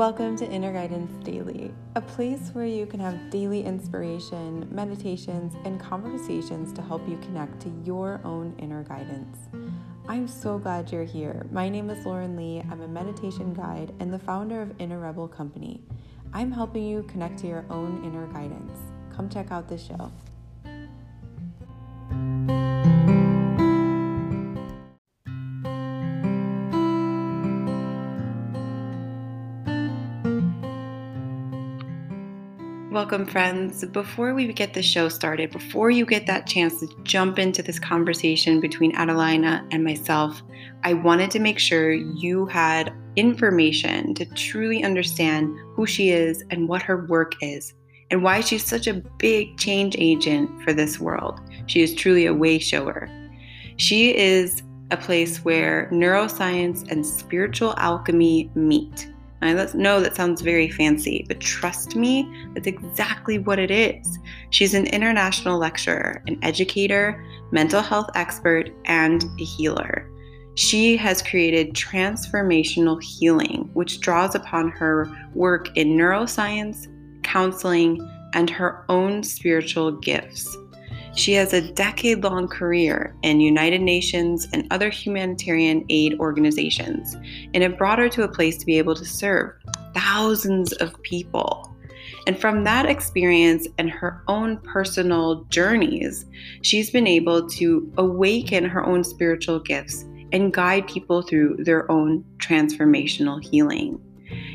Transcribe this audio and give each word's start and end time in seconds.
Welcome 0.00 0.34
to 0.38 0.50
Inner 0.50 0.72
Guidance 0.72 1.12
Daily, 1.26 1.70
a 1.94 2.00
place 2.00 2.48
where 2.54 2.64
you 2.64 2.86
can 2.86 3.00
have 3.00 3.28
daily 3.28 3.62
inspiration, 3.62 4.66
meditations, 4.70 5.54
and 5.66 5.78
conversations 5.78 6.72
to 6.72 6.80
help 6.80 7.06
you 7.06 7.18
connect 7.18 7.60
to 7.60 7.82
your 7.84 8.18
own 8.24 8.54
inner 8.56 8.82
guidance. 8.82 9.36
I'm 10.08 10.26
so 10.26 10.56
glad 10.56 10.90
you're 10.90 11.04
here. 11.04 11.46
My 11.52 11.68
name 11.68 11.90
is 11.90 12.06
Lauren 12.06 12.34
Lee. 12.34 12.62
I'm 12.70 12.80
a 12.80 12.88
meditation 12.88 13.52
guide 13.52 13.92
and 14.00 14.10
the 14.10 14.18
founder 14.18 14.62
of 14.62 14.72
Inner 14.80 15.00
Rebel 15.00 15.28
Company. 15.28 15.82
I'm 16.32 16.50
helping 16.50 16.84
you 16.84 17.02
connect 17.02 17.38
to 17.40 17.46
your 17.46 17.66
own 17.68 18.02
inner 18.02 18.26
guidance. 18.28 18.78
Come 19.14 19.28
check 19.28 19.52
out 19.52 19.68
the 19.68 19.76
show. 19.76 20.10
Welcome, 33.00 33.24
friends. 33.24 33.82
Before 33.82 34.34
we 34.34 34.52
get 34.52 34.74
the 34.74 34.82
show 34.82 35.08
started, 35.08 35.52
before 35.52 35.90
you 35.90 36.04
get 36.04 36.26
that 36.26 36.46
chance 36.46 36.80
to 36.80 36.88
jump 37.02 37.38
into 37.38 37.62
this 37.62 37.78
conversation 37.78 38.60
between 38.60 38.94
Adelina 38.94 39.66
and 39.70 39.82
myself, 39.82 40.42
I 40.84 40.92
wanted 40.92 41.30
to 41.30 41.38
make 41.38 41.58
sure 41.58 41.94
you 41.94 42.44
had 42.44 42.92
information 43.16 44.12
to 44.16 44.26
truly 44.34 44.84
understand 44.84 45.56
who 45.74 45.86
she 45.86 46.10
is 46.10 46.44
and 46.50 46.68
what 46.68 46.82
her 46.82 47.06
work 47.06 47.32
is, 47.40 47.72
and 48.10 48.22
why 48.22 48.42
she's 48.42 48.66
such 48.66 48.86
a 48.86 49.02
big 49.16 49.56
change 49.56 49.96
agent 49.98 50.50
for 50.62 50.74
this 50.74 51.00
world. 51.00 51.40
She 51.68 51.80
is 51.80 51.94
truly 51.94 52.26
a 52.26 52.34
way 52.34 52.58
shower. 52.58 53.08
She 53.78 54.14
is 54.14 54.62
a 54.90 54.98
place 54.98 55.42
where 55.42 55.88
neuroscience 55.90 56.86
and 56.90 57.06
spiritual 57.06 57.72
alchemy 57.78 58.50
meet. 58.54 59.10
I 59.42 59.52
know 59.74 60.00
that 60.00 60.16
sounds 60.16 60.42
very 60.42 60.68
fancy, 60.68 61.24
but 61.26 61.40
trust 61.40 61.96
me, 61.96 62.30
that's 62.54 62.66
exactly 62.66 63.38
what 63.38 63.58
it 63.58 63.70
is. 63.70 64.18
She's 64.50 64.74
an 64.74 64.86
international 64.86 65.58
lecturer, 65.58 66.22
an 66.26 66.38
educator, 66.42 67.24
mental 67.50 67.80
health 67.80 68.10
expert, 68.14 68.70
and 68.84 69.24
a 69.40 69.44
healer. 69.44 70.10
She 70.56 70.96
has 70.98 71.22
created 71.22 71.74
transformational 71.74 73.02
healing, 73.02 73.70
which 73.72 74.00
draws 74.00 74.34
upon 74.34 74.68
her 74.72 75.10
work 75.34 75.74
in 75.76 75.96
neuroscience, 75.96 76.86
counseling, 77.22 77.98
and 78.34 78.50
her 78.50 78.84
own 78.90 79.22
spiritual 79.22 79.92
gifts. 79.92 80.54
She 81.14 81.32
has 81.34 81.52
a 81.52 81.72
decade 81.72 82.22
long 82.22 82.48
career 82.48 83.16
in 83.22 83.40
United 83.40 83.80
Nations 83.80 84.46
and 84.52 84.66
other 84.70 84.90
humanitarian 84.90 85.84
aid 85.88 86.18
organizations, 86.20 87.14
and 87.52 87.62
it 87.62 87.76
brought 87.76 87.98
her 87.98 88.08
to 88.10 88.22
a 88.22 88.28
place 88.28 88.56
to 88.58 88.66
be 88.66 88.78
able 88.78 88.94
to 88.94 89.04
serve 89.04 89.52
thousands 89.94 90.72
of 90.74 91.00
people. 91.02 91.66
And 92.26 92.38
from 92.38 92.64
that 92.64 92.86
experience 92.86 93.66
and 93.78 93.90
her 93.90 94.22
own 94.28 94.58
personal 94.58 95.44
journeys, 95.44 96.26
she's 96.62 96.90
been 96.90 97.06
able 97.06 97.48
to 97.50 97.92
awaken 97.96 98.64
her 98.64 98.84
own 98.84 99.02
spiritual 99.02 99.58
gifts 99.58 100.04
and 100.32 100.52
guide 100.52 100.86
people 100.86 101.22
through 101.22 101.56
their 101.64 101.90
own 101.90 102.24
transformational 102.38 103.42
healing. 103.42 104.00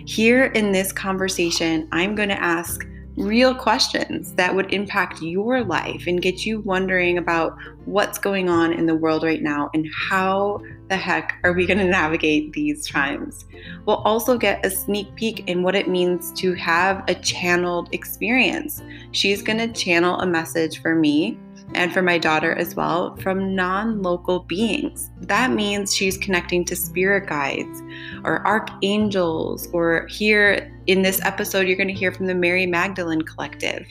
Here 0.06 0.46
in 0.46 0.72
this 0.72 0.94
conversation, 0.94 1.90
I'm 1.92 2.16
going 2.16 2.30
to 2.30 2.42
ask 2.42 2.88
real 3.18 3.56
questions 3.56 4.34
that 4.34 4.54
would 4.54 4.74
impact 4.74 5.22
your 5.22 5.64
life 5.64 6.04
and 6.08 6.22
get 6.22 6.46
you 6.46 6.60
wondering 6.62 7.18
about 7.18 7.58
what's 7.86 8.18
going 8.18 8.50
on 8.50 8.74
in 8.74 8.86
the 8.86 8.96
world 8.96 9.24
right 9.24 9.42
now 9.42 9.70
and 9.74 9.88
how 10.10 10.62
the 10.90 10.98
heck 10.98 11.40
are 11.44 11.54
we 11.54 11.66
going 11.66 11.78
to 11.78 11.86
navigate 11.86 12.52
these 12.54 12.88
times. 12.88 13.46
We'll 13.86 13.98
also 13.98 14.38
get 14.38 14.66
a 14.66 14.70
sneak 14.70 15.14
peek 15.16 15.48
in 15.48 15.64
what 15.64 15.76
it 15.76 15.88
means 15.88 16.32
to 16.34 16.54
have 16.56 17.04
a 17.08 17.16
channeled 17.16 17.90
experience. 17.94 18.82
She's 19.12 19.42
going 19.42 19.60
to 19.60 19.72
channel 19.72 20.20
a 20.20 20.28
message 20.28 20.82
for 20.82 20.96
me 20.96 21.40
and 21.74 21.94
for 21.94 22.02
my 22.02 22.18
daughter 22.18 22.54
as 22.54 22.76
well 22.76 23.16
from 23.18 23.56
non 23.56 24.02
local 24.02 24.40
beings. 24.40 25.12
That 25.22 25.52
means 25.52 25.94
she's 25.94 26.18
connecting 26.18 26.64
to 26.66 26.76
spirit 26.76 27.28
guides 27.28 27.82
or 28.24 28.46
archangels, 28.46 29.68
or 29.74 30.08
here 30.08 30.72
in 30.88 31.02
this 31.02 31.20
episode, 31.24 31.68
you're 31.68 31.78
going 31.78 31.88
to 31.88 31.94
hear 31.94 32.12
from 32.12 32.28
the 32.28 32.36
Mary 32.36 32.66
Magdalene 32.66 33.22
Collective. 33.22 33.86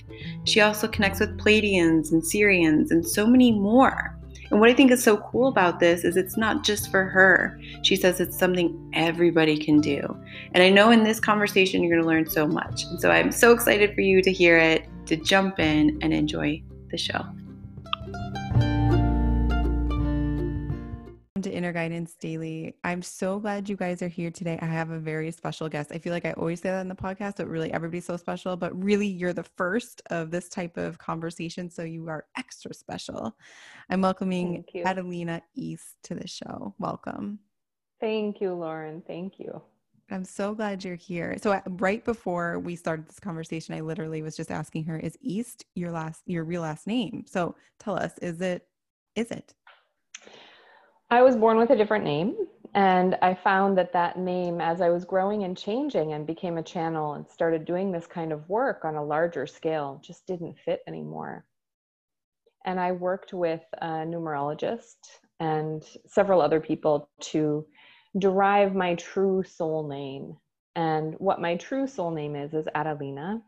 She 0.45 0.61
also 0.61 0.87
connects 0.89 1.21
with 1.21 1.39
Pleiadians 1.39 2.13
and 2.13 2.23
Sirians 2.23 2.91
and 2.91 3.07
so 3.07 3.27
many 3.27 3.53
more. 3.53 4.19
And 4.51 4.61
what 4.61 4.71
I 4.71 4.75
think 4.75 4.93
is 4.93 5.03
so 5.03 5.17
cool 5.17 5.49
about 5.49 5.81
this 5.81 6.05
is 6.05 6.17
it's 6.17 6.37
not 6.37 6.63
just 6.63 6.91
for 6.91 7.05
her. 7.05 7.59
She 7.83 7.97
says 7.97 8.21
it's 8.21 8.39
something 8.39 8.91
everybody 8.95 9.57
can 9.57 9.81
do. 9.81 10.01
And 10.53 10.63
I 10.63 10.71
know 10.71 10.91
in 10.91 11.03
this 11.03 11.19
conversation, 11.19 11.83
you're 11.83 11.91
going 11.91 12.03
to 12.03 12.09
learn 12.09 12.31
so 12.31 12.47
much. 12.47 12.85
And 12.85 13.01
so 13.01 13.11
I'm 13.11 13.33
so 13.33 13.53
excited 13.53 13.95
for 13.95 14.03
you 14.03 14.23
to 14.23 14.31
hear 14.31 14.57
it, 14.57 14.87
to 15.07 15.17
jump 15.17 15.59
in 15.59 15.99
and 16.03 16.13
enjoy 16.13 16.63
the 16.91 16.99
show. 16.99 17.25
To 21.45 21.53
Inner 21.53 21.75
Guidance 21.75 22.15
Daily. 22.15 22.75
I'm 22.85 23.03
so 23.03 23.39
glad 23.39 23.69
you 23.69 23.77
guys 23.77 24.01
are 24.01 24.09
here 24.09 24.31
today. 24.31 24.59
I 24.63 24.65
have 24.65 24.89
a 24.89 24.99
very 24.99 25.31
special 25.31 25.69
guest. 25.69 25.93
I 25.93 25.99
feel 25.99 26.15
like 26.15 26.25
I 26.25 26.33
always 26.33 26.63
say 26.63 26.71
that 26.71 26.81
in 26.81 26.89
the 26.89 26.95
podcast, 26.95 27.37
but 27.37 27.49
really 27.49 27.71
everybody's 27.71 28.07
so 28.07 28.17
special. 28.17 28.57
But 28.57 28.75
really, 28.83 29.07
you're 29.07 29.35
the 29.35 29.43
first 29.43 30.01
of 30.09 30.31
this 30.31 30.49
type 30.49 30.79
of 30.79 30.97
conversation. 30.97 31.69
So 31.69 31.83
you 31.83 32.09
are 32.09 32.25
extra 32.39 32.73
special. 32.73 33.37
I'm 33.91 34.01
welcoming 34.01 34.65
Adelina 34.87 35.43
East 35.55 35.97
to 36.05 36.15
the 36.15 36.27
show. 36.27 36.75
Welcome. 36.79 37.41
Thank 38.01 38.41
you, 38.41 38.55
Lauren. 38.55 39.03
Thank 39.07 39.39
you. 39.39 39.61
I'm 40.11 40.25
so 40.25 40.55
glad 40.55 40.83
you're 40.83 40.95
here. 40.95 41.37
So 41.43 41.61
right 41.69 42.03
before 42.03 42.59
we 42.59 42.75
started 42.75 43.07
this 43.07 43.21
conversation, 43.21 43.75
I 43.75 43.81
literally 43.81 44.23
was 44.23 44.35
just 44.35 44.51
asking 44.51 44.85
her, 44.85 44.99
"Is 44.99 45.19
East 45.21 45.67
your 45.75 45.91
last, 45.91 46.23
your 46.25 46.45
real 46.45 46.63
last 46.63 46.87
name?" 46.87 47.25
So 47.27 47.55
tell 47.79 47.97
us, 47.97 48.17
is 48.23 48.41
it? 48.41 48.67
Is 49.15 49.31
it? 49.31 49.53
I 51.15 51.23
was 51.23 51.37
born 51.37 51.59
with 51.59 51.71
a 51.71 51.77
different 51.77 52.05
name, 52.05 52.35
and 52.75 53.17
I 53.23 53.35
found 53.35 53.79
that 53.79 53.93
that 53.93 54.19
name, 54.19 54.61
as 54.61 54.81
I 54.81 54.89
was 54.89 55.05
growing 55.05 55.45
and 55.45 55.57
changing 55.57 56.13
and 56.13 56.27
became 56.27 56.59
a 56.59 56.63
channel 56.63 57.13
and 57.13 57.25
started 57.29 57.65
doing 57.65 57.93
this 57.93 58.09
kind 58.09 58.33
of 58.33 58.49
work 58.49 58.85
on 58.85 58.97
a 58.97 59.05
larger 59.05 59.47
scale, 59.47 60.01
just 60.05 60.27
didn't 60.27 60.59
fit 60.59 60.81
anymore. 60.89 61.45
And 62.65 62.81
I 62.81 62.91
worked 62.91 63.33
with 63.33 63.63
a 63.81 63.87
numerologist 63.87 64.97
and 65.39 65.85
several 66.05 66.43
other 66.43 66.59
people 66.59 67.09
to 67.21 67.65
derive 68.19 68.75
my 68.75 68.97
true 68.97 69.45
soul 69.45 69.87
name. 69.87 70.37
And 70.75 71.15
what 71.19 71.41
my 71.41 71.55
true 71.55 71.87
soul 71.87 72.11
name 72.11 72.35
is, 72.35 72.55
is 72.55 72.67
Adelina. 72.75 73.41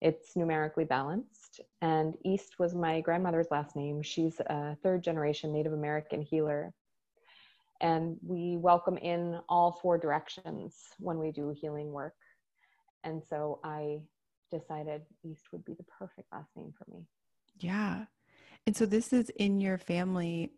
It's 0.00 0.36
numerically 0.36 0.84
balanced. 0.84 1.62
And 1.80 2.14
East 2.24 2.60
was 2.60 2.76
my 2.76 3.00
grandmother's 3.00 3.50
last 3.50 3.74
name. 3.74 4.02
She's 4.02 4.38
a 4.38 4.76
third 4.84 5.02
generation 5.02 5.52
Native 5.52 5.72
American 5.72 6.22
healer 6.22 6.72
and 7.82 8.16
we 8.24 8.56
welcome 8.56 8.96
in 8.96 9.40
all 9.48 9.72
four 9.82 9.98
directions 9.98 10.76
when 10.98 11.18
we 11.18 11.32
do 11.32 11.52
healing 11.54 11.90
work. 11.90 12.14
And 13.04 13.22
so 13.22 13.58
I 13.64 13.98
decided 14.52 15.02
East 15.24 15.46
would 15.52 15.64
be 15.64 15.74
the 15.74 15.84
perfect 15.98 16.28
last 16.32 16.50
name 16.56 16.72
for 16.78 16.88
me. 16.90 17.04
Yeah. 17.58 18.04
And 18.66 18.76
so 18.76 18.86
this 18.86 19.12
is 19.12 19.30
in 19.30 19.60
your 19.60 19.78
family. 19.78 20.52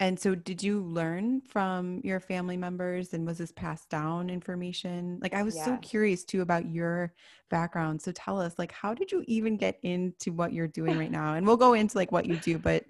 And 0.00 0.18
so 0.18 0.34
did 0.34 0.62
you 0.62 0.80
learn 0.80 1.42
from 1.42 2.00
your 2.02 2.18
family 2.18 2.56
members 2.56 3.12
and 3.12 3.26
was 3.26 3.38
this 3.38 3.52
passed 3.52 3.90
down 3.90 4.30
information? 4.30 5.18
Like 5.22 5.34
I 5.34 5.42
was 5.42 5.54
yes. 5.54 5.66
so 5.66 5.76
curious 5.76 6.24
too 6.24 6.40
about 6.40 6.68
your 6.70 7.12
background. 7.50 8.00
So 8.00 8.10
tell 8.12 8.40
us 8.40 8.54
like 8.58 8.72
how 8.72 8.94
did 8.94 9.12
you 9.12 9.22
even 9.28 9.58
get 9.58 9.78
into 9.82 10.32
what 10.32 10.54
you're 10.54 10.66
doing 10.66 10.98
right 10.98 11.10
now? 11.10 11.34
And 11.34 11.46
we'll 11.46 11.58
go 11.58 11.74
into 11.74 11.98
like 11.98 12.10
what 12.10 12.26
you 12.26 12.36
do, 12.36 12.58
but 12.58 12.84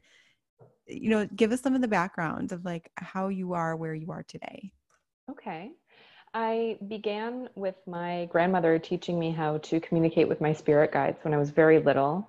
you 0.86 1.10
know, 1.10 1.26
give 1.34 1.52
us 1.52 1.60
some 1.60 1.74
of 1.74 1.80
the 1.80 1.88
background 1.88 2.52
of 2.52 2.64
like 2.64 2.90
how 2.96 3.28
you 3.28 3.54
are 3.54 3.76
where 3.76 3.94
you 3.94 4.10
are 4.10 4.24
today. 4.24 4.72
Okay. 5.30 5.72
I 6.34 6.78
began 6.88 7.48
with 7.54 7.76
my 7.86 8.28
grandmother 8.30 8.78
teaching 8.78 9.18
me 9.18 9.30
how 9.30 9.58
to 9.58 9.80
communicate 9.80 10.28
with 10.28 10.40
my 10.40 10.52
spirit 10.52 10.92
guides 10.92 11.18
when 11.22 11.32
I 11.32 11.38
was 11.38 11.50
very 11.50 11.78
little. 11.78 12.28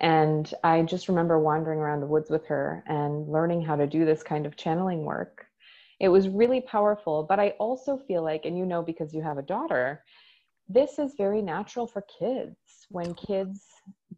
And 0.00 0.52
I 0.64 0.82
just 0.82 1.08
remember 1.08 1.38
wandering 1.38 1.78
around 1.78 2.00
the 2.00 2.06
woods 2.06 2.30
with 2.30 2.46
her 2.46 2.82
and 2.86 3.28
learning 3.28 3.62
how 3.62 3.76
to 3.76 3.86
do 3.86 4.04
this 4.04 4.22
kind 4.22 4.46
of 4.46 4.56
channeling 4.56 5.04
work. 5.04 5.46
It 6.00 6.08
was 6.08 6.28
really 6.28 6.62
powerful, 6.62 7.22
but 7.22 7.38
I 7.38 7.50
also 7.60 7.96
feel 7.96 8.22
like, 8.22 8.44
and 8.44 8.58
you 8.58 8.66
know, 8.66 8.82
because 8.82 9.14
you 9.14 9.22
have 9.22 9.38
a 9.38 9.42
daughter, 9.42 10.02
this 10.68 10.98
is 10.98 11.14
very 11.16 11.42
natural 11.42 11.86
for 11.86 12.02
kids. 12.18 12.56
When 12.90 13.14
kids 13.14 13.62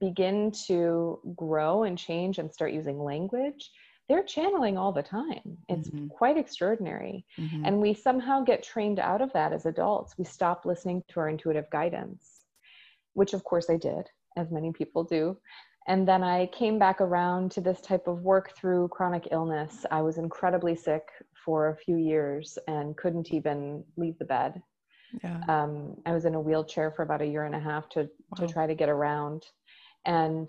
begin 0.00 0.52
to 0.66 1.20
grow 1.34 1.84
and 1.84 1.96
change 1.96 2.38
and 2.38 2.52
start 2.52 2.72
using 2.72 2.98
language, 2.98 3.70
they're 4.08 4.22
channeling 4.22 4.78
all 4.78 4.92
the 4.92 5.02
time. 5.02 5.56
It's 5.68 5.90
mm-hmm. 5.90 6.08
quite 6.08 6.36
extraordinary. 6.36 7.24
Mm-hmm. 7.38 7.64
And 7.64 7.80
we 7.80 7.92
somehow 7.92 8.42
get 8.42 8.62
trained 8.62 9.00
out 9.00 9.20
of 9.20 9.32
that 9.32 9.52
as 9.52 9.66
adults. 9.66 10.16
We 10.16 10.24
stop 10.24 10.64
listening 10.64 11.02
to 11.08 11.20
our 11.20 11.28
intuitive 11.28 11.68
guidance, 11.70 12.44
which 13.14 13.34
of 13.34 13.42
course 13.42 13.68
I 13.68 13.76
did, 13.76 14.08
as 14.36 14.52
many 14.52 14.72
people 14.72 15.02
do. 15.02 15.36
And 15.88 16.06
then 16.06 16.22
I 16.22 16.46
came 16.46 16.78
back 16.78 17.00
around 17.00 17.50
to 17.52 17.60
this 17.60 17.80
type 17.80 18.06
of 18.08 18.22
work 18.22 18.56
through 18.56 18.88
chronic 18.88 19.28
illness. 19.30 19.86
I 19.90 20.02
was 20.02 20.18
incredibly 20.18 20.74
sick 20.76 21.08
for 21.44 21.68
a 21.68 21.76
few 21.76 21.96
years 21.96 22.58
and 22.66 22.96
couldn't 22.96 23.32
even 23.32 23.84
leave 23.96 24.18
the 24.18 24.24
bed 24.24 24.62
Yeah. 25.22 25.40
Um, 25.48 25.96
I 26.04 26.12
was 26.12 26.24
in 26.24 26.34
a 26.34 26.40
wheelchair 26.40 26.90
for 26.90 27.02
about 27.02 27.22
a 27.22 27.26
year 27.26 27.44
and 27.44 27.54
a 27.54 27.60
half 27.60 27.88
to 27.90 28.00
wow. 28.00 28.46
to 28.46 28.52
try 28.52 28.66
to 28.66 28.74
get 28.74 28.88
around, 28.88 29.46
and 30.06 30.48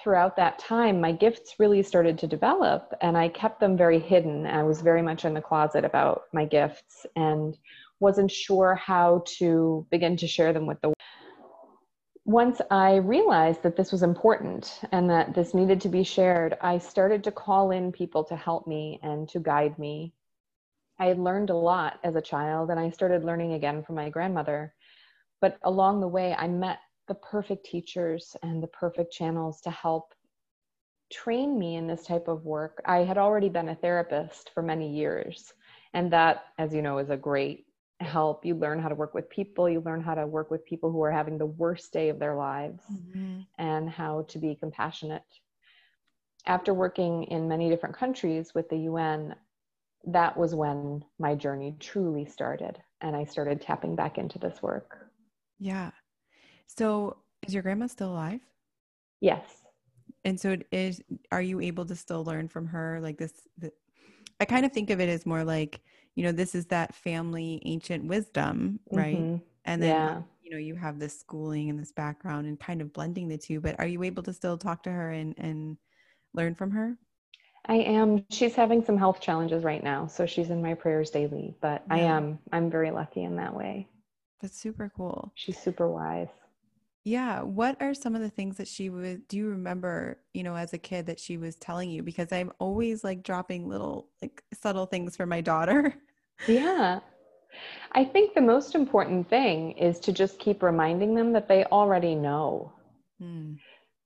throughout 0.00 0.36
that 0.36 0.58
time, 0.58 1.00
my 1.00 1.12
gifts 1.12 1.54
really 1.58 1.82
started 1.82 2.18
to 2.18 2.26
develop, 2.26 2.94
and 3.00 3.16
I 3.16 3.28
kept 3.28 3.58
them 3.58 3.76
very 3.76 3.98
hidden. 3.98 4.46
I 4.46 4.62
was 4.62 4.82
very 4.82 5.02
much 5.02 5.24
in 5.24 5.34
the 5.34 5.40
closet 5.40 5.84
about 5.84 6.24
my 6.32 6.44
gifts 6.44 7.06
and 7.16 7.56
wasn't 8.00 8.30
sure 8.30 8.74
how 8.74 9.24
to 9.38 9.86
begin 9.90 10.16
to 10.18 10.26
share 10.28 10.52
them 10.52 10.66
with 10.66 10.80
the 10.82 10.88
world. 10.88 10.94
once 12.24 12.60
I 12.70 12.96
realized 12.96 13.62
that 13.62 13.76
this 13.76 13.90
was 13.90 14.02
important 14.02 14.82
and 14.92 15.08
that 15.08 15.34
this 15.34 15.54
needed 15.54 15.80
to 15.80 15.88
be 15.88 16.04
shared, 16.04 16.58
I 16.60 16.76
started 16.78 17.24
to 17.24 17.32
call 17.32 17.70
in 17.70 17.90
people 17.90 18.22
to 18.24 18.36
help 18.36 18.66
me 18.66 19.00
and 19.02 19.26
to 19.30 19.40
guide 19.40 19.78
me. 19.78 20.12
I 21.00 21.06
had 21.06 21.18
learned 21.18 21.48
a 21.48 21.56
lot 21.56 21.98
as 22.04 22.16
a 22.16 22.20
child 22.20 22.70
and 22.70 22.78
I 22.78 22.90
started 22.90 23.24
learning 23.24 23.54
again 23.54 23.82
from 23.82 23.94
my 23.96 24.10
grandmother. 24.10 24.74
But 25.40 25.58
along 25.62 26.00
the 26.00 26.08
way, 26.08 26.34
I 26.34 26.48
met 26.48 26.78
the 27.08 27.14
perfect 27.14 27.66
teachers 27.66 28.36
and 28.42 28.62
the 28.62 28.68
perfect 28.68 29.12
channels 29.12 29.60
to 29.62 29.70
help 29.70 30.14
train 31.10 31.58
me 31.58 31.76
in 31.76 31.86
this 31.86 32.04
type 32.04 32.28
of 32.28 32.44
work. 32.44 32.82
I 32.84 32.98
had 32.98 33.18
already 33.18 33.48
been 33.48 33.70
a 33.70 33.74
therapist 33.74 34.50
for 34.54 34.62
many 34.62 34.90
years. 34.90 35.52
And 35.94 36.12
that, 36.12 36.44
as 36.58 36.74
you 36.74 36.82
know, 36.82 36.98
is 36.98 37.10
a 37.10 37.16
great 37.16 37.66
help. 38.00 38.44
You 38.44 38.54
learn 38.54 38.78
how 38.78 38.88
to 38.88 38.94
work 38.94 39.14
with 39.14 39.30
people. 39.30 39.68
You 39.68 39.80
learn 39.80 40.02
how 40.02 40.14
to 40.14 40.26
work 40.26 40.50
with 40.50 40.64
people 40.64 40.92
who 40.92 41.02
are 41.02 41.10
having 41.10 41.38
the 41.38 41.46
worst 41.46 41.92
day 41.92 42.10
of 42.10 42.18
their 42.18 42.36
lives 42.36 42.82
mm-hmm. 42.92 43.40
and 43.58 43.88
how 43.88 44.26
to 44.28 44.38
be 44.38 44.54
compassionate. 44.54 45.24
After 46.46 46.72
working 46.72 47.24
in 47.24 47.48
many 47.48 47.68
different 47.68 47.96
countries 47.96 48.54
with 48.54 48.68
the 48.68 48.78
UN, 48.78 49.34
that 50.06 50.36
was 50.36 50.54
when 50.54 51.04
my 51.18 51.34
journey 51.34 51.76
truly 51.80 52.24
started. 52.24 52.78
And 53.00 53.16
I 53.16 53.24
started 53.24 53.60
tapping 53.60 53.96
back 53.96 54.18
into 54.18 54.38
this 54.38 54.62
work. 54.62 55.10
Yeah. 55.58 55.90
So 56.68 57.16
is 57.46 57.52
your 57.52 57.62
grandma 57.62 57.86
still 57.86 58.12
alive? 58.12 58.40
Yes. 59.20 59.44
And 60.24 60.38
so 60.38 60.52
it 60.52 60.66
is 60.70 61.02
are 61.32 61.42
you 61.42 61.60
able 61.60 61.84
to 61.86 61.96
still 61.96 62.24
learn 62.24 62.48
from 62.48 62.66
her 62.66 63.00
like 63.00 63.18
this 63.18 63.32
the, 63.58 63.72
I 64.40 64.44
kind 64.44 64.64
of 64.64 64.72
think 64.72 64.90
of 64.90 65.00
it 65.00 65.08
as 65.08 65.26
more 65.26 65.44
like 65.44 65.80
you 66.18 66.24
know 66.24 66.32
this 66.32 66.56
is 66.56 66.66
that 66.66 66.92
family 66.96 67.62
ancient 67.64 68.04
wisdom 68.04 68.80
right 68.90 69.16
mm-hmm. 69.16 69.36
and 69.66 69.80
then 69.80 69.88
yeah. 69.88 70.22
you 70.42 70.50
know 70.50 70.58
you 70.58 70.74
have 70.74 70.98
this 70.98 71.16
schooling 71.16 71.70
and 71.70 71.78
this 71.78 71.92
background 71.92 72.48
and 72.48 72.58
kind 72.58 72.80
of 72.82 72.92
blending 72.92 73.28
the 73.28 73.38
two 73.38 73.60
but 73.60 73.78
are 73.78 73.86
you 73.86 74.02
able 74.02 74.24
to 74.24 74.32
still 74.32 74.58
talk 74.58 74.82
to 74.82 74.90
her 74.90 75.12
and 75.12 75.36
and 75.38 75.76
learn 76.34 76.56
from 76.56 76.72
her 76.72 76.98
i 77.66 77.76
am 77.76 78.24
she's 78.30 78.56
having 78.56 78.84
some 78.84 78.98
health 78.98 79.20
challenges 79.20 79.62
right 79.62 79.84
now 79.84 80.08
so 80.08 80.26
she's 80.26 80.50
in 80.50 80.60
my 80.60 80.74
prayers 80.74 81.10
daily 81.10 81.54
but 81.60 81.84
yeah. 81.86 81.94
i 81.94 81.98
am 81.98 82.36
i'm 82.50 82.68
very 82.68 82.90
lucky 82.90 83.22
in 83.22 83.36
that 83.36 83.54
way 83.54 83.86
that's 84.42 84.58
super 84.58 84.90
cool 84.96 85.30
she's 85.36 85.56
super 85.56 85.88
wise 85.88 86.26
yeah. 87.08 87.40
What 87.40 87.80
are 87.80 87.94
some 87.94 88.14
of 88.14 88.20
the 88.20 88.28
things 88.28 88.58
that 88.58 88.68
she 88.68 88.90
would 88.90 89.26
do 89.28 89.38
you 89.38 89.48
remember, 89.48 90.18
you 90.34 90.42
know, 90.42 90.54
as 90.54 90.74
a 90.74 90.78
kid 90.78 91.06
that 91.06 91.18
she 91.18 91.38
was 91.38 91.56
telling 91.56 91.90
you? 91.90 92.02
Because 92.02 92.30
I'm 92.32 92.52
always 92.58 93.02
like 93.02 93.22
dropping 93.22 93.66
little 93.66 94.08
like 94.20 94.42
subtle 94.52 94.84
things 94.86 95.16
for 95.16 95.26
my 95.26 95.40
daughter. 95.40 95.94
Yeah. 96.46 97.00
I 97.92 98.04
think 98.04 98.34
the 98.34 98.40
most 98.40 98.76
important 98.76 99.28
thing 99.28 99.72
is 99.72 99.98
to 100.00 100.12
just 100.12 100.38
keep 100.38 100.62
reminding 100.62 101.14
them 101.14 101.32
that 101.32 101.48
they 101.48 101.64
already 101.64 102.14
know. 102.14 102.72
Hmm. 103.18 103.54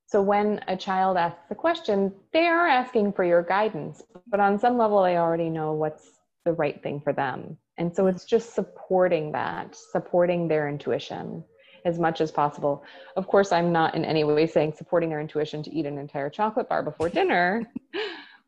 So 0.07 0.23
when 0.23 0.61
a 0.69 0.77
child 0.77 1.19
asks 1.19 1.51
a 1.51 1.55
question, 1.55 2.11
they 2.33 2.47
are 2.47 2.67
asking 2.67 3.13
for 3.13 3.25
your 3.25 3.43
guidance, 3.43 4.03
but 4.29 4.41
on 4.41 4.59
some 4.59 4.79
level, 4.79 5.03
they 5.03 5.19
already 5.19 5.51
know 5.51 5.73
what's 5.73 6.09
the 6.47 6.53
right 6.53 6.83
thing 6.83 7.01
for 7.01 7.13
them. 7.13 7.59
And 7.77 7.95
so 7.95 8.07
it's 8.07 8.25
just 8.25 8.55
supporting 8.55 9.33
that, 9.33 9.75
supporting 9.75 10.49
their 10.49 10.69
intuition 10.69 11.45
as 11.85 11.99
much 11.99 12.21
as 12.21 12.31
possible. 12.31 12.85
Of 13.17 13.27
course, 13.27 13.53
I'm 13.53 13.73
not 13.73 13.95
in 13.95 14.05
any 14.05 14.25
way 14.25 14.47
saying 14.47 14.75
supporting 14.77 15.11
their 15.11 15.21
intuition 15.21 15.63
to 15.65 15.73
eat 15.73 15.87
an 15.87 15.99
entire 15.99 16.31
chocolate 16.31 16.69
bar 16.69 16.83
before 16.83 17.09
dinner, 17.21 17.63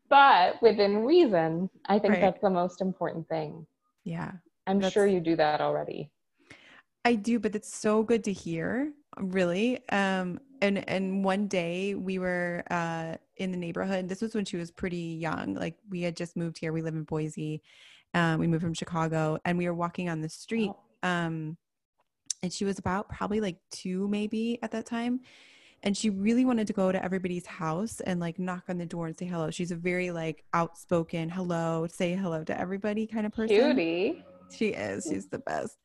but 0.09 0.61
within 0.61 1.05
reason, 1.05 1.69
I 1.87 1.99
think 1.99 2.13
right. 2.13 2.21
that's 2.21 2.41
the 2.41 2.49
most 2.49 2.81
important 2.81 3.27
thing. 3.27 3.65
Yeah. 4.03 4.31
I'm 4.67 4.81
sure 4.89 5.05
you 5.05 5.19
do 5.19 5.35
that 5.35 5.61
already. 5.61 6.09
I 7.03 7.13
do, 7.13 7.39
but 7.39 7.55
it's 7.55 7.71
so 7.71 8.01
good 8.01 8.23
to 8.23 8.33
hear, 8.33 8.91
really. 9.17 9.87
Um, 9.89 10.39
and 10.61 10.87
and 10.89 11.23
one 11.23 11.47
day 11.47 11.93
we 11.93 12.17
were 12.17 12.63
uh, 12.71 13.15
in 13.37 13.51
the 13.51 13.57
neighborhood. 13.57 14.09
This 14.09 14.21
was 14.21 14.33
when 14.33 14.45
she 14.45 14.57
was 14.57 14.71
pretty 14.71 14.97
young. 14.97 15.53
Like 15.53 15.75
we 15.89 16.01
had 16.01 16.17
just 16.17 16.35
moved 16.35 16.57
here. 16.57 16.73
We 16.73 16.81
live 16.81 16.95
in 16.95 17.03
Boise. 17.03 17.61
Um, 18.15 18.39
we 18.39 18.47
moved 18.47 18.63
from 18.63 18.73
Chicago, 18.73 19.37
and 19.45 19.57
we 19.57 19.67
were 19.67 19.75
walking 19.75 20.09
on 20.09 20.21
the 20.21 20.29
street. 20.29 20.71
Oh. 21.03 21.07
Um, 21.07 21.57
and 22.45 22.53
she 22.53 22.63
was 22.63 22.77
about 22.77 23.09
probably 23.09 23.41
like 23.41 23.57
two, 23.71 24.07
maybe 24.07 24.59
at 24.61 24.69
that 24.69 24.85
time. 24.85 25.19
And 25.81 25.97
she 25.97 26.11
really 26.11 26.45
wanted 26.45 26.67
to 26.67 26.73
go 26.73 26.91
to 26.91 27.03
everybody's 27.03 27.47
house 27.47 28.01
and 28.01 28.19
like 28.19 28.37
knock 28.37 28.65
on 28.69 28.77
the 28.77 28.85
door 28.85 29.07
and 29.07 29.17
say 29.17 29.25
hello. 29.25 29.49
She's 29.49 29.71
a 29.71 29.75
very 29.75 30.11
like 30.11 30.43
outspoken, 30.53 31.27
hello, 31.27 31.87
say 31.87 32.13
hello 32.13 32.43
to 32.43 32.59
everybody 32.59 33.07
kind 33.07 33.25
of 33.25 33.33
person. 33.33 33.55
Cutie. 33.55 34.23
She 34.55 34.67
is. 34.69 35.07
She's 35.09 35.27
the 35.27 35.39
best. 35.39 35.79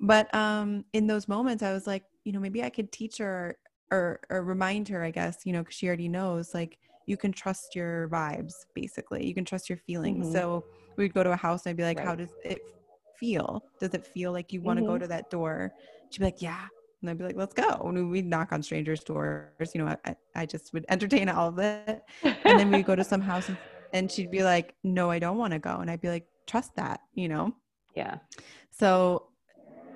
But 0.00 0.34
um, 0.34 0.86
in 0.94 1.06
those 1.06 1.28
moments, 1.28 1.62
I 1.62 1.74
was 1.74 1.86
like, 1.86 2.04
you 2.24 2.32
know, 2.32 2.40
maybe 2.40 2.64
I 2.64 2.70
could 2.70 2.90
teach 2.90 3.18
her 3.18 3.58
or, 3.90 4.20
or 4.30 4.42
remind 4.42 4.88
her, 4.88 5.04
I 5.04 5.10
guess, 5.10 5.44
you 5.44 5.52
know, 5.52 5.58
because 5.58 5.74
she 5.74 5.86
already 5.86 6.08
knows, 6.08 6.54
like, 6.54 6.78
you 7.04 7.18
can 7.18 7.32
trust 7.32 7.74
your 7.74 8.08
vibes, 8.08 8.54
basically. 8.74 9.26
You 9.26 9.34
can 9.34 9.44
trust 9.44 9.68
your 9.68 9.78
feelings. 9.78 10.28
Mm-hmm. 10.28 10.34
So 10.34 10.64
we'd 10.96 11.12
go 11.12 11.22
to 11.22 11.32
a 11.32 11.36
house 11.36 11.66
and 11.66 11.70
I'd 11.70 11.76
be 11.76 11.82
like, 11.82 11.98
right. 11.98 12.06
how 12.06 12.14
does 12.14 12.30
it 12.42 12.60
feel? 13.20 13.62
Does 13.78 13.94
it 13.94 14.06
feel 14.06 14.32
like 14.32 14.52
you 14.52 14.62
want 14.62 14.78
to 14.78 14.82
mm-hmm. 14.82 14.94
go 14.94 14.98
to 14.98 15.06
that 15.06 15.30
door? 15.30 15.72
She'd 16.10 16.20
be 16.20 16.24
like, 16.24 16.42
yeah. 16.42 16.66
And 17.00 17.08
I'd 17.08 17.18
be 17.18 17.24
like, 17.24 17.36
let's 17.36 17.54
go. 17.54 17.68
And 17.84 18.10
we'd 18.10 18.26
knock 18.26 18.52
on 18.52 18.62
strangers' 18.62 19.04
doors. 19.04 19.74
You 19.74 19.84
know, 19.84 19.96
I, 20.04 20.16
I 20.34 20.46
just 20.46 20.72
would 20.72 20.84
entertain 20.88 21.28
all 21.28 21.48
of 21.48 21.58
it. 21.58 22.02
And 22.22 22.58
then 22.58 22.70
we'd 22.70 22.84
go 22.84 22.96
to 22.96 23.04
some 23.04 23.20
house 23.20 23.48
and, 23.48 23.56
and 23.92 24.10
she'd 24.10 24.30
be 24.30 24.42
like, 24.42 24.74
no, 24.82 25.10
I 25.10 25.18
don't 25.18 25.38
want 25.38 25.52
to 25.52 25.58
go. 25.58 25.76
And 25.76 25.90
I'd 25.90 26.00
be 26.00 26.08
like, 26.08 26.26
trust 26.46 26.74
that, 26.76 27.00
you 27.14 27.28
know? 27.28 27.54
Yeah. 27.94 28.16
So, 28.70 29.28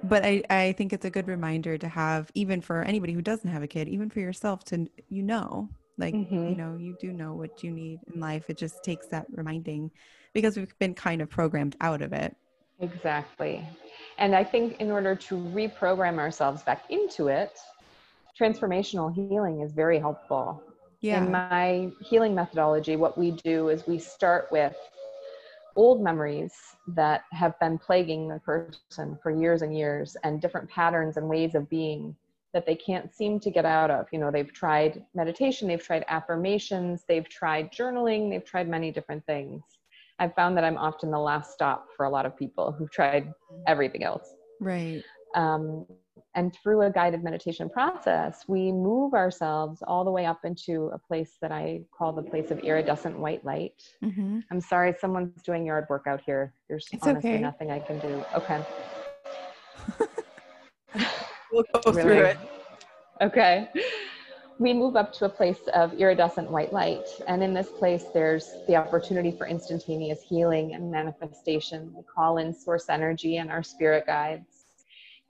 but 0.03 0.25
I, 0.25 0.43
I 0.51 0.73
think 0.73 0.93
it's 0.93 1.05
a 1.05 1.11
good 1.11 1.29
reminder 1.29 1.77
to 1.79 1.89
have, 1.89 2.31
even 2.35 2.61
for 2.61 2.83
anybody 2.83 3.13
who 3.13 3.23
doesn't 3.23 3.51
have 3.51 3.63
a 3.63 3.67
kid, 3.67 3.89
even 3.89 4.09
for 4.09 4.21
yourself 4.21 4.65
to, 4.67 4.87
you 5.09 5.23
know, 5.23 5.69
like, 5.99 6.15
mm-hmm. 6.15 6.49
you 6.49 6.57
know, 6.57 6.77
you 6.77 6.97
do 7.01 7.13
know 7.13 7.35
what 7.35 7.63
you 7.63 7.71
need 7.71 8.01
in 8.13 8.21
life. 8.21 8.45
It 8.49 8.57
just 8.57 8.83
takes 8.83 9.07
that 9.09 9.27
reminding 9.31 9.91
because 10.33 10.57
we've 10.57 10.79
been 10.79 10.95
kind 10.95 11.23
of 11.23 11.31
programmed 11.31 11.77
out 11.81 12.03
of 12.03 12.13
it. 12.13 12.37
Exactly. 12.93 13.67
And 14.19 14.35
I 14.35 14.45
think 14.45 14.81
in 14.81 14.91
order 14.91 15.15
to 15.15 15.35
reprogram 15.35 16.19
ourselves 16.19 16.63
back 16.63 16.85
into 16.91 17.29
it, 17.29 17.59
transformational 18.39 19.13
healing 19.13 19.61
is 19.61 19.73
very 19.73 19.99
helpful. 19.99 20.63
Yeah. 21.01 21.23
In 21.23 21.31
my 21.31 21.91
healing 22.01 22.35
methodology, 22.35 22.97
what 22.97 23.19
we 23.19 23.33
do 23.33 23.69
is 23.69 23.87
we 23.87 23.99
start 23.99 24.49
with 24.51 24.75
old 25.77 26.01
memories 26.01 26.55
that 26.89 27.25
have 27.33 27.59
been 27.59 27.79
plaguing 27.79 28.29
the 28.29 28.39
person 28.39 29.19
for 29.23 29.31
years 29.31 29.63
and 29.63 29.77
years 29.77 30.17
and 30.23 30.41
different 30.41 30.71
patterns 30.71 31.17
and 31.17 31.29
ways 31.29 31.55
of 31.55 31.69
being 31.69 32.15
that 32.53 32.65
they 32.65 32.77
can't 32.77 33.13
seem 33.13 33.41
to 33.41 33.51
get 33.51 33.65
out 33.65 33.91
of. 33.91 34.07
You 34.13 34.21
know, 34.21 34.31
they've 34.31 34.53
tried 34.53 35.05
meditation, 35.15 35.67
they've 35.67 35.83
tried 35.83 36.05
affirmations, 36.09 37.05
they've 37.09 37.29
tried 37.29 37.73
journaling, 37.73 38.31
they've 38.31 38.45
tried 38.45 38.69
many 38.69 38.93
different 38.93 39.27
things. 39.27 39.63
I've 40.19 40.35
found 40.35 40.57
that 40.57 40.65
I'm 40.65 40.77
often 40.77 41.11
the 41.11 41.19
last 41.19 41.53
stop 41.53 41.87
for 41.97 42.07
a 42.07 42.11
lot 42.11 42.27
of 42.27 42.37
people 42.37 42.73
who've 42.73 42.91
tried 42.91 43.33
everything 43.67 44.05
else. 44.05 44.35
Right. 44.61 45.03
Um, 45.35 45.87
and 46.37 46.55
through 46.63 46.83
a 46.83 46.91
guided 46.91 47.23
meditation 47.23 47.69
process, 47.69 48.45
we 48.49 48.73
move 48.73 49.15
ourselves 49.15 49.83
all 49.87 50.05
the 50.05 50.11
way 50.11 50.27
up 50.27 50.41
into 50.45 50.91
a 50.93 50.99
place 50.99 51.37
that 51.41 51.53
I 51.53 51.83
call 51.97 52.13
the 52.13 52.23
place 52.23 52.51
of 52.51 52.59
iridescent 52.61 53.19
white 53.19 53.45
light. 53.45 53.83
Mm-hmm. 54.03 54.41
I'm 54.51 54.61
sorry, 54.61 54.95
someone's 55.01 55.43
doing 55.43 55.67
yard 55.67 55.87
work 55.89 56.05
out 56.09 56.21
here. 56.25 56.55
There's 56.69 56.89
it's 56.93 57.07
honestly 57.07 57.31
okay. 57.31 57.41
nothing 57.41 57.71
I 57.71 57.79
can 57.81 57.99
do. 58.01 58.25
Okay. 58.37 58.61
we'll 61.53 61.65
go 61.75 61.81
really? 61.93 62.03
through 62.03 62.25
it. 62.25 62.39
Okay 63.21 63.69
we 64.59 64.73
move 64.73 64.97
up 64.97 65.13
to 65.15 65.25
a 65.25 65.29
place 65.29 65.59
of 65.75 65.95
iridescent 65.95 66.51
white 66.51 66.73
light. 66.73 67.07
And 67.27 67.43
in 67.43 67.55
this 67.55 67.71
place, 67.71 68.05
there's 68.15 68.53
the 68.67 68.77
opportunity 68.77 69.33
for 69.33 69.47
instantaneous 69.47 70.23
healing 70.23 70.75
and 70.75 70.91
manifestation. 70.91 71.93
We 71.95 72.03
call 72.03 72.39
in 72.39 72.55
source 72.55 72.89
energy 72.89 73.39
and 73.39 73.51
our 73.51 73.63
spirit 73.63 74.07
guides. 74.07 74.67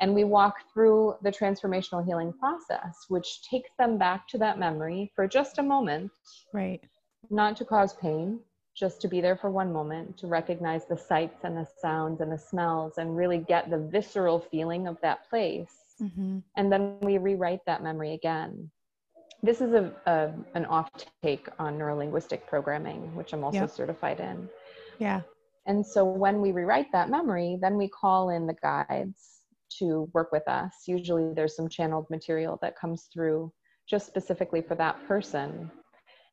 And 0.01 0.15
we 0.15 0.25
walk 0.25 0.57
through 0.73 1.17
the 1.23 1.31
transformational 1.31 2.05
healing 2.05 2.33
process, 2.33 3.07
which 3.09 3.43
takes 3.49 3.71
them 3.79 3.97
back 3.97 4.29
to 4.29 4.39
that 4.39 4.59
memory 4.59 5.11
for 5.15 5.27
just 5.27 5.59
a 5.59 5.63
moment. 5.63 6.11
Right. 6.53 6.83
Not 7.31 7.57
to 7.59 7.65
cause 7.65 7.95
pain, 7.95 8.41
just 8.77 9.01
to 9.03 9.09
be 9.09 9.21
there 9.21 9.37
for 9.37 9.51
one 9.51 9.73
moment, 9.73 10.19
to 10.19 10.27
recognize 10.27 10.85
the 10.85 10.99
sights 10.99 11.45
and 11.45 11.57
the 11.57 11.67
sounds 11.81 12.21
and 12.21 12.31
the 12.31 12.39
smells 12.39 12.99
and 12.99 13.17
really 13.17 13.39
get 13.39 13.71
the 13.71 13.79
visceral 13.79 14.41
feeling 14.41 14.87
of 14.87 15.01
that 15.01 15.31
place. 15.31 15.95
Mm-hmm. 16.03 16.41
And 16.57 16.73
then 16.73 16.99
we 17.01 17.17
rewrite 17.19 17.65
that 17.67 17.83
memory 17.83 18.13
again 18.13 18.71
this 19.45 19.61
is 19.61 19.75
a, 19.75 19.93
a 20.07 20.33
an 20.55 20.65
off 20.67 20.91
take 21.23 21.49
on 21.59 21.79
neurolinguistic 21.79 22.47
programming, 22.47 23.15
which 23.15 23.33
I'm 23.33 23.45
also 23.45 23.61
yep. 23.61 23.71
certified 23.71 24.21
in. 24.21 24.49
Yeah. 24.99 25.21
And 25.67 25.85
so 25.85 26.05
when 26.05 26.41
we 26.41 26.53
rewrite 26.53 26.91
that 26.93 27.11
memory, 27.11 27.59
then 27.61 27.77
we 27.77 27.89
call 27.89 28.31
in 28.31 28.47
the 28.47 28.57
guides 28.63 29.41
to 29.79 30.09
work 30.13 30.31
with 30.33 30.47
us. 30.49 30.73
Usually 30.87 31.33
there's 31.35 31.57
some 31.57 31.69
channeled 31.69 32.09
material 32.11 32.59
that 32.63 32.79
comes 32.79 33.09
through 33.13 33.53
just 33.89 34.07
specifically 34.07 34.63
for 34.63 34.75
that 34.77 34.97
person. 35.07 35.71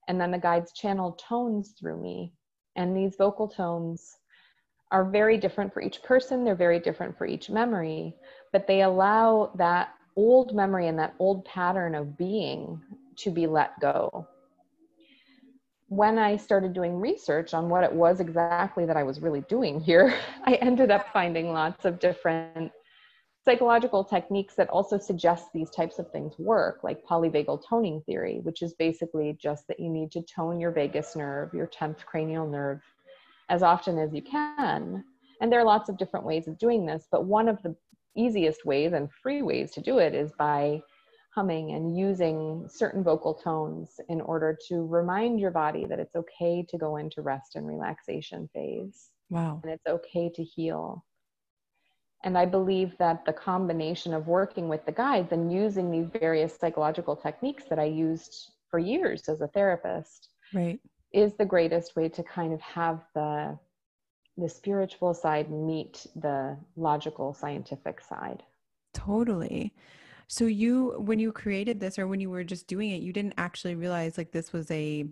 And 0.07 0.19
then 0.19 0.31
the 0.31 0.37
guides 0.37 0.73
channel 0.73 1.13
tones 1.13 1.73
through 1.79 2.01
me. 2.01 2.33
And 2.75 2.95
these 2.95 3.15
vocal 3.17 3.47
tones 3.47 4.17
are 4.91 5.09
very 5.09 5.37
different 5.37 5.73
for 5.73 5.81
each 5.81 6.03
person, 6.03 6.43
they're 6.43 6.55
very 6.55 6.79
different 6.79 7.17
for 7.17 7.25
each 7.25 7.49
memory, 7.49 8.13
but 8.51 8.67
they 8.67 8.81
allow 8.81 9.51
that 9.55 9.93
old 10.17 10.53
memory 10.53 10.87
and 10.87 10.99
that 10.99 11.15
old 11.19 11.45
pattern 11.45 11.95
of 11.95 12.17
being 12.17 12.81
to 13.23 13.31
be 13.31 13.47
let 13.47 13.79
go. 13.79 14.27
When 15.87 16.17
I 16.17 16.37
started 16.37 16.73
doing 16.73 16.95
research 16.99 17.53
on 17.53 17.67
what 17.67 17.83
it 17.83 17.91
was 17.91 18.19
exactly 18.19 18.85
that 18.85 18.95
I 18.95 19.03
was 19.03 19.21
really 19.21 19.41
doing 19.41 19.79
here, 19.79 20.13
I 20.45 20.55
ended 20.55 20.91
up 20.91 21.07
finding 21.11 21.51
lots 21.51 21.85
of 21.85 21.99
different 21.99 22.71
psychological 23.43 24.03
techniques 24.03 24.55
that 24.55 24.69
also 24.69 24.97
suggest 24.97 25.47
these 25.53 25.69
types 25.71 25.97
of 25.97 26.11
things 26.11 26.37
work, 26.37 26.83
like 26.83 27.03
polyvagal 27.05 27.63
toning 27.67 28.01
theory, 28.05 28.39
which 28.43 28.61
is 28.61 28.73
basically 28.75 29.35
just 29.41 29.67
that 29.67 29.79
you 29.79 29.89
need 29.89 30.11
to 30.11 30.21
tone 30.21 30.59
your 30.59 30.71
vagus 30.71 31.15
nerve, 31.15 31.53
your 31.53 31.67
10th 31.67 32.05
cranial 32.05 32.47
nerve, 32.47 32.81
as 33.49 33.63
often 33.63 33.97
as 33.97 34.13
you 34.13 34.21
can. 34.21 35.03
And 35.41 35.51
there 35.51 35.59
are 35.59 35.65
lots 35.65 35.89
of 35.89 35.97
different 35.97 36.25
ways 36.25 36.47
of 36.47 36.59
doing 36.59 36.85
this, 36.85 37.07
but 37.11 37.25
one 37.25 37.49
of 37.49 37.61
the 37.63 37.75
easiest 38.15 38.63
ways 38.63 38.93
and 38.93 39.09
free 39.11 39.41
ways 39.41 39.71
to 39.71 39.81
do 39.81 39.97
it 39.97 40.13
is 40.13 40.31
by 40.37 40.81
humming 41.33 41.71
and 41.71 41.97
using 41.97 42.67
certain 42.69 43.03
vocal 43.03 43.33
tones 43.33 43.99
in 44.09 44.19
order 44.21 44.57
to 44.67 44.85
remind 44.85 45.39
your 45.39 45.51
body 45.51 45.85
that 45.85 45.99
it's 45.99 46.15
okay 46.15 46.65
to 46.69 46.77
go 46.77 46.97
into 46.97 47.21
rest 47.21 47.55
and 47.55 47.65
relaxation 47.65 48.49
phase. 48.53 49.09
Wow. 49.29 49.61
And 49.63 49.71
it's 49.71 49.87
okay 49.87 50.29
to 50.35 50.43
heal. 50.43 51.05
And 52.23 52.37
I 52.37 52.45
believe 52.45 52.97
that 52.99 53.25
the 53.25 53.33
combination 53.33 54.13
of 54.13 54.27
working 54.27 54.67
with 54.67 54.85
the 54.85 54.91
guides 54.91 55.31
and 55.31 55.51
using 55.51 55.89
these 55.89 56.09
various 56.19 56.55
psychological 56.55 57.15
techniques 57.15 57.63
that 57.69 57.79
I 57.79 57.85
used 57.85 58.51
for 58.69 58.77
years 58.77 59.27
as 59.27 59.41
a 59.41 59.47
therapist 59.47 60.29
right. 60.53 60.79
is 61.13 61.33
the 61.33 61.45
greatest 61.45 61.95
way 61.95 62.09
to 62.09 62.23
kind 62.23 62.53
of 62.53 62.61
have 62.61 63.01
the 63.15 63.57
the 64.37 64.47
spiritual 64.47 65.13
side 65.13 65.51
meet 65.51 66.07
the 66.15 66.57
logical 66.75 67.33
scientific 67.33 67.99
side. 68.01 68.41
Totally. 68.93 69.73
So 70.31 70.45
you 70.45 70.95
when 70.97 71.19
you 71.19 71.33
created 71.33 71.81
this 71.81 71.99
or 71.99 72.07
when 72.07 72.21
you 72.21 72.29
were 72.29 72.45
just 72.45 72.65
doing 72.65 72.91
it, 72.91 73.01
you 73.01 73.11
didn't 73.11 73.33
actually 73.37 73.75
realize 73.75 74.17
like 74.17 74.31
this 74.31 74.53
was 74.53 74.71
a 74.71 75.05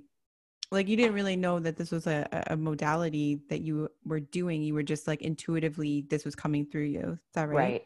like 0.71 0.87
you 0.87 0.95
didn't 0.95 1.13
really 1.13 1.35
know 1.35 1.59
that 1.59 1.75
this 1.75 1.91
was 1.91 2.07
a, 2.07 2.25
a 2.47 2.55
modality 2.55 3.41
that 3.49 3.59
you 3.59 3.89
were 4.05 4.21
doing. 4.21 4.63
You 4.63 4.75
were 4.75 4.83
just 4.83 5.07
like 5.07 5.21
intuitively 5.21 6.05
this 6.09 6.23
was 6.23 6.35
coming 6.35 6.65
through 6.65 6.85
you. 6.85 7.19
Is 7.21 7.33
that 7.33 7.49
right? 7.49 7.57
Right. 7.57 7.85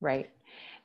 Right. 0.00 0.30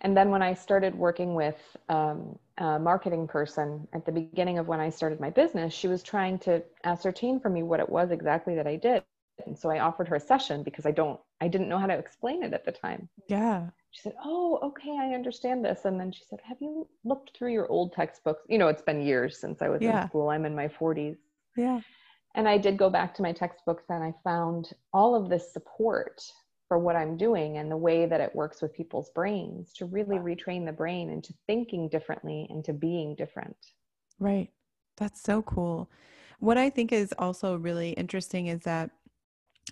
And 0.02 0.18
then 0.18 0.32
when 0.32 0.42
i 0.42 0.54
started 0.54 0.94
working 0.94 1.34
with 1.34 1.78
um, 1.88 2.38
a 2.58 2.78
marketing 2.78 3.26
person 3.26 3.88
at 3.94 4.06
the 4.06 4.12
beginning 4.12 4.58
of 4.58 4.68
when 4.68 4.82
i 4.82 4.90
started 4.90 5.22
my 5.22 5.30
business 5.30 5.74
she 5.74 5.88
was 5.88 6.04
trying 6.04 6.38
to 6.40 6.62
ascertain 6.84 7.40
for 7.40 7.50
me 7.50 7.64
what 7.64 7.80
it 7.80 7.88
was 7.88 8.12
exactly 8.12 8.54
that 8.56 8.68
i 8.68 8.76
did. 8.76 9.02
And 9.46 9.58
so 9.58 9.70
i 9.70 9.80
offered 9.80 10.10
her 10.10 10.18
a 10.18 10.20
session 10.20 10.62
because 10.62 10.86
i 10.86 10.92
don't 10.92 11.22
i 11.40 11.48
didn't 11.48 11.70
know 11.70 11.80
how 11.80 11.88
to 11.88 11.98
explain 11.98 12.44
it 12.44 12.52
at 12.52 12.66
the 12.66 12.74
time. 12.74 13.08
Yeah 13.30 13.70
she 13.96 14.02
said 14.02 14.14
oh 14.26 14.60
okay 14.62 14.98
i 15.00 15.14
understand 15.14 15.64
this 15.64 15.86
and 15.86 16.00
then 16.00 16.12
she 16.12 16.24
said 16.30 16.40
have 16.44 16.58
you 16.60 16.88
looked 17.06 17.32
through 17.36 17.52
your 17.52 17.68
old 17.72 17.94
textbooks 17.94 18.44
you 18.50 18.58
know 18.58 18.68
it's 18.68 18.82
been 18.82 19.02
years 19.02 19.40
since 19.40 19.62
i 19.62 19.70
was 19.70 19.82
yeah. 19.82 20.04
in 20.04 20.08
school 20.10 20.30
i'm 20.30 20.46
in 20.46 20.54
my 20.54 20.68
40s 20.68 21.16
yeah. 21.56 21.80
And 22.36 22.48
I 22.48 22.58
did 22.58 22.78
go 22.78 22.90
back 22.90 23.14
to 23.16 23.22
my 23.22 23.32
textbooks 23.32 23.86
and 23.90 24.04
I 24.04 24.14
found 24.24 24.72
all 24.94 25.16
of 25.16 25.30
this 25.30 25.54
support 25.54 26.22
for 26.68 26.80
what 26.80 26.96
I'm 26.96 27.16
doing 27.16 27.58
and 27.58 27.72
the 27.72 27.78
way 27.78 28.06
that 28.06 28.20
it 28.20 28.36
works 28.36 28.62
with 28.62 28.74
people's 28.74 29.10
brains 29.12 29.72
to 29.74 29.86
really 29.86 30.18
retrain 30.18 30.66
the 30.66 30.74
brain 30.74 31.10
into 31.10 31.34
thinking 31.48 31.88
differently 31.88 32.48
and 32.50 32.64
to 32.66 32.74
being 32.74 33.16
different. 33.16 33.56
Right. 34.20 34.50
That's 34.98 35.22
so 35.22 35.44
cool. 35.44 35.90
What 36.40 36.58
I 36.58 36.70
think 36.70 36.92
is 36.92 37.14
also 37.18 37.56
really 37.56 37.92
interesting 37.92 38.48
is 38.48 38.62
that 38.62 38.90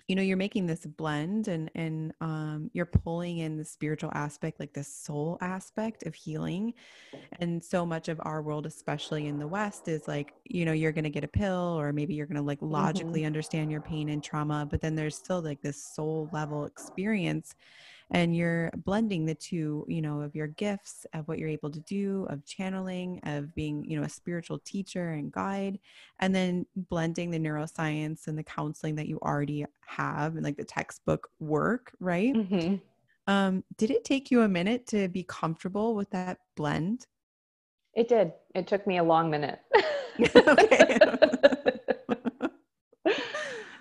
you 0.08 0.14
know 0.14 0.22
you're 0.22 0.36
making 0.36 0.66
this 0.66 0.84
blend 0.84 1.48
and 1.48 1.70
and 1.74 2.12
um, 2.20 2.70
you're 2.72 2.84
pulling 2.84 3.38
in 3.38 3.56
the 3.56 3.64
spiritual 3.64 4.10
aspect 4.14 4.60
like 4.60 4.72
the 4.72 4.84
soul 4.84 5.38
aspect 5.40 6.04
of 6.06 6.14
healing 6.14 6.74
and 7.40 7.62
so 7.62 7.86
much 7.86 8.08
of 8.08 8.20
our 8.24 8.42
world 8.42 8.66
especially 8.66 9.26
in 9.26 9.38
the 9.38 9.46
west 9.46 9.88
is 9.88 10.06
like 10.06 10.34
you 10.44 10.64
know 10.64 10.72
you're 10.72 10.92
going 10.92 11.04
to 11.04 11.10
get 11.10 11.24
a 11.24 11.28
pill 11.28 11.76
or 11.78 11.92
maybe 11.92 12.14
you're 12.14 12.26
going 12.26 12.36
to 12.36 12.42
like 12.42 12.58
logically 12.60 13.20
mm-hmm. 13.20 13.26
understand 13.26 13.70
your 13.70 13.80
pain 13.80 14.10
and 14.10 14.22
trauma 14.22 14.66
but 14.70 14.80
then 14.80 14.94
there's 14.94 15.16
still 15.16 15.40
like 15.40 15.62
this 15.62 15.82
soul 15.82 16.28
level 16.32 16.66
experience 16.66 17.54
and 18.14 18.34
you're 18.34 18.70
blending 18.84 19.26
the 19.26 19.34
two 19.34 19.84
you 19.88 20.00
know 20.00 20.20
of 20.20 20.34
your 20.34 20.46
gifts 20.46 21.04
of 21.12 21.26
what 21.28 21.38
you're 21.38 21.48
able 21.48 21.70
to 21.70 21.80
do 21.80 22.26
of 22.30 22.44
channeling 22.46 23.20
of 23.24 23.54
being 23.54 23.84
you 23.84 23.98
know 23.98 24.06
a 24.06 24.08
spiritual 24.08 24.58
teacher 24.60 25.10
and 25.10 25.32
guide 25.32 25.78
and 26.20 26.34
then 26.34 26.64
blending 26.76 27.30
the 27.30 27.38
neuroscience 27.38 28.28
and 28.28 28.38
the 28.38 28.42
counseling 28.42 28.94
that 28.94 29.08
you 29.08 29.18
already 29.20 29.66
have 29.84 30.36
and 30.36 30.44
like 30.44 30.56
the 30.56 30.64
textbook 30.64 31.28
work 31.40 31.92
right? 32.00 32.34
Mm-hmm. 32.34 32.76
um, 33.26 33.64
did 33.76 33.90
it 33.90 34.04
take 34.04 34.30
you 34.30 34.42
a 34.42 34.48
minute 34.48 34.86
to 34.86 35.08
be 35.08 35.24
comfortable 35.24 35.94
with 35.94 36.08
that 36.10 36.38
blend? 36.56 37.06
It 37.94 38.08
did. 38.08 38.32
It 38.54 38.66
took 38.66 38.86
me 38.86 38.98
a 38.98 39.04
long 39.04 39.30
minute. 39.30 39.60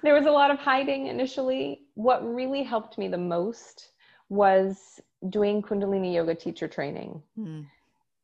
There 0.03 0.13
was 0.13 0.25
a 0.25 0.31
lot 0.31 0.51
of 0.51 0.59
hiding 0.59 1.07
initially. 1.07 1.83
What 1.93 2.21
really 2.27 2.61
helped 2.61 2.97
me 2.97 3.07
the 3.07 3.17
most 3.17 3.92
was 4.33 4.99
doing 5.29 5.61
Kundalini 5.61 6.13
yoga 6.13 6.35
teacher 6.35 6.67
training. 6.67 7.21
Mm. 7.37 7.65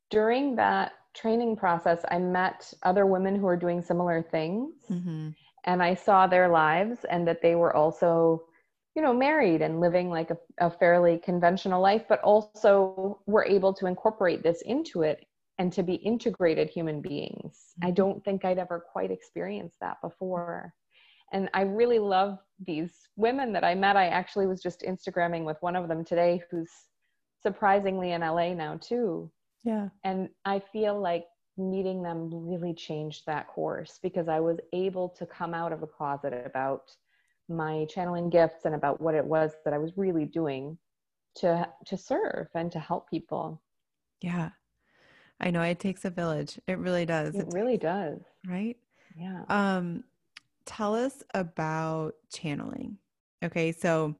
During 0.10 0.56
that 0.56 0.94
training 1.14 1.56
process, 1.56 2.02
I 2.10 2.18
met 2.18 2.74
other 2.84 3.06
women 3.06 3.36
who 3.36 3.48
are 3.48 3.56
doing 3.56 3.82
similar 3.82 4.22
things. 4.22 4.74
Mm-hmm. 4.90 5.30
And 5.66 5.84
I 5.84 5.94
saw 5.94 6.26
their 6.26 6.48
lives 6.48 7.06
and 7.10 7.28
that 7.28 7.42
they 7.42 7.56
were 7.56 7.76
also, 7.76 8.44
you 8.96 9.02
know, 9.02 9.14
married 9.14 9.62
and 9.62 9.80
living 9.80 10.10
like 10.10 10.32
a, 10.32 10.38
a 10.60 10.70
fairly 10.70 11.20
conventional 11.20 11.82
life, 11.82 12.04
but 12.10 12.22
also 12.22 13.20
were 13.28 13.46
able 13.46 13.74
to 13.74 13.86
incorporate 13.86 14.42
this 14.42 14.62
into 14.64 15.04
it 15.04 15.26
and 15.60 15.72
to 15.74 15.84
be 15.84 15.96
integrated 15.96 16.70
human 16.70 17.02
beings. 17.02 17.54
Mm-hmm. 17.80 17.88
I 17.88 17.92
don't 17.92 18.24
think 18.24 18.46
I'd 18.46 18.58
ever 18.58 18.84
quite 18.92 19.12
experienced 19.12 19.80
that 19.82 20.02
before. 20.02 20.74
And 21.32 21.50
I 21.54 21.62
really 21.62 22.00
love 22.00 22.40
these 22.66 22.92
women 23.16 23.54
that 23.54 23.64
I 23.64 23.76
met. 23.76 23.96
I 23.96 24.08
actually 24.08 24.48
was 24.48 24.62
just 24.62 24.82
Instagramming 24.82 25.44
with 25.44 25.58
one 25.62 25.76
of 25.76 25.88
them 25.88 26.04
today 26.04 26.42
who's 26.50 26.72
surprisingly 27.42 28.12
in 28.12 28.22
LA 28.22 28.54
now 28.54 28.78
too. 28.82 29.32
Yeah. 29.64 29.90
And 30.04 30.30
I 30.46 30.60
feel 30.60 31.00
like 31.00 31.26
meeting 31.58 32.02
them 32.02 32.30
really 32.32 32.74
changed 32.74 33.26
that 33.26 33.48
course 33.48 34.00
because 34.02 34.28
I 34.28 34.40
was 34.40 34.58
able 34.74 35.10
to 35.10 35.26
come 35.26 35.54
out 35.54 35.74
of 35.74 35.84
a 35.84 35.88
closet 35.88 36.34
about 36.46 36.92
my 37.50 37.86
channeling 37.90 38.30
gifts 38.30 38.66
and 38.66 38.76
about 38.76 39.02
what 39.02 39.16
it 39.16 39.26
was 39.26 39.52
that 39.66 39.74
I 39.74 39.78
was 39.78 39.92
really 39.98 40.26
doing 40.26 40.78
to 41.36 41.68
to 41.86 41.98
serve 41.98 42.48
and 42.56 42.72
to 42.72 42.80
help 42.80 43.10
people. 43.10 43.62
Yeah. 44.22 44.50
I 45.40 45.52
know 45.52 45.62
it 45.62 45.80
takes 45.80 46.06
a 46.06 46.10
village. 46.10 46.60
It 46.68 46.78
really 46.80 47.06
does. 47.06 47.36
It, 47.36 47.48
it 47.48 47.54
really 47.54 47.78
does. 47.78 48.20
Right? 48.48 48.78
Yeah. 49.18 49.44
Um 49.50 50.04
tell 50.70 50.94
us 50.96 51.24
about 51.34 52.14
channeling. 52.32 52.98
Okay, 53.44 53.72
so 53.72 54.16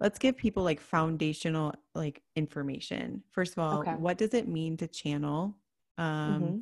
let's 0.00 0.18
give 0.18 0.36
people 0.36 0.62
like 0.62 0.80
foundational 0.80 1.74
like 1.94 2.22
information. 2.36 3.22
First 3.32 3.54
of 3.54 3.60
all, 3.60 3.80
okay. 3.80 3.92
what 3.92 4.18
does 4.18 4.34
it 4.34 4.46
mean 4.46 4.76
to 4.76 4.86
channel? 4.86 5.56
Um, 5.96 6.42
mm-hmm. 6.42 6.58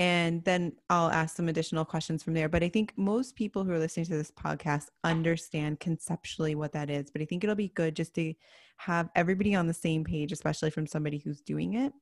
And 0.00 0.44
then 0.44 0.72
I'll 0.90 1.10
ask 1.10 1.36
some 1.36 1.48
additional 1.48 1.84
questions 1.84 2.22
from 2.22 2.34
there. 2.34 2.48
But 2.48 2.62
I 2.62 2.68
think 2.68 2.92
most 2.96 3.36
people 3.36 3.64
who 3.64 3.72
are 3.72 3.78
listening 3.78 4.06
to 4.06 4.16
this 4.16 4.30
podcast 4.30 4.86
understand 5.04 5.80
conceptually 5.80 6.54
what 6.54 6.72
that 6.72 6.90
is. 6.90 7.10
But 7.10 7.22
I 7.22 7.24
think 7.24 7.44
it'll 7.44 7.56
be 7.56 7.68
good 7.68 7.96
just 7.96 8.14
to 8.14 8.32
have 8.78 9.10
everybody 9.14 9.54
on 9.54 9.66
the 9.66 9.74
same 9.74 10.04
page, 10.04 10.32
especially 10.32 10.70
from 10.70 10.86
somebody 10.86 11.18
who's 11.18 11.40
doing 11.40 11.74
it 11.74 11.92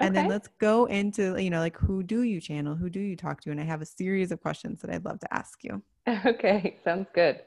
and 0.00 0.16
then 0.16 0.28
let's 0.28 0.48
go 0.58 0.86
into 0.86 1.40
you 1.40 1.50
know 1.50 1.60
like 1.60 1.76
who 1.76 2.02
do 2.02 2.22
you 2.22 2.40
channel? 2.40 2.74
Who 2.74 2.90
do 2.90 3.00
you 3.00 3.16
talk 3.16 3.40
to? 3.42 3.50
And 3.50 3.60
i 3.60 3.64
have 3.64 3.82
a 3.82 3.86
series 3.86 4.32
of 4.32 4.40
questions 4.40 4.80
that 4.80 4.90
i'd 4.90 5.04
love 5.04 5.20
to 5.20 5.34
ask 5.34 5.62
you. 5.62 5.82
Okay 6.26 6.78
sounds 6.82 7.08
good. 7.14 7.40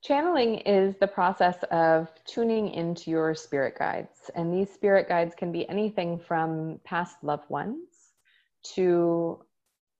Channeling 0.00 0.58
is 0.58 0.94
the 1.00 1.08
process 1.08 1.56
of 1.72 2.08
tuning 2.24 2.70
into 2.70 3.10
your 3.10 3.34
spirit 3.34 3.76
guides. 3.76 4.30
And 4.36 4.52
these 4.54 4.70
spirit 4.72 5.08
guides 5.08 5.34
can 5.34 5.50
be 5.50 5.68
anything 5.68 6.20
from 6.20 6.78
past 6.84 7.16
loved 7.22 7.50
ones 7.50 8.12
to 8.74 9.44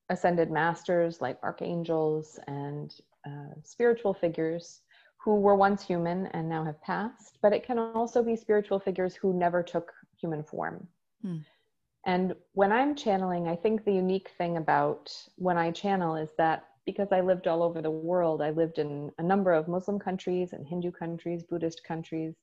ascended 0.09 0.51
masters 0.51 1.21
like 1.21 1.39
archangels 1.43 2.39
and 2.47 2.95
uh, 3.27 3.55
spiritual 3.65 4.15
figures 4.15 4.83
who 5.25 5.41
were 5.41 5.57
once 5.57 5.85
human 5.85 6.27
and 6.29 6.49
now 6.49 6.65
have 6.65 6.81
passed. 6.81 7.39
But 7.43 7.53
it 7.53 7.67
can 7.67 7.79
also 7.79 8.23
be 8.23 8.37
spiritual 8.37 8.79
figures 8.79 9.17
who 9.17 9.33
never 9.33 9.65
took 9.65 9.93
human 10.21 10.45
form 10.45 10.87
Hmm. 11.23 11.39
And 12.07 12.35
when 12.53 12.73
I'm 12.73 12.95
channeling, 12.95 13.49
I 13.49 13.57
think 13.57 13.85
the 13.85 13.93
unique 13.93 14.31
thing 14.39 14.57
about 14.57 15.13
when 15.37 15.59
I 15.59 15.71
channel 15.71 16.17
is 16.17 16.31
that 16.39 16.65
because 16.87 17.09
I 17.13 17.21
lived 17.21 17.47
all 17.47 17.63
over 17.63 17.83
the 17.83 17.91
world, 17.91 18.41
I 18.41 18.51
lived 18.51 18.79
in 18.79 19.11
a 19.19 19.23
number 19.23 19.53
of 19.53 19.69
Muslim 19.69 19.99
countries 19.99 20.53
and 20.53 20.67
Hindu 20.67 20.91
countries, 20.91 21.43
Buddhist 21.43 21.85
countries. 21.85 22.35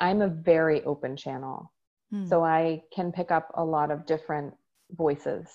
I'm 0.00 0.22
a 0.22 0.28
very 0.28 0.82
open 0.84 1.16
channel. 1.16 1.72
Hmm. 2.10 2.26
So 2.26 2.44
I 2.44 2.82
can 2.92 3.12
pick 3.12 3.30
up 3.30 3.52
a 3.54 3.64
lot 3.64 3.90
of 3.90 4.06
different 4.06 4.54
voices. 4.92 5.48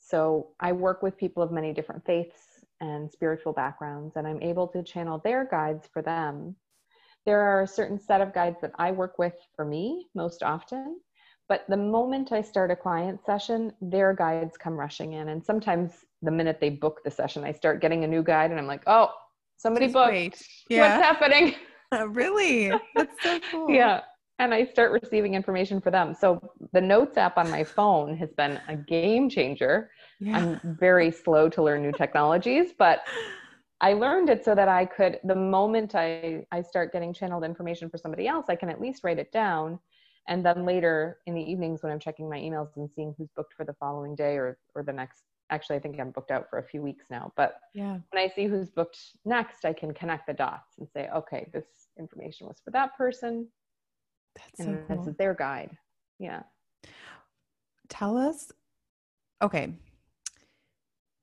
So 0.00 0.48
I 0.58 0.72
work 0.72 1.02
with 1.02 1.16
people 1.16 1.42
of 1.42 1.52
many 1.52 1.72
different 1.72 2.04
faiths 2.04 2.64
and 2.80 3.10
spiritual 3.10 3.52
backgrounds, 3.52 4.16
and 4.16 4.26
I'm 4.26 4.42
able 4.42 4.66
to 4.68 4.82
channel 4.82 5.20
their 5.22 5.46
guides 5.48 5.86
for 5.92 6.02
them. 6.02 6.56
There 7.26 7.40
are 7.40 7.62
a 7.62 7.68
certain 7.68 7.98
set 7.98 8.20
of 8.20 8.34
guides 8.34 8.56
that 8.62 8.72
I 8.76 8.90
work 8.90 9.18
with 9.18 9.34
for 9.54 9.64
me 9.64 10.08
most 10.14 10.42
often, 10.42 11.00
but 11.50 11.64
the 11.68 11.76
moment 11.76 12.30
I 12.30 12.40
start 12.40 12.70
a 12.70 12.76
client 12.76 13.20
session, 13.26 13.72
their 13.82 14.14
guides 14.14 14.56
come 14.56 14.74
rushing 14.74 15.14
in. 15.14 15.28
And 15.28 15.44
sometimes 15.44 16.06
the 16.22 16.30
minute 16.30 16.58
they 16.60 16.70
book 16.70 17.00
the 17.04 17.10
session, 17.10 17.42
I 17.44 17.52
start 17.52 17.82
getting 17.82 18.04
a 18.04 18.06
new 18.06 18.22
guide, 18.22 18.52
and 18.52 18.60
I'm 18.60 18.68
like, 18.68 18.84
oh, 18.86 19.10
somebody 19.56 19.86
Just 19.86 19.94
booked. 19.94 20.12
Wait. 20.12 20.42
Yeah. 20.70 20.96
What's 20.96 21.06
happening? 21.06 21.54
Uh, 21.92 22.08
really? 22.08 22.70
That's 22.94 23.20
so 23.20 23.40
cool. 23.50 23.68
yeah 23.68 24.02
and 24.40 24.54
I 24.54 24.64
start 24.64 24.90
receiving 25.02 25.34
information 25.34 25.80
for 25.82 25.90
them. 25.90 26.14
So 26.14 26.40
the 26.72 26.80
Notes 26.80 27.18
app 27.18 27.36
on 27.36 27.50
my 27.50 27.62
phone 27.62 28.16
has 28.16 28.32
been 28.32 28.58
a 28.68 28.74
game 28.74 29.28
changer. 29.28 29.90
Yeah. 30.18 30.36
I'm 30.36 30.76
very 30.78 31.10
slow 31.10 31.50
to 31.50 31.62
learn 31.62 31.82
new 31.82 31.92
technologies, 31.92 32.70
but 32.76 33.00
I 33.82 33.92
learned 33.92 34.30
it 34.30 34.44
so 34.44 34.54
that 34.54 34.66
I 34.66 34.86
could, 34.86 35.20
the 35.24 35.34
moment 35.34 35.94
I, 35.94 36.46
I 36.52 36.62
start 36.62 36.92
getting 36.92 37.12
channeled 37.12 37.44
information 37.44 37.90
for 37.90 37.98
somebody 37.98 38.26
else, 38.26 38.46
I 38.48 38.56
can 38.56 38.70
at 38.70 38.80
least 38.80 39.04
write 39.04 39.18
it 39.18 39.30
down. 39.30 39.78
And 40.28 40.44
then 40.44 40.64
later 40.64 41.18
in 41.26 41.34
the 41.34 41.42
evenings 41.42 41.82
when 41.82 41.90
I'm 41.90 41.98
checking 41.98 42.28
my 42.28 42.38
emails 42.38 42.76
and 42.76 42.88
seeing 42.94 43.14
who's 43.16 43.30
booked 43.34 43.54
for 43.54 43.64
the 43.64 43.74
following 43.74 44.14
day 44.14 44.36
or, 44.36 44.58
or 44.74 44.82
the 44.82 44.92
next, 44.92 45.24
actually, 45.50 45.76
I 45.76 45.80
think 45.80 45.98
I'm 45.98 46.10
booked 46.10 46.30
out 46.30 46.48
for 46.48 46.58
a 46.58 46.62
few 46.62 46.82
weeks 46.82 47.06
now. 47.10 47.32
But 47.36 47.54
yeah. 47.74 47.98
when 48.10 48.22
I 48.22 48.28
see 48.28 48.46
who's 48.46 48.70
booked 48.70 48.98
next, 49.24 49.64
I 49.64 49.72
can 49.72 49.92
connect 49.92 50.26
the 50.26 50.34
dots 50.34 50.78
and 50.78 50.88
say, 50.94 51.08
okay, 51.14 51.48
this 51.52 51.64
information 51.98 52.46
was 52.46 52.60
for 52.64 52.70
that 52.70 52.96
person 52.96 53.48
that's 54.36 54.60
and 54.60 54.78
so 54.78 54.84
cool. 54.86 54.96
this 54.96 55.12
is 55.12 55.16
their 55.16 55.34
guide. 55.34 55.76
Yeah. 56.18 56.42
Tell 57.88 58.16
us. 58.16 58.52
Okay. 59.42 59.74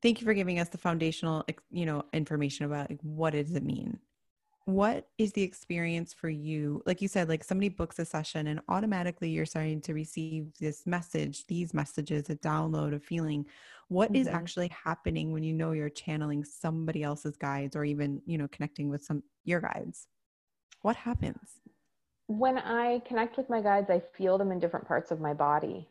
Thank 0.01 0.21
you 0.21 0.25
for 0.25 0.33
giving 0.33 0.59
us 0.59 0.69
the 0.69 0.77
foundational, 0.77 1.45
you 1.71 1.85
know, 1.85 2.03
information 2.13 2.65
about 2.65 2.89
like, 2.89 2.99
what 3.01 3.31
does 3.31 3.55
it 3.55 3.63
mean. 3.63 3.99
What 4.67 5.07
is 5.17 5.31
the 5.31 5.41
experience 5.41 6.13
for 6.13 6.29
you? 6.29 6.83
Like 6.86 7.01
you 7.01 7.07
said, 7.07 7.29
like 7.29 7.43
somebody 7.43 7.69
books 7.69 8.00
a 8.00 8.05
session 8.05 8.47
and 8.47 8.59
automatically 8.67 9.29
you're 9.29 9.45
starting 9.45 9.81
to 9.81 9.93
receive 9.93 10.51
this 10.59 10.86
message, 10.86 11.47
these 11.47 11.74
messages, 11.74 12.29
a 12.29 12.36
download, 12.36 12.93
a 12.93 13.00
feeling. 13.00 13.45
What 13.88 14.09
mm-hmm. 14.12 14.21
is 14.21 14.27
actually 14.27 14.69
happening 14.69 15.31
when 15.31 15.43
you 15.43 15.53
know 15.53 15.71
you're 15.71 15.89
channeling 15.89 16.43
somebody 16.43 17.01
else's 17.03 17.38
guides 17.38 17.75
or 17.75 17.86
even, 17.86 18.21
you 18.25 18.38
know, 18.38 18.50
connecting 18.50 18.89
with 18.89 19.03
some 19.03 19.24
your 19.45 19.62
guides? 19.62 20.07
What 20.81 20.97
happens? 20.97 21.62
when 22.27 22.57
I 22.57 23.00
connect 23.05 23.38
with 23.38 23.50
my 23.50 23.62
guides, 23.62 23.89
I 23.89 24.01
feel 24.13 24.38
them 24.38 24.51
in 24.51 24.59
different 24.59 24.88
parts 24.88 25.12
of 25.12 25.21
my 25.21 25.33
body. 25.33 25.88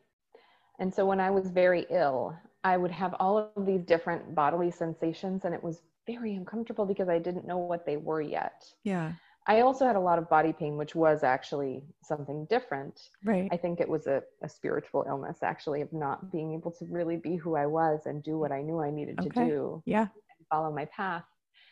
And 0.78 0.92
so 0.92 1.06
when 1.06 1.18
I 1.18 1.30
was 1.30 1.48
very 1.48 1.86
ill, 1.90 2.36
I 2.62 2.76
would 2.76 2.90
have 2.90 3.14
all 3.18 3.38
of 3.38 3.66
these 3.66 3.82
different 3.82 4.34
bodily 4.34 4.70
sensations, 4.70 5.44
and 5.44 5.54
it 5.54 5.62
was 5.62 5.80
very 6.06 6.34
uncomfortable 6.34 6.86
because 6.86 7.08
I 7.08 7.18
didn't 7.18 7.46
know 7.46 7.58
what 7.58 7.86
they 7.86 7.96
were 7.96 8.20
yet. 8.20 8.64
Yeah. 8.84 9.12
I 9.48 9.60
also 9.60 9.86
had 9.86 9.94
a 9.94 10.00
lot 10.00 10.18
of 10.18 10.28
body 10.28 10.52
pain, 10.52 10.76
which 10.76 10.96
was 10.96 11.22
actually 11.22 11.84
something 12.02 12.46
different. 12.50 13.00
Right. 13.24 13.48
I 13.52 13.56
think 13.56 13.80
it 13.80 13.88
was 13.88 14.08
a, 14.08 14.22
a 14.42 14.48
spiritual 14.48 15.04
illness, 15.08 15.38
actually, 15.42 15.82
of 15.82 15.92
not 15.92 16.32
being 16.32 16.52
able 16.54 16.72
to 16.72 16.84
really 16.86 17.16
be 17.16 17.36
who 17.36 17.54
I 17.54 17.66
was 17.66 18.06
and 18.06 18.22
do 18.24 18.38
what 18.38 18.50
I 18.50 18.62
knew 18.62 18.80
I 18.80 18.90
needed 18.90 19.20
okay. 19.20 19.44
to 19.44 19.46
do. 19.46 19.82
Yeah. 19.86 20.08
follow 20.50 20.72
my 20.72 20.86
path. 20.86 21.24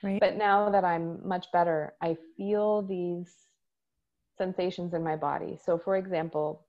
Right. 0.05 0.21
But 0.21 0.37
now 0.37 0.71
that 0.71 0.85
I'm 0.85 1.27
much 1.27 1.47
better, 1.53 1.95
I 2.01 2.17
feel 2.37 2.83
these 2.83 3.33
sensations 4.37 4.95
in 4.95 5.03
my 5.03 5.17
body. 5.17 5.59
So, 5.65 5.79
for 5.79 5.97
example, 5.97 6.64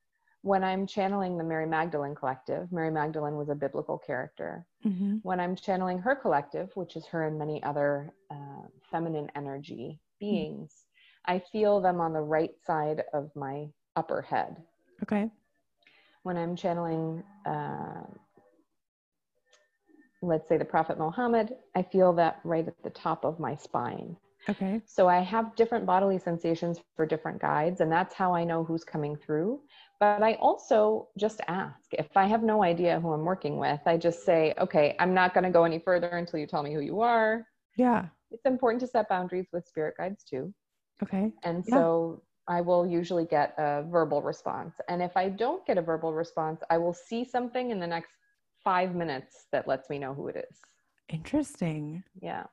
when 0.46 0.64
I'm 0.64 0.86
channeling 0.86 1.40
the 1.40 1.44
Mary 1.44 1.66
Magdalene 1.66 2.14
collective, 2.14 2.72
Mary 2.72 2.92
Magdalene 2.92 3.36
was 3.36 3.50
a 3.50 3.56
biblical 3.56 3.98
character. 3.98 4.64
Mm-hmm. 4.86 5.16
When 5.24 5.40
I'm 5.40 5.56
channeling 5.56 5.98
her 5.98 6.16
collective, 6.16 6.70
which 6.76 6.96
is 6.96 7.08
her 7.08 7.26
and 7.26 7.40
many 7.40 7.64
other 7.64 8.14
uh, 8.30 8.68
feminine 8.92 9.32
energy 9.36 10.00
beings, 10.20 10.72
mm-hmm. 10.72 11.34
I 11.34 11.44
feel 11.52 11.82
them 11.82 12.00
on 12.00 12.14
the 12.14 12.22
right 12.22 12.52
side 12.64 13.02
of 13.12 13.32
my 13.36 13.70
upper 13.96 14.22
head. 14.22 14.58
Okay. 15.02 15.32
When 16.22 16.38
I'm 16.38 16.56
channeling, 16.56 17.24
uh, 17.48 18.04
let's 20.22 20.48
say 20.48 20.58
the 20.58 20.66
Prophet 20.66 21.00
Muhammad, 21.00 21.56
I 21.76 21.82
feel 21.82 22.14
that 22.14 22.40
right 22.44 22.68
at 22.68 22.84
the 22.84 22.92
top 22.92 23.26
of 23.26 23.40
my 23.40 23.56
spine. 23.56 24.16
Okay. 24.50 24.82
So 24.86 25.08
I 25.08 25.20
have 25.22 25.56
different 25.56 25.86
bodily 25.86 26.20
sensations 26.20 26.80
for 26.96 27.06
different 27.06 27.42
guides, 27.42 27.82
and 27.82 27.92
that's 27.92 28.14
how 28.14 28.34
I 28.34 28.44
know 28.44 28.64
who's 28.64 28.84
coming 28.84 29.16
through. 29.16 29.62
But 30.00 30.22
I 30.22 30.34
also 30.36 31.08
just 31.18 31.42
ask. 31.48 31.94
If 31.94 32.16
I 32.16 32.26
have 32.26 32.44
no 32.44 32.64
idea 32.64 33.00
who 33.00 33.14
I'm 33.14 33.24
working 33.24 33.58
with, 33.58 33.80
I 33.86 33.98
just 33.98 34.26
say, 34.26 34.54
okay, 34.60 34.96
I'm 35.00 35.14
not 35.14 35.34
going 35.34 35.46
to 35.46 35.50
go 35.50 35.64
any 35.64 35.80
further 35.80 36.10
until 36.10 36.40
you 36.40 36.48
tell 36.48 36.64
me 36.64 36.74
who 36.74 36.82
you 36.82 37.02
are. 37.02 37.48
Yeah. 37.76 38.08
It's 38.32 38.46
important 38.46 38.82
to 38.82 38.88
set 38.88 39.08
boundaries 39.10 39.48
with 39.54 39.66
spirit 39.68 39.96
guides 39.98 40.24
too. 40.24 40.54
Okay. 41.02 41.32
And 41.44 41.64
yeah. 41.68 41.76
so 41.76 42.24
I 42.48 42.62
will 42.62 42.86
usually 42.86 43.26
get 43.26 43.54
a 43.58 43.84
verbal 43.90 44.22
response. 44.22 44.76
And 44.90 45.02
if 45.02 45.16
I 45.16 45.30
don't 45.30 45.66
get 45.66 45.78
a 45.78 45.82
verbal 45.82 46.14
response, 46.14 46.62
I 46.70 46.78
will 46.78 46.94
see 46.94 47.24
something 47.24 47.72
in 47.72 47.80
the 47.80 47.88
next 47.88 48.12
five 48.64 48.96
minutes 48.96 49.46
that 49.52 49.68
lets 49.68 49.90
me 49.90 49.98
know 49.98 50.14
who 50.14 50.28
it 50.28 50.36
is. 50.50 50.60
Interesting. 51.10 52.04
Yeah. 52.22 52.46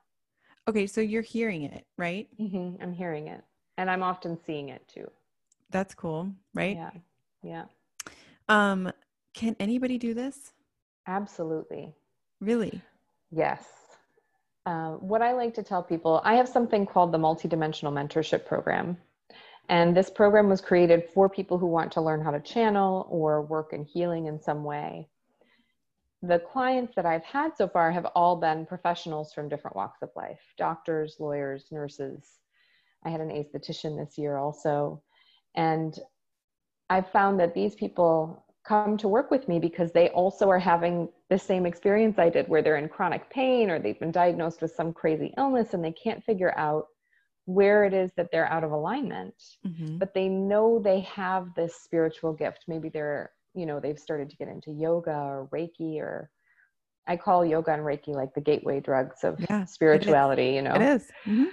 Okay, 0.67 0.87
so 0.87 1.01
you're 1.01 1.21
hearing 1.21 1.63
it, 1.63 1.85
right? 1.97 2.27
Mm-hmm. 2.39 2.81
I'm 2.81 2.93
hearing 2.93 3.27
it, 3.27 3.43
and 3.77 3.89
I'm 3.89 4.03
often 4.03 4.37
seeing 4.45 4.69
it 4.69 4.87
too. 4.87 5.09
That's 5.71 5.93
cool, 5.93 6.31
right? 6.53 6.77
Yeah, 6.77 6.91
yeah. 7.43 7.65
Um, 8.47 8.91
can 9.33 9.55
anybody 9.59 9.97
do 9.97 10.13
this? 10.13 10.53
Absolutely. 11.07 11.93
Really? 12.39 12.81
Yes. 13.31 13.65
Uh, 14.65 14.91
what 14.91 15.21
I 15.21 15.33
like 15.33 15.53
to 15.55 15.63
tell 15.63 15.83
people, 15.83 16.21
I 16.23 16.35
have 16.35 16.47
something 16.47 16.85
called 16.85 17.11
the 17.11 17.17
Multidimensional 17.17 17.91
Mentorship 17.91 18.45
Program. 18.45 18.97
And 19.69 19.95
this 19.95 20.09
program 20.09 20.49
was 20.49 20.61
created 20.61 21.09
for 21.13 21.29
people 21.29 21.57
who 21.57 21.67
want 21.67 21.91
to 21.93 22.01
learn 22.01 22.21
how 22.21 22.31
to 22.31 22.39
channel 22.39 23.07
or 23.09 23.41
work 23.41 23.73
in 23.73 23.83
healing 23.85 24.27
in 24.27 24.39
some 24.39 24.63
way 24.63 25.07
the 26.23 26.39
clients 26.39 26.95
that 26.95 27.05
I've 27.05 27.25
had 27.25 27.51
so 27.57 27.67
far 27.67 27.91
have 27.91 28.05
all 28.15 28.37
been 28.37 28.65
professionals 28.65 29.33
from 29.33 29.49
different 29.49 29.75
walks 29.75 30.01
of 30.01 30.09
life 30.15 30.39
doctors, 30.57 31.17
lawyers, 31.19 31.65
nurses. 31.69 32.39
I 33.05 33.09
had 33.09 33.19
an 33.19 33.29
aesthetician 33.29 33.97
this 33.97 34.17
year 34.17 34.37
also. 34.37 35.03
And 35.55 35.93
I've 36.89 37.11
found 37.11 37.39
that 37.41 37.53
these 37.53 37.75
people 37.75 38.45
come 38.65 38.95
to 38.97 39.09
work 39.09 39.31
with 39.31 39.49
me 39.49 39.59
because 39.59 39.91
they 39.91 40.07
also 40.09 40.49
are 40.49 40.59
having 40.59 41.09
the 41.29 41.37
same 41.37 41.65
experience 41.65 42.17
I 42.17 42.29
did, 42.29 42.47
where 42.47 42.61
they're 42.61 42.77
in 42.77 42.87
chronic 42.87 43.29
pain 43.29 43.69
or 43.69 43.77
they've 43.77 43.99
been 43.99 44.11
diagnosed 44.11 44.61
with 44.61 44.71
some 44.71 44.93
crazy 44.93 45.33
illness 45.37 45.73
and 45.73 45.83
they 45.83 45.91
can't 45.91 46.23
figure 46.23 46.57
out 46.57 46.85
where 47.43 47.83
it 47.83 47.93
is 47.93 48.11
that 48.15 48.29
they're 48.31 48.49
out 48.49 48.63
of 48.63 48.71
alignment. 48.71 49.35
Mm-hmm. 49.67 49.97
But 49.97 50.13
they 50.13 50.29
know 50.29 50.79
they 50.79 51.01
have 51.01 51.49
this 51.57 51.75
spiritual 51.83 52.31
gift. 52.31 52.63
Maybe 52.69 52.87
they're 52.87 53.31
you 53.53 53.65
know 53.65 53.79
they've 53.79 53.99
started 53.99 54.29
to 54.29 54.35
get 54.37 54.47
into 54.47 54.71
yoga 54.71 55.11
or 55.11 55.47
reiki 55.53 55.99
or 55.99 56.29
i 57.07 57.15
call 57.15 57.45
yoga 57.45 57.71
and 57.71 57.83
reiki 57.83 58.09
like 58.09 58.33
the 58.33 58.41
gateway 58.41 58.79
drugs 58.79 59.23
of 59.23 59.39
yeah, 59.49 59.65
spirituality 59.65 60.51
you 60.51 60.61
know? 60.61 60.73
It 60.73 60.81
is. 60.81 61.03
Mm-hmm. 61.25 61.45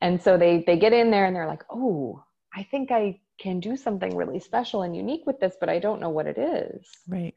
and 0.00 0.22
so 0.22 0.36
they 0.36 0.64
they 0.66 0.78
get 0.78 0.92
in 0.92 1.10
there 1.10 1.26
and 1.26 1.34
they're 1.34 1.46
like 1.46 1.64
oh 1.70 2.22
i 2.54 2.62
think 2.70 2.90
i 2.90 3.18
can 3.40 3.60
do 3.60 3.76
something 3.76 4.16
really 4.16 4.38
special 4.38 4.82
and 4.82 4.96
unique 4.96 5.22
with 5.26 5.40
this 5.40 5.56
but 5.58 5.68
i 5.68 5.78
don't 5.78 6.00
know 6.00 6.10
what 6.10 6.26
it 6.26 6.38
is. 6.38 6.86
Right. 7.08 7.34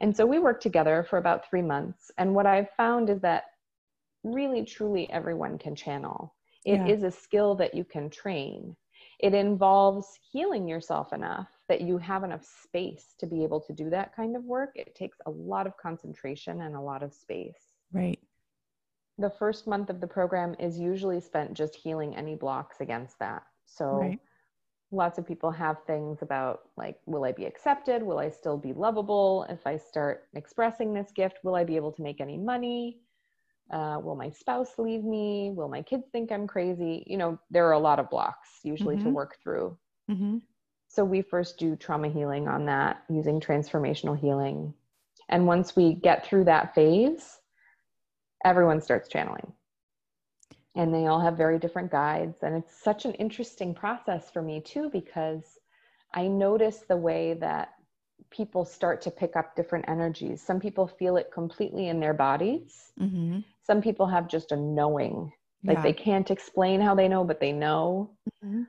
And 0.00 0.16
so 0.16 0.26
we 0.26 0.40
worked 0.40 0.62
together 0.62 1.06
for 1.08 1.18
about 1.18 1.48
three 1.48 1.62
months. 1.62 2.10
And 2.18 2.34
what 2.34 2.46
i've 2.46 2.70
found 2.76 3.10
is 3.10 3.20
that 3.20 3.44
really 4.24 4.64
truly 4.64 5.10
everyone 5.10 5.58
can 5.58 5.74
channel. 5.74 6.34
It 6.64 6.80
yeah. 6.86 6.94
is 6.94 7.02
a 7.02 7.10
skill 7.10 7.54
that 7.56 7.74
you 7.74 7.84
can 7.84 8.08
train. 8.08 8.76
It 9.20 9.34
involves 9.34 10.06
healing 10.32 10.66
yourself 10.68 11.12
enough 11.12 11.48
that 11.72 11.80
you 11.80 11.96
have 11.96 12.22
enough 12.22 12.44
space 12.44 13.14
to 13.18 13.26
be 13.26 13.42
able 13.42 13.58
to 13.58 13.72
do 13.72 13.88
that 13.88 14.14
kind 14.14 14.36
of 14.36 14.44
work. 14.44 14.72
It 14.74 14.94
takes 14.94 15.16
a 15.24 15.30
lot 15.30 15.66
of 15.66 15.74
concentration 15.78 16.60
and 16.60 16.76
a 16.76 16.80
lot 16.80 17.02
of 17.02 17.14
space. 17.14 17.56
Right. 17.94 18.18
The 19.16 19.30
first 19.30 19.66
month 19.66 19.88
of 19.88 19.98
the 19.98 20.06
program 20.06 20.54
is 20.60 20.78
usually 20.78 21.18
spent 21.18 21.54
just 21.54 21.74
healing 21.74 22.14
any 22.14 22.34
blocks 22.34 22.82
against 22.82 23.18
that. 23.20 23.44
So 23.64 23.86
right. 23.86 24.20
lots 24.90 25.16
of 25.16 25.26
people 25.26 25.50
have 25.50 25.78
things 25.86 26.20
about 26.20 26.60
like, 26.76 26.98
will 27.06 27.24
I 27.24 27.32
be 27.32 27.46
accepted? 27.46 28.02
Will 28.02 28.18
I 28.18 28.28
still 28.28 28.58
be 28.58 28.74
lovable? 28.74 29.46
If 29.48 29.66
I 29.66 29.78
start 29.78 30.24
expressing 30.34 30.92
this 30.92 31.10
gift, 31.10 31.38
will 31.42 31.54
I 31.54 31.64
be 31.64 31.76
able 31.76 31.92
to 31.92 32.02
make 32.02 32.20
any 32.20 32.36
money? 32.36 32.98
Uh, 33.70 33.98
will 33.98 34.16
my 34.16 34.28
spouse 34.28 34.72
leave 34.76 35.04
me? 35.04 35.52
Will 35.54 35.70
my 35.70 35.80
kids 35.80 36.04
think 36.12 36.30
I'm 36.30 36.46
crazy? 36.46 37.02
You 37.06 37.16
know, 37.16 37.38
there 37.50 37.66
are 37.66 37.72
a 37.72 37.78
lot 37.78 37.98
of 37.98 38.10
blocks 38.10 38.60
usually 38.62 38.96
mm-hmm. 38.96 39.06
to 39.06 39.10
work 39.10 39.38
through. 39.42 39.78
Mm-hmm. 40.10 40.38
So 40.94 41.06
we 41.06 41.22
first 41.22 41.56
do 41.56 41.74
trauma 41.74 42.10
healing 42.10 42.48
on 42.48 42.66
that 42.66 43.02
using 43.08 43.40
transformational 43.40 44.18
healing. 44.18 44.74
And 45.30 45.46
once 45.46 45.74
we 45.74 45.94
get 45.94 46.26
through 46.26 46.44
that 46.44 46.74
phase, 46.74 47.40
everyone 48.44 48.82
starts 48.82 49.08
channeling. 49.08 49.54
And 50.76 50.92
they 50.92 51.06
all 51.06 51.20
have 51.20 51.34
very 51.38 51.58
different 51.58 51.90
guides. 51.90 52.42
And 52.42 52.54
it's 52.54 52.82
such 52.82 53.06
an 53.06 53.14
interesting 53.14 53.74
process 53.74 54.30
for 54.30 54.42
me, 54.42 54.60
too, 54.60 54.90
because 54.92 55.58
I 56.12 56.26
notice 56.28 56.80
the 56.86 56.96
way 56.98 57.34
that 57.40 57.70
people 58.30 58.66
start 58.66 59.00
to 59.02 59.10
pick 59.10 59.34
up 59.34 59.56
different 59.56 59.88
energies. 59.88 60.42
Some 60.42 60.60
people 60.60 60.86
feel 60.86 61.16
it 61.16 61.30
completely 61.32 61.88
in 61.88 62.00
their 62.00 62.14
bodies. 62.14 62.92
Mm-hmm. 63.00 63.38
Some 63.62 63.80
people 63.80 64.06
have 64.06 64.28
just 64.28 64.52
a 64.52 64.56
knowing, 64.56 65.32
like 65.64 65.78
yeah. 65.78 65.82
they 65.82 65.92
can't 65.94 66.30
explain 66.30 66.82
how 66.82 66.94
they 66.94 67.08
know, 67.08 67.24
but 67.24 67.40
they 67.40 67.52
know. 67.52 68.10
Mm-hmm. 68.44 68.64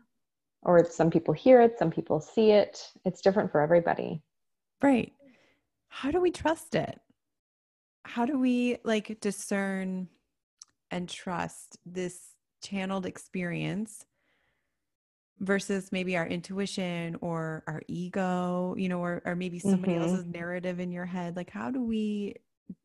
Or 0.65 0.85
some 0.85 1.09
people 1.09 1.33
hear 1.33 1.61
it, 1.61 1.77
some 1.77 1.91
people 1.91 2.19
see 2.21 2.51
it. 2.51 2.91
It's 3.05 3.21
different 3.21 3.51
for 3.51 3.61
everybody. 3.61 4.21
Right. 4.81 5.13
How 5.89 6.11
do 6.11 6.21
we 6.21 6.31
trust 6.31 6.75
it? 6.75 6.99
How 8.05 8.25
do 8.25 8.39
we 8.39 8.77
like 8.83 9.19
discern 9.19 10.07
and 10.91 11.09
trust 11.09 11.77
this 11.85 12.19
channeled 12.61 13.05
experience 13.05 14.05
versus 15.39 15.91
maybe 15.91 16.15
our 16.15 16.25
intuition 16.25 17.17
or 17.21 17.63
our 17.67 17.81
ego 17.87 18.75
you 18.77 18.87
know 18.87 18.99
or, 18.99 19.21
or 19.25 19.35
maybe 19.35 19.59
somebody 19.59 19.93
mm-hmm. 19.93 20.03
else's 20.03 20.25
narrative 20.25 20.79
in 20.79 20.91
your 20.91 21.05
head 21.05 21.35
like 21.35 21.49
how 21.49 21.69
do 21.69 21.83
we 21.83 22.35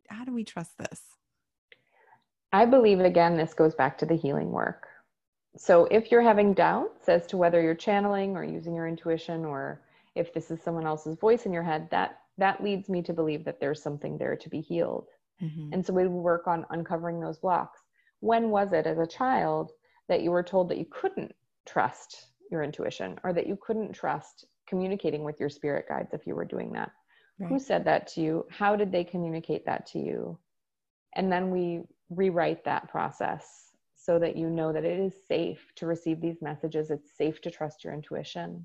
how 0.09 0.25
do 0.25 0.33
we 0.33 0.43
trust 0.43 0.77
this 0.79 1.03
i 2.53 2.65
believe 2.65 2.99
again 3.01 3.37
this 3.37 3.55
goes 3.55 3.75
back 3.75 3.97
to 3.97 4.07
the 4.07 4.17
healing 4.17 4.51
work 4.51 4.89
so 5.57 5.87
if 5.91 6.11
you're 6.11 6.23
having 6.23 6.55
doubts 6.55 7.09
as 7.09 7.27
to 7.27 7.37
whether 7.37 7.61
you're 7.61 7.75
channeling 7.75 8.37
or 8.37 8.45
using 8.45 8.75
your 8.75 8.87
intuition 8.87 9.45
or 9.45 9.83
if 10.15 10.33
this 10.35 10.51
is 10.51 10.63
someone 10.63 10.87
else's 10.87 11.17
voice 11.19 11.47
in 11.47 11.53
your 11.53 11.63
head 11.63 11.89
that 11.91 12.21
that 12.37 12.63
leads 12.63 12.89
me 12.89 13.03
to 13.03 13.13
believe 13.13 13.45
that 13.45 13.59
there's 13.59 13.83
something 13.83 14.17
there 14.17 14.37
to 14.37 14.49
be 14.49 14.61
healed. 14.61 15.09
Mm-hmm. 15.43 15.73
and 15.73 15.87
so 15.87 15.93
we 15.93 16.09
work 16.09 16.49
on 16.49 16.67
uncovering 16.71 17.21
those 17.21 17.39
blocks. 17.39 17.81
When 18.19 18.51
was 18.51 18.73
it 18.73 18.87
as 18.89 18.99
a 18.99 19.07
child 19.07 19.71
that 20.09 20.23
you 20.23 20.33
were 20.33 20.43
told 20.43 20.69
that 20.69 20.79
you 20.79 20.87
couldn't 20.91 21.33
trust 21.65 22.27
your 22.51 22.65
intuition 22.65 23.21
or 23.23 23.33
that 23.33 23.47
you 23.47 23.57
couldn't 23.63 23.93
trust 23.93 24.47
communicating 24.67 25.23
with 25.23 25.39
your 25.39 25.49
spirit 25.49 25.87
guides 25.89 26.13
if 26.13 26.27
you 26.27 26.35
were 26.35 26.45
doing 26.45 26.73
that? 26.73 26.91
Right. 27.39 27.49
who 27.49 27.61
said 27.61 27.85
that 27.85 28.09
to 28.09 28.21
you? 28.21 28.47
How 28.51 28.75
did 28.75 28.91
they 28.91 29.05
communicate 29.05 29.65
that 29.67 29.87
to 29.93 30.01
you? 30.01 30.39
And 31.15 31.31
then 31.31 31.51
we 31.51 31.83
rewrite 32.11 32.65
that 32.65 32.89
process 32.89 33.68
so 34.09 34.19
that 34.19 34.39
you 34.39 34.49
know 34.49 34.73
that 34.73 34.87
it 34.87 34.99
is 34.99 35.13
safe 35.29 35.71
to 35.75 35.85
receive 35.85 36.19
these 36.19 36.41
messages. 36.41 36.91
It's 36.91 37.15
safe 37.15 37.43
to 37.43 37.51
trust 37.51 37.85
your 37.85 37.93
intuition. 37.93 38.65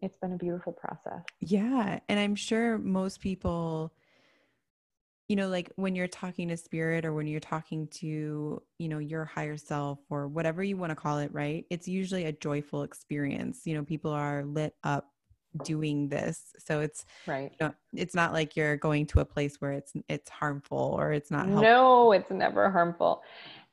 It's 0.00 0.16
been 0.16 0.32
a 0.32 0.36
beautiful 0.36 0.72
process. 0.72 1.24
Yeah 1.40 1.98
and 2.08 2.20
i'm 2.20 2.36
sure 2.36 2.78
most 2.78 3.20
people 3.20 3.92
you 5.28 5.34
know 5.34 5.48
like 5.48 5.72
when 5.76 5.96
you're 5.96 6.06
talking 6.06 6.48
to 6.48 6.56
spirit 6.56 7.04
or 7.04 7.12
when 7.12 7.26
you're 7.26 7.40
talking 7.40 7.88
to 7.88 8.62
you 8.78 8.88
know 8.88 8.98
your 8.98 9.24
higher 9.24 9.56
self 9.56 9.98
or 10.08 10.28
whatever 10.28 10.62
you 10.62 10.76
want 10.76 10.90
to 10.90 10.96
call 10.96 11.18
it 11.18 11.32
right? 11.32 11.64
It's 11.68 11.88
usually 11.88 12.26
a 12.26 12.32
joyful 12.32 12.84
experience. 12.84 13.62
You 13.64 13.74
know 13.74 13.82
people 13.82 14.12
are 14.12 14.44
lit 14.44 14.74
up 14.84 15.08
doing 15.62 16.08
this. 16.08 16.52
So 16.58 16.80
it's 16.80 17.04
right. 17.26 17.52
you 17.60 17.66
know, 17.66 17.74
it's 17.94 18.14
not 18.14 18.32
like 18.32 18.56
you're 18.56 18.76
going 18.76 19.06
to 19.06 19.20
a 19.20 19.24
place 19.24 19.56
where 19.60 19.72
it's 19.72 19.92
it's 20.08 20.28
harmful 20.28 20.96
or 20.98 21.12
it's 21.12 21.30
not 21.30 21.46
helpful. 21.46 21.62
no 21.62 22.12
it's 22.12 22.30
never 22.30 22.70
harmful 22.70 23.22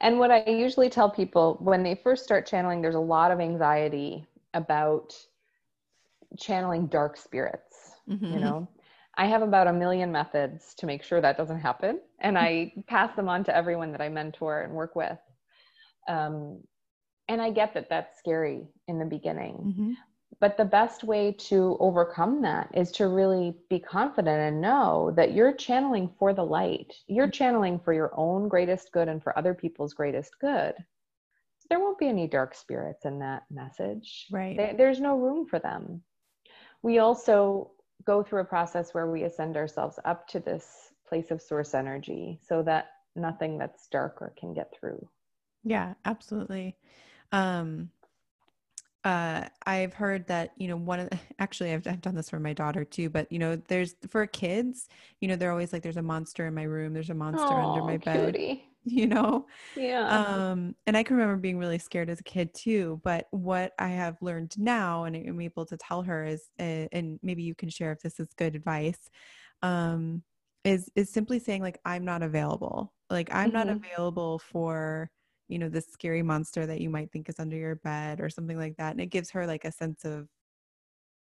and 0.01 0.19
what 0.19 0.31
i 0.31 0.43
usually 0.45 0.89
tell 0.89 1.09
people 1.09 1.57
when 1.61 1.83
they 1.83 1.95
first 1.95 2.23
start 2.23 2.45
channeling 2.45 2.81
there's 2.81 2.95
a 2.95 2.99
lot 2.99 3.31
of 3.31 3.39
anxiety 3.39 4.25
about 4.53 5.15
channeling 6.37 6.87
dark 6.87 7.17
spirits 7.17 7.91
mm-hmm. 8.09 8.25
you 8.25 8.39
know 8.39 8.67
I 9.17 9.25
have 9.25 9.41
about 9.41 9.67
a 9.67 9.73
million 9.73 10.11
methods 10.11 10.73
to 10.75 10.85
make 10.85 11.03
sure 11.03 11.21
that 11.21 11.37
doesn't 11.37 11.59
happen. 11.59 11.99
And 12.19 12.37
I 12.37 12.73
pass 12.87 13.15
them 13.15 13.27
on 13.29 13.43
to 13.45 13.55
everyone 13.55 13.91
that 13.91 14.01
I 14.01 14.09
mentor 14.09 14.61
and 14.61 14.73
work 14.73 14.95
with. 14.95 15.17
Um, 16.07 16.61
and 17.27 17.41
I 17.41 17.51
get 17.51 17.73
that 17.73 17.89
that's 17.89 18.17
scary 18.17 18.67
in 18.87 18.99
the 18.99 19.05
beginning. 19.05 19.53
Mm-hmm. 19.53 19.91
But 20.39 20.58
the 20.58 20.65
best 20.65 21.04
way 21.04 21.34
to 21.34 21.78
overcome 21.80 22.41
that 22.41 22.70
is 22.74 22.91
to 22.94 23.08
really 23.08 23.56
be 23.70 23.80
confident 23.80 24.39
and 24.39 24.62
know 24.62 25.12
that 25.15 25.34
you're 25.34 25.54
channeling 25.54 26.10
for 26.17 26.34
the 26.34 26.44
light. 26.44 26.94
You're 27.08 27.26
mm-hmm. 27.26 27.32
channeling 27.32 27.80
for 27.80 27.94
your 27.94 28.12
own 28.15 28.48
greatest 28.48 28.91
good 28.91 29.08
and 29.08 29.22
for 29.22 29.38
other 29.38 29.54
people's 29.54 29.94
greatest 29.94 30.39
good. 30.39 30.74
There 31.70 31.80
won't 31.80 32.00
be 32.00 32.08
any 32.08 32.28
dark 32.28 32.56
spirits 32.56 33.06
in 33.06 33.20
that 33.20 33.44
message. 33.52 34.28
Right. 34.32 34.58
They, 34.58 34.74
there's 34.76 35.00
no 35.00 35.17
room 35.17 35.46
for 35.46 35.60
them. 35.60 36.02
We 36.82 37.00
also 37.00 37.72
go 38.06 38.24
through 38.24 38.41
a 38.41 38.46
process 38.46 38.94
where 38.94 39.10
we 39.10 39.24
ascend 39.24 39.56
ourselves 39.58 40.00
up 40.06 40.28
to 40.30 40.39
this 40.39 40.91
place 41.08 41.30
of 41.30 41.41
source 41.41 41.74
energy 41.74 42.39
so 42.41 42.63
that 42.63 42.88
nothing 43.15 43.58
that's 43.58 43.88
darker 43.88 44.34
can 44.38 44.54
get 44.54 44.74
through. 44.74 45.08
Yeah, 45.63 45.94
absolutely. 46.06 46.78
Um, 47.32 47.91
uh, 49.03 49.45
I've 49.65 49.93
heard 49.93 50.27
that, 50.27 50.51
you 50.57 50.67
know, 50.67 50.75
one 50.75 50.99
of 50.99 51.09
the, 51.09 51.19
actually 51.39 51.73
I've, 51.73 51.87
I've 51.87 52.01
done 52.01 52.15
this 52.15 52.29
for 52.29 52.39
my 52.39 52.53
daughter 52.53 52.83
too, 52.83 53.09
but 53.09 53.31
you 53.31 53.39
know, 53.39 53.55
there's 53.67 53.95
for 54.09 54.25
kids, 54.27 54.87
you 55.19 55.27
know, 55.27 55.35
they're 55.35 55.51
always 55.51 55.73
like, 55.73 55.83
there's 55.83 55.97
a 55.97 56.01
monster 56.01 56.47
in 56.47 56.53
my 56.53 56.63
room. 56.63 56.93
There's 56.93 57.09
a 57.09 57.15
monster 57.15 57.45
Aww, 57.45 57.69
under 57.69 57.83
my 57.83 57.97
bed. 57.97 58.35
Cutie. 58.35 58.67
you 58.83 59.05
know 59.05 59.45
yeah 59.77 60.07
um 60.07 60.73
and 60.87 60.97
i 60.97 61.03
can 61.03 61.15
remember 61.15 61.39
being 61.39 61.59
really 61.59 61.77
scared 61.77 62.09
as 62.09 62.19
a 62.19 62.23
kid 62.23 62.51
too 62.51 62.99
but 63.03 63.27
what 63.29 63.73
i 63.77 63.89
have 63.89 64.17
learned 64.21 64.57
now 64.57 65.03
and 65.03 65.15
i'm 65.15 65.39
able 65.39 65.67
to 65.67 65.77
tell 65.77 66.01
her 66.01 66.25
is 66.25 66.49
uh, 66.59 66.87
and 66.91 67.19
maybe 67.21 67.43
you 67.43 67.53
can 67.53 67.69
share 67.69 67.91
if 67.91 68.01
this 68.01 68.19
is 68.19 68.27
good 68.37 68.55
advice 68.55 69.11
um 69.61 70.23
is 70.63 70.89
is 70.95 71.11
simply 71.11 71.37
saying 71.37 71.61
like 71.61 71.79
i'm 71.85 72.03
not 72.03 72.23
available 72.23 72.91
like 73.11 73.31
i'm 73.31 73.51
mm-hmm. 73.51 73.57
not 73.57 73.69
available 73.69 74.39
for 74.39 75.11
you 75.51 75.59
know 75.59 75.69
this 75.69 75.87
scary 75.87 76.21
monster 76.21 76.65
that 76.65 76.79
you 76.79 76.89
might 76.89 77.11
think 77.11 77.27
is 77.27 77.39
under 77.39 77.57
your 77.57 77.75
bed 77.75 78.21
or 78.21 78.29
something 78.29 78.57
like 78.57 78.77
that 78.77 78.91
and 78.91 79.01
it 79.01 79.07
gives 79.07 79.29
her 79.29 79.45
like 79.45 79.65
a 79.65 79.71
sense 79.71 80.05
of 80.05 80.27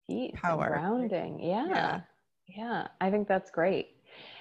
Peace 0.08 0.32
power 0.36 0.70
grounding 0.70 1.40
yeah. 1.40 1.68
yeah 1.68 2.02
yeah 2.48 2.88
i 3.00 3.10
think 3.10 3.28
that's 3.28 3.50
great 3.50 3.96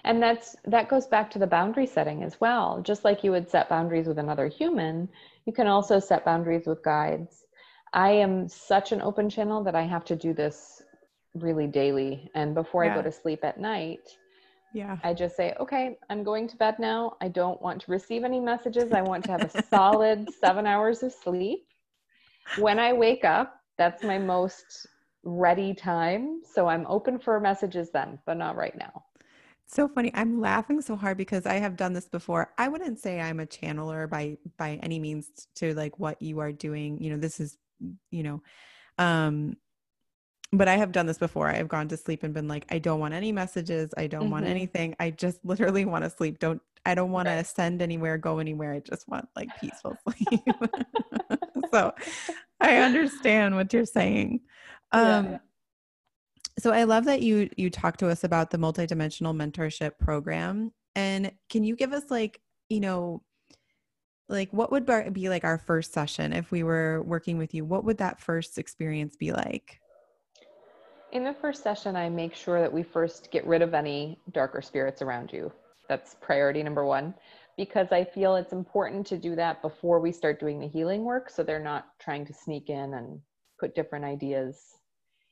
and 0.04 0.22
that's 0.22 0.56
that 0.64 0.88
goes 0.88 1.06
back 1.06 1.30
to 1.30 1.38
the 1.38 1.46
boundary 1.46 1.86
setting 1.86 2.22
as 2.22 2.40
well 2.40 2.80
just 2.82 3.04
like 3.04 3.24
you 3.24 3.30
would 3.30 3.48
set 3.48 3.68
boundaries 3.68 4.06
with 4.06 4.18
another 4.18 4.48
human 4.48 5.08
you 5.46 5.52
can 5.52 5.66
also 5.66 5.98
set 5.98 6.24
boundaries 6.24 6.66
with 6.66 6.82
guides 6.82 7.44
i 7.92 8.10
am 8.10 8.48
such 8.48 8.92
an 8.92 9.00
open 9.00 9.30
channel 9.30 9.62
that 9.64 9.74
i 9.74 9.82
have 9.82 10.04
to 10.04 10.16
do 10.16 10.34
this 10.34 10.82
really 11.34 11.66
daily 11.66 12.30
and 12.34 12.54
before 12.54 12.84
yeah. 12.84 12.92
i 12.92 12.94
go 12.94 13.02
to 13.02 13.12
sleep 13.12 13.44
at 13.44 13.60
night 13.60 14.16
yeah 14.72 14.96
i 15.02 15.12
just 15.12 15.37
say 15.37 15.54
okay 15.59 15.98
i'm 16.09 16.22
going 16.22 16.46
to 16.48 16.56
bed 16.56 16.76
now 16.78 17.16
i 17.20 17.28
don't 17.28 17.61
want 17.62 17.80
to 17.80 17.90
receive 17.90 18.24
any 18.24 18.40
messages 18.40 18.92
i 18.92 19.02
want 19.02 19.24
to 19.24 19.30
have 19.30 19.42
a 19.42 19.50
solid 19.50 20.28
seven 20.40 20.66
hours 20.66 21.02
of 21.02 21.12
sleep 21.12 21.66
when 22.56 22.78
i 22.78 22.92
wake 22.92 23.24
up 23.24 23.61
that's 23.78 24.02
my 24.02 24.18
most 24.18 24.87
ready 25.22 25.74
time 25.74 26.40
so 26.44 26.66
i'm 26.66 26.87
open 26.87 27.18
for 27.18 27.38
messages 27.40 27.90
then 27.90 28.18
but 28.26 28.37
not 28.37 28.56
right 28.56 28.76
now 28.78 29.04
so 29.72 29.87
funny. 29.87 30.11
I'm 30.14 30.40
laughing 30.40 30.80
so 30.83 30.96
hard 30.96 31.16
because 31.16 31.46
I 31.46 31.54
have 31.54 31.76
done 31.76 31.92
this 31.92 32.09
before. 32.09 32.52
I 32.59 32.66
wouldn't 32.66 32.98
say 32.98 33.20
I'm 33.20 33.38
a 33.38 33.46
channeler 33.46 34.11
by 34.11 34.37
by 34.56 34.80
any 34.83 34.98
means 34.98 35.30
to 35.56 35.74
like 35.74 35.96
what 35.98 36.20
you 36.20 36.40
are 36.40 36.50
doing. 36.50 37.00
You 37.00 37.11
know, 37.11 37.16
this 37.16 37.38
is, 37.38 37.56
you 38.11 38.24
know, 38.24 38.42
um 38.98 39.56
but 40.52 40.68
I 40.68 40.76
have 40.76 40.92
done 40.92 41.06
this 41.06 41.18
before. 41.18 41.48
I 41.48 41.56
have 41.56 41.68
gone 41.68 41.88
to 41.88 41.96
sleep 41.96 42.22
and 42.22 42.34
been 42.34 42.48
like, 42.48 42.66
I 42.70 42.78
don't 42.78 43.00
want 43.00 43.14
any 43.14 43.32
messages. 43.32 43.92
I 43.96 44.06
don't 44.06 44.22
mm-hmm. 44.22 44.30
want 44.30 44.46
anything. 44.46 44.96
I 44.98 45.10
just 45.10 45.38
literally 45.44 45.84
want 45.84 46.04
to 46.04 46.10
sleep. 46.10 46.38
Don't 46.38 46.60
I 46.86 46.94
don't 46.94 47.10
want 47.10 47.28
right. 47.28 47.36
to 47.36 47.44
send 47.44 47.82
anywhere, 47.82 48.16
go 48.16 48.38
anywhere. 48.38 48.72
I 48.72 48.80
just 48.80 49.06
want 49.06 49.28
like 49.36 49.48
peaceful 49.60 49.96
sleep. 50.08 50.40
so 51.70 51.92
I 52.58 52.78
understand 52.78 53.54
what 53.54 53.72
you're 53.72 53.84
saying. 53.84 54.40
Um 54.92 55.32
yeah 55.32 55.38
so 56.60 56.72
I 56.72 56.84
love 56.84 57.06
that 57.06 57.22
you 57.22 57.48
you 57.56 57.70
talked 57.70 58.00
to 58.00 58.08
us 58.08 58.22
about 58.22 58.50
the 58.50 58.58
multidimensional 58.58 59.34
mentorship 59.34 59.98
program. 59.98 60.72
And 60.94 61.32
can 61.48 61.64
you 61.64 61.74
give 61.74 61.92
us 61.92 62.04
like, 62.10 62.40
you 62.68 62.80
know, 62.80 63.22
like 64.28 64.52
what 64.52 64.70
would 64.70 64.86
be 65.12 65.28
like 65.28 65.44
our 65.44 65.58
first 65.58 65.92
session 65.92 66.32
if 66.32 66.50
we 66.50 66.62
were 66.62 67.02
working 67.02 67.38
with 67.38 67.54
you? 67.54 67.64
What 67.64 67.84
would 67.84 67.98
that 67.98 68.20
first 68.20 68.58
experience 68.58 69.16
be 69.16 69.32
like? 69.32 69.80
In 71.12 71.25
the 71.25 71.35
first 71.35 71.62
session, 71.62 71.96
I 71.96 72.09
make 72.09 72.35
sure 72.35 72.61
that 72.61 72.73
we 72.73 72.83
first 72.83 73.31
get 73.33 73.46
rid 73.46 73.62
of 73.62 73.75
any 73.75 74.20
darker 74.33 74.62
spirits 74.62 75.03
around 75.03 75.33
you. 75.33 75.51
That's 75.88 76.14
priority 76.20 76.62
number 76.62 76.85
one, 76.85 77.14
because 77.57 77.88
I 77.90 78.05
feel 78.05 78.37
it's 78.37 78.53
important 78.53 79.07
to 79.09 79.18
do 79.18 79.35
that 79.35 79.61
before 79.61 79.99
we 79.99 80.12
start 80.12 80.38
doing 80.38 80.61
the 80.61 80.68
healing 80.68 81.05
work 81.05 81.29
so 81.29 81.42
they're 81.42 81.59
not 81.59 81.87
trying 82.01 82.25
to 82.27 82.33
sneak 82.33 82.70
in 82.70 82.94
and 82.94 83.20
put 83.59 83.75
different 83.75 84.05
ideas 84.05 84.61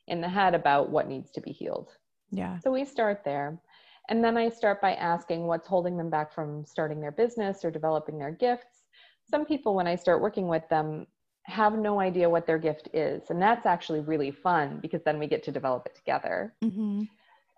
in 0.09 0.21
the 0.21 0.29
head 0.29 0.55
about 0.55 0.91
what 0.91 1.07
needs 1.07 1.31
to 1.33 1.41
be 1.41 1.53
healed. 1.53 1.91
Yeah. 2.31 2.59
So 2.59 2.73
we 2.73 2.85
start 2.85 3.23
there. 3.25 3.61
And 4.09 4.25
then 4.25 4.37
I 4.37 4.49
start 4.49 4.81
by 4.81 4.95
asking 4.95 5.47
what's 5.47 5.69
holding 5.69 5.97
them 5.97 6.11
back 6.11 6.33
from 6.35 6.65
starting 6.67 7.01
their 7.01 7.13
business 7.13 7.65
or 7.65 7.71
developing 7.71 8.19
their 8.19 8.33
gifts. 8.33 8.85
Some 9.31 9.45
people, 9.45 9.75
when 9.75 9.87
I 9.87 9.95
start 9.95 10.23
working 10.23 10.49
with 10.49 10.69
them, 10.71 11.07
have 11.49 11.79
no 11.79 11.99
idea 11.99 12.29
what 12.29 12.47
their 12.47 12.59
gift 12.59 12.91
is. 12.93 13.31
And 13.31 13.41
that's 13.41 13.65
actually 13.65 14.01
really 14.01 14.31
fun 14.31 14.79
because 14.83 15.03
then 15.03 15.19
we 15.19 15.27
get 15.27 15.43
to 15.45 15.51
develop 15.51 15.87
it 15.87 15.97
together. 15.97 16.55
Mm-hmm. 16.63 17.05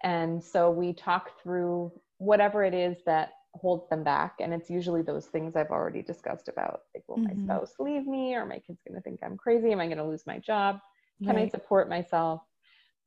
And 0.04 0.42
so 0.42 0.70
we 0.70 0.92
talk 0.92 1.42
through 1.42 1.92
whatever 2.18 2.62
it 2.62 2.72
is 2.72 2.98
that 3.04 3.32
holds 3.54 3.88
them 3.88 4.04
back. 4.04 4.36
And 4.38 4.54
it's 4.54 4.70
usually 4.70 5.02
those 5.02 5.26
things 5.26 5.56
I've 5.56 5.70
already 5.70 6.02
discussed 6.02 6.48
about 6.48 6.82
like, 6.94 7.02
will 7.08 7.16
mm-hmm. 7.16 7.36
my 7.36 7.44
spouse 7.44 7.74
leave 7.80 8.06
me? 8.06 8.34
Or 8.36 8.46
my 8.46 8.60
kid's 8.60 8.80
going 8.86 8.94
to 8.94 9.00
think 9.02 9.20
I'm 9.24 9.36
crazy? 9.36 9.72
Am 9.72 9.80
I 9.80 9.86
going 9.86 9.98
to 9.98 10.04
lose 10.04 10.24
my 10.24 10.38
job? 10.38 10.78
Can 11.24 11.34
Right. 11.34 11.46
I 11.46 11.48
support 11.48 11.88
myself? 11.88 12.42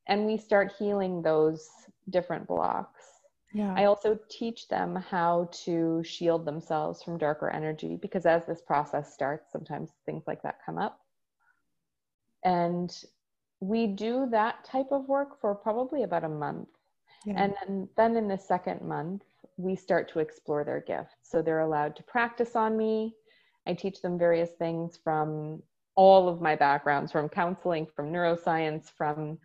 And 0.09 0.25
we 0.25 0.37
start 0.37 0.73
healing 0.77 1.21
those 1.21 1.65
different 2.09 2.45
blocks. 2.45 3.01
Yeah. 3.53 3.73
I 3.77 3.85
also 3.85 4.19
teach 4.29 4.67
them 4.67 4.95
how 4.95 5.49
to 5.65 6.03
shield 6.03 6.45
themselves 6.45 7.03
from 7.03 7.19
darker 7.19 7.49
energy 7.51 7.97
because 8.01 8.25
as 8.25 8.45
this 8.45 8.61
process 8.61 9.13
starts, 9.13 9.51
sometimes 9.51 9.91
things 10.05 10.23
like 10.25 10.41
that 10.41 10.57
come 10.65 10.79
up. 10.79 10.99
And 12.43 12.91
we 13.59 13.87
do 13.87 14.27
that 14.31 14.65
type 14.65 14.87
of 14.91 15.07
work 15.07 15.39
for 15.39 15.53
probably 15.55 16.03
about 16.03 16.23
a 16.23 16.29
month. 16.29 16.67
yeah. 17.25 17.35
And 17.37 17.53
then, 17.61 17.89
then 17.95 18.17
in 18.17 18.27
the 18.27 18.37
second 18.37 18.81
month, 18.81 19.23
we 19.57 19.75
start 19.75 20.09
to 20.09 20.19
explore 20.19 20.63
their 20.63 20.81
gifts. 20.81 21.15
So 21.21 21.41
they're 21.41 21.61
allowed 21.61 21.95
to 21.97 22.03
practice 22.03 22.55
on 22.55 22.75
me. 22.75 23.15
I 23.67 23.73
teach 23.73 24.01
them 24.01 24.17
various 24.17 24.51
things 24.51 24.97
from 25.01 25.61
all 25.95 26.27
of 26.27 26.41
my 26.41 26.55
backgrounds 26.55 27.11
from 27.11 27.29
counseling, 27.29 27.85
from 27.95 28.11
neuroscience, 28.11 28.89
from 28.89 29.37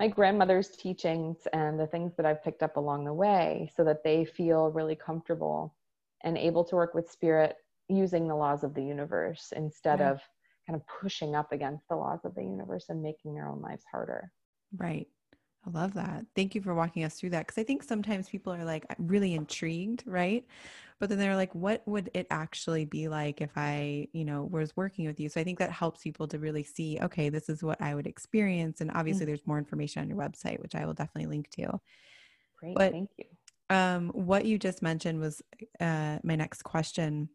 my 0.00 0.08
grandmother's 0.08 0.70
teachings, 0.70 1.46
and 1.52 1.78
the 1.78 1.86
things 1.86 2.14
that 2.16 2.24
I've 2.24 2.42
picked 2.42 2.62
up 2.62 2.78
along 2.78 3.04
the 3.04 3.12
way 3.12 3.70
so 3.76 3.84
that 3.84 4.02
they 4.02 4.24
feel 4.24 4.70
really 4.70 4.96
comfortable 4.96 5.76
and 6.24 6.38
able 6.38 6.64
to 6.64 6.74
work 6.74 6.94
with 6.94 7.10
spirit 7.10 7.56
using 7.88 8.26
the 8.26 8.34
laws 8.34 8.64
of 8.64 8.72
the 8.72 8.82
universe 8.82 9.52
instead 9.54 10.00
Yeah. 10.00 10.12
of 10.12 10.22
kind 10.66 10.74
of 10.80 10.86
pushing 10.86 11.34
up 11.34 11.52
against 11.52 11.86
the 11.88 11.96
laws 11.96 12.24
of 12.24 12.34
the 12.34 12.42
universe 12.42 12.86
and 12.88 13.02
making 13.02 13.34
their 13.34 13.46
own 13.46 13.60
lives 13.60 13.84
harder. 13.90 14.32
Right. 14.74 15.06
I 15.66 15.70
love 15.70 15.94
that. 15.94 16.24
Thank 16.34 16.54
you 16.54 16.62
for 16.62 16.74
walking 16.74 17.04
us 17.04 17.14
through 17.18 17.30
that. 17.30 17.46
Because 17.46 17.60
I 17.60 17.64
think 17.64 17.82
sometimes 17.82 18.28
people 18.28 18.52
are 18.52 18.64
like 18.64 18.86
really 18.98 19.34
intrigued, 19.34 20.04
right? 20.06 20.46
But 20.98 21.08
then 21.08 21.18
they're 21.18 21.36
like, 21.36 21.54
what 21.54 21.82
would 21.86 22.10
it 22.14 22.26
actually 22.30 22.84
be 22.86 23.08
like 23.08 23.40
if 23.40 23.50
I, 23.56 24.08
you 24.12 24.24
know, 24.24 24.44
was 24.44 24.76
working 24.76 25.06
with 25.06 25.20
you? 25.20 25.28
So 25.28 25.40
I 25.40 25.44
think 25.44 25.58
that 25.58 25.70
helps 25.70 26.02
people 26.02 26.28
to 26.28 26.38
really 26.38 26.62
see, 26.62 26.98
okay, 27.02 27.28
this 27.28 27.48
is 27.48 27.62
what 27.62 27.80
I 27.80 27.94
would 27.94 28.06
experience. 28.06 28.80
And 28.80 28.90
obviously, 28.94 29.26
there's 29.26 29.46
more 29.46 29.58
information 29.58 30.02
on 30.02 30.08
your 30.08 30.18
website, 30.18 30.60
which 30.60 30.74
I 30.74 30.86
will 30.86 30.94
definitely 30.94 31.26
link 31.26 31.50
to. 31.52 31.80
Great, 32.58 32.76
But- 32.76 32.92
thank 32.92 33.10
you. 33.18 33.24
Um, 33.70 34.08
what 34.08 34.46
you 34.46 34.58
just 34.58 34.82
mentioned 34.82 35.20
was 35.20 35.40
uh, 35.78 36.18
my 36.24 36.34
next 36.34 36.64
question, 36.64 37.28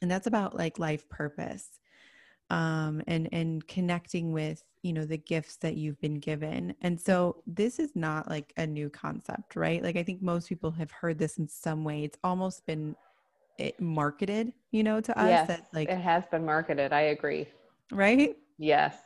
and 0.00 0.10
that's 0.10 0.26
about 0.26 0.56
like 0.56 0.78
life 0.78 1.06
purpose, 1.10 1.68
um, 2.52 3.02
and 3.06 3.28
and 3.32 3.66
connecting 3.66 4.30
with 4.30 4.62
you 4.82 4.92
know 4.92 5.06
the 5.06 5.16
gifts 5.16 5.56
that 5.56 5.76
you've 5.76 6.00
been 6.00 6.18
given. 6.20 6.74
And 6.82 7.00
so 7.00 7.42
this 7.46 7.78
is 7.78 7.96
not 7.96 8.28
like 8.28 8.52
a 8.58 8.66
new 8.66 8.90
concept, 8.90 9.56
right? 9.56 9.82
Like 9.82 9.96
I 9.96 10.02
think 10.02 10.20
most 10.22 10.48
people 10.48 10.70
have 10.72 10.90
heard 10.90 11.18
this 11.18 11.38
in 11.38 11.48
some 11.48 11.82
way. 11.82 12.04
It's 12.04 12.18
almost 12.22 12.66
been 12.66 12.94
it 13.58 13.80
marketed, 13.80 14.52
you 14.70 14.82
know, 14.82 15.00
to 15.00 15.18
us 15.18 15.28
yes, 15.28 15.48
that 15.48 15.66
like 15.72 15.88
it 15.88 15.98
has 15.98 16.26
been 16.26 16.44
marketed. 16.44 16.92
I 16.92 17.02
agree. 17.16 17.46
right, 17.90 18.36
Yes. 18.58 18.96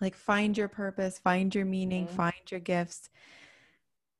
like 0.00 0.14
find 0.16 0.56
your 0.58 0.68
purpose, 0.68 1.18
find 1.18 1.54
your 1.54 1.64
meaning, 1.66 2.06
Mhm. 2.06 2.10
find 2.10 2.50
your 2.50 2.60
gifts. 2.60 3.10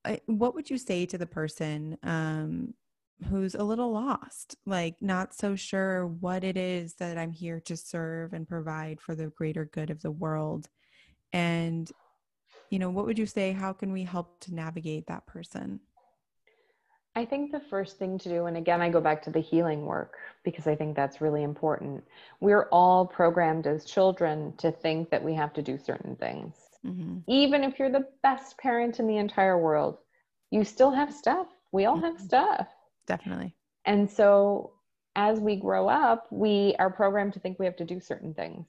I- 0.05 0.21
What 0.27 0.55
would 0.55 0.71
you 0.71 0.79
say 0.79 1.07
to 1.07 1.19
the 1.19 1.27
person 1.27 1.99
um, 2.03 2.75
who's 3.29 3.55
a 3.55 3.65
little 3.65 3.91
lost, 3.93 4.57
like 4.67 4.97
not 5.01 5.35
so 5.35 5.57
sure 5.57 6.07
what 6.07 6.45
it 6.45 6.57
is 6.57 6.95
that 6.95 7.19
I'm 7.19 7.33
here 7.33 7.61
to 7.61 7.77
serve 7.77 8.33
and 8.33 8.49
provide 8.49 9.01
for 9.01 9.15
the 9.15 9.27
greater 9.27 9.65
good 9.65 9.91
of 9.91 10.03
the 10.03 10.11
world? 10.11 10.69
And, 11.33 11.91
you 12.71 12.79
know, 12.79 12.91
what 12.91 13.07
would 13.07 13.19
you 13.19 13.27
say? 13.27 13.53
How 13.53 13.73
can 13.73 13.93
we 13.93 14.05
help 14.05 14.41
to 14.41 14.55
navigate 14.55 15.07
that 15.09 15.27
person? 15.27 15.81
I 17.17 17.25
think 17.25 17.51
the 17.51 17.59
first 17.59 17.99
thing 17.99 18.17
to 18.19 18.29
do, 18.29 18.47
and 18.47 18.57
again, 18.57 18.81
I 18.81 18.91
go 18.91 19.01
back 19.01 19.23
to 19.23 19.31
the 19.31 19.41
healing 19.41 19.85
work 19.85 20.17
because 20.45 20.69
I 20.69 20.77
think 20.77 20.95
that's 20.95 21.21
really 21.21 21.43
important. 21.43 22.05
We're 22.39 22.69
all 22.71 23.07
programmed 23.07 23.67
as 23.67 23.85
children 23.85 24.55
to 24.59 24.71
think 24.71 25.11
that 25.11 25.25
we 25.25 25.35
have 25.35 25.53
to 25.55 25.63
do 25.63 25.79
certain 25.79 26.15
things. 26.15 26.55
hmm 26.85 27.19
Even 27.27 27.65
if 27.65 27.79
you're 27.79 27.91
the 27.91 28.09
best 28.23 28.57
parent 28.59 29.01
in 29.01 29.09
the 29.09 29.17
entire 29.17 29.59
world, 29.59 29.99
you 30.51 30.65
still 30.65 30.93
have 30.93 31.13
stuff. 31.13 31.49
We 31.73 31.87
all 31.87 31.99
have 31.99 32.19
Mhm. 32.19 32.21
stuff. 32.21 32.69
Definitely. 33.09 33.57
And 33.85 34.09
so 34.09 34.75
as 35.17 35.41
we 35.41 35.57
grow 35.57 35.89
up, 35.89 36.29
we 36.31 36.77
are 36.79 36.91
programmed 36.91 37.33
to 37.33 37.41
think 37.41 37.59
we 37.59 37.65
have 37.67 37.77
to 37.77 37.85
do 37.85 37.99
certain 37.99 38.35
things. 38.35 38.69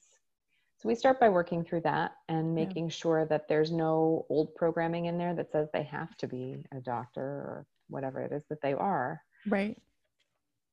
So 0.77 0.87
we 0.87 0.95
start 0.95 1.19
by 1.19 1.29
working 1.29 1.63
through 1.63 1.81
that 1.81 2.13
and 2.29 2.57
Yeah. 2.57 2.65
making 2.65 2.89
sure 2.89 3.25
that 3.25 3.47
there's 3.49 3.71
no 3.71 4.25
old 4.29 4.55
programming 4.55 5.05
in 5.05 5.17
there 5.17 5.35
that 5.35 5.51
says 5.51 5.69
they 5.71 5.83
have 5.83 6.15
to 6.17 6.27
be 6.27 6.65
a 6.71 6.79
doctor 6.79 7.21
or 7.21 7.67
whatever 7.89 8.21
it 8.21 8.31
is 8.31 8.45
that 8.47 8.61
they 8.61 8.73
are. 8.73 9.21
Right. 9.47 9.77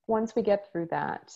Once 0.06 0.36
we 0.36 0.42
get 0.42 0.70
through 0.70 0.86
that, 0.86 1.34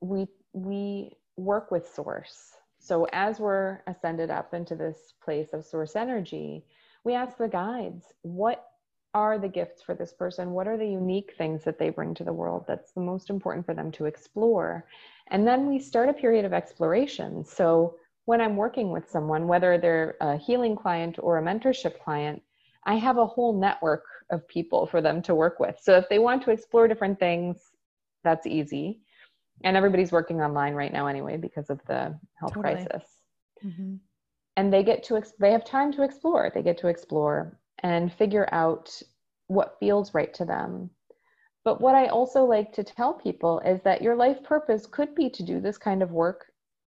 we 0.00 0.28
we 0.52 1.16
work 1.36 1.70
with 1.70 1.86
source. 1.86 2.56
So 2.78 3.06
as 3.12 3.40
we're 3.40 3.82
ascended 3.88 4.30
up 4.30 4.54
into 4.54 4.76
this 4.76 5.12
place 5.20 5.52
of 5.52 5.64
source 5.64 5.96
energy, 5.96 6.64
we 7.04 7.14
ask 7.14 7.36
the 7.36 7.48
guides, 7.48 8.12
what 8.22 8.64
are 9.16 9.38
the 9.38 9.48
gifts 9.48 9.80
for 9.80 9.94
this 9.94 10.12
person? 10.12 10.50
What 10.50 10.68
are 10.68 10.76
the 10.76 10.86
unique 10.86 11.32
things 11.38 11.64
that 11.64 11.78
they 11.78 11.88
bring 11.88 12.12
to 12.14 12.24
the 12.24 12.34
world 12.34 12.66
that's 12.68 12.92
the 12.92 13.00
most 13.00 13.30
important 13.30 13.64
for 13.64 13.72
them 13.72 13.90
to 13.92 14.04
explore? 14.04 14.86
And 15.28 15.48
then 15.48 15.66
we 15.66 15.78
start 15.78 16.10
a 16.10 16.12
period 16.12 16.44
of 16.44 16.52
exploration. 16.52 17.42
So 17.42 17.96
when 18.26 18.42
I'm 18.42 18.56
working 18.56 18.90
with 18.90 19.08
someone, 19.08 19.48
whether 19.48 19.78
they're 19.78 20.16
a 20.20 20.36
healing 20.36 20.76
client 20.76 21.16
or 21.18 21.38
a 21.38 21.42
mentorship 21.42 21.98
client, 21.98 22.42
I 22.84 22.96
have 22.96 23.16
a 23.16 23.26
whole 23.26 23.58
network 23.58 24.04
of 24.30 24.46
people 24.48 24.86
for 24.86 25.00
them 25.00 25.22
to 25.22 25.34
work 25.34 25.60
with. 25.60 25.76
So 25.80 25.96
if 25.96 26.06
they 26.10 26.18
want 26.18 26.42
to 26.42 26.50
explore 26.50 26.86
different 26.86 27.18
things, 27.18 27.56
that's 28.22 28.46
easy. 28.46 29.00
And 29.64 29.78
everybody's 29.78 30.12
working 30.12 30.42
online 30.42 30.74
right 30.74 30.92
now 30.92 31.06
anyway 31.06 31.38
because 31.38 31.70
of 31.70 31.80
the 31.88 32.18
health 32.38 32.52
Totally. 32.52 32.74
crisis 32.74 33.04
hmm 33.62 33.94
and 34.58 34.72
they 34.72 34.82
get 34.82 35.02
to 35.04 35.22
they 35.38 35.52
have 35.52 35.64
time 35.64 35.92
to 35.92 36.02
explore 36.02 36.50
they 36.54 36.62
get 36.62 36.78
to 36.78 36.88
explore 36.88 37.58
and 37.82 38.12
figure 38.12 38.48
out 38.52 39.02
what 39.48 39.78
feels 39.80 40.14
right 40.14 40.32
to 40.34 40.44
them. 40.44 40.90
But 41.64 41.80
what 41.80 41.94
i 41.94 42.06
also 42.06 42.44
like 42.44 42.72
to 42.74 42.84
tell 42.84 43.14
people 43.14 43.60
is 43.60 43.82
that 43.82 44.02
your 44.02 44.16
life 44.16 44.42
purpose 44.42 44.86
could 44.86 45.14
be 45.14 45.30
to 45.30 45.42
do 45.42 45.60
this 45.60 45.78
kind 45.78 46.02
of 46.02 46.12
work 46.12 46.52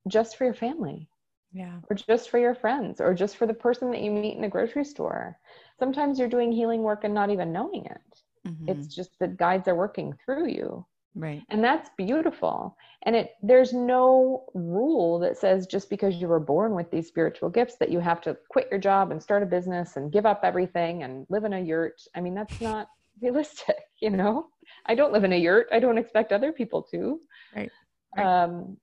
just 0.08 0.36
for 0.36 0.44
your 0.44 0.54
family. 0.54 1.08
Yeah. 1.52 1.80
or 1.90 1.94
just 1.96 2.30
for 2.30 2.38
your 2.38 2.54
friends 2.54 3.00
or 3.00 3.14
just 3.14 3.36
for 3.36 3.46
the 3.46 3.54
person 3.54 3.90
that 3.90 4.02
you 4.02 4.10
meet 4.10 4.34
in 4.34 4.40
the 4.42 4.48
grocery 4.48 4.84
store. 4.84 5.38
Sometimes 5.78 6.18
you're 6.18 6.28
doing 6.28 6.52
healing 6.52 6.82
work 6.82 7.04
and 7.04 7.14
not 7.14 7.30
even 7.30 7.52
knowing 7.52 7.84
it. 7.86 8.22
Mhm. 8.44 8.86
it's 8.86 8.94
just 8.94 9.18
that 9.18 9.36
guides 9.36 9.68
are 9.68 9.74
working 9.76 10.12
through 10.24 10.46
you 10.48 10.86
right. 11.14 11.42
and 11.50 11.62
that's 11.62 11.90
beautiful 11.96 12.76
and 13.04 13.14
it 13.16 13.30
there's 13.42 13.72
no 13.72 14.44
rule 14.54 15.18
that 15.18 15.36
says 15.36 15.66
just 15.66 15.90
because 15.90 16.16
you 16.16 16.28
were 16.28 16.40
born 16.40 16.74
with 16.74 16.90
these 16.90 17.08
spiritual 17.08 17.48
gifts 17.50 17.76
that 17.78 17.90
you 17.90 18.00
have 18.00 18.20
to 18.20 18.36
quit 18.48 18.68
your 18.70 18.80
job 18.80 19.10
and 19.10 19.22
start 19.22 19.42
a 19.42 19.46
business 19.46 19.96
and 19.96 20.12
give 20.12 20.26
up 20.26 20.40
everything 20.42 21.02
and 21.02 21.26
live 21.30 21.44
in 21.44 21.52
a 21.54 21.60
yurt 21.60 22.00
i 22.14 22.20
mean 22.20 22.34
that's 22.34 22.60
not 22.60 22.88
realistic 23.20 23.76
you 24.00 24.10
know 24.10 24.46
i 24.86 24.94
don't 24.94 25.12
live 25.12 25.24
in 25.24 25.32
a 25.32 25.38
yurt 25.38 25.66
i 25.72 25.78
don't 25.78 25.98
expect 25.98 26.32
other 26.32 26.52
people 26.52 26.82
to 26.82 27.20
Right. 27.54 27.70
Right. 28.16 28.26
um, 28.44 28.76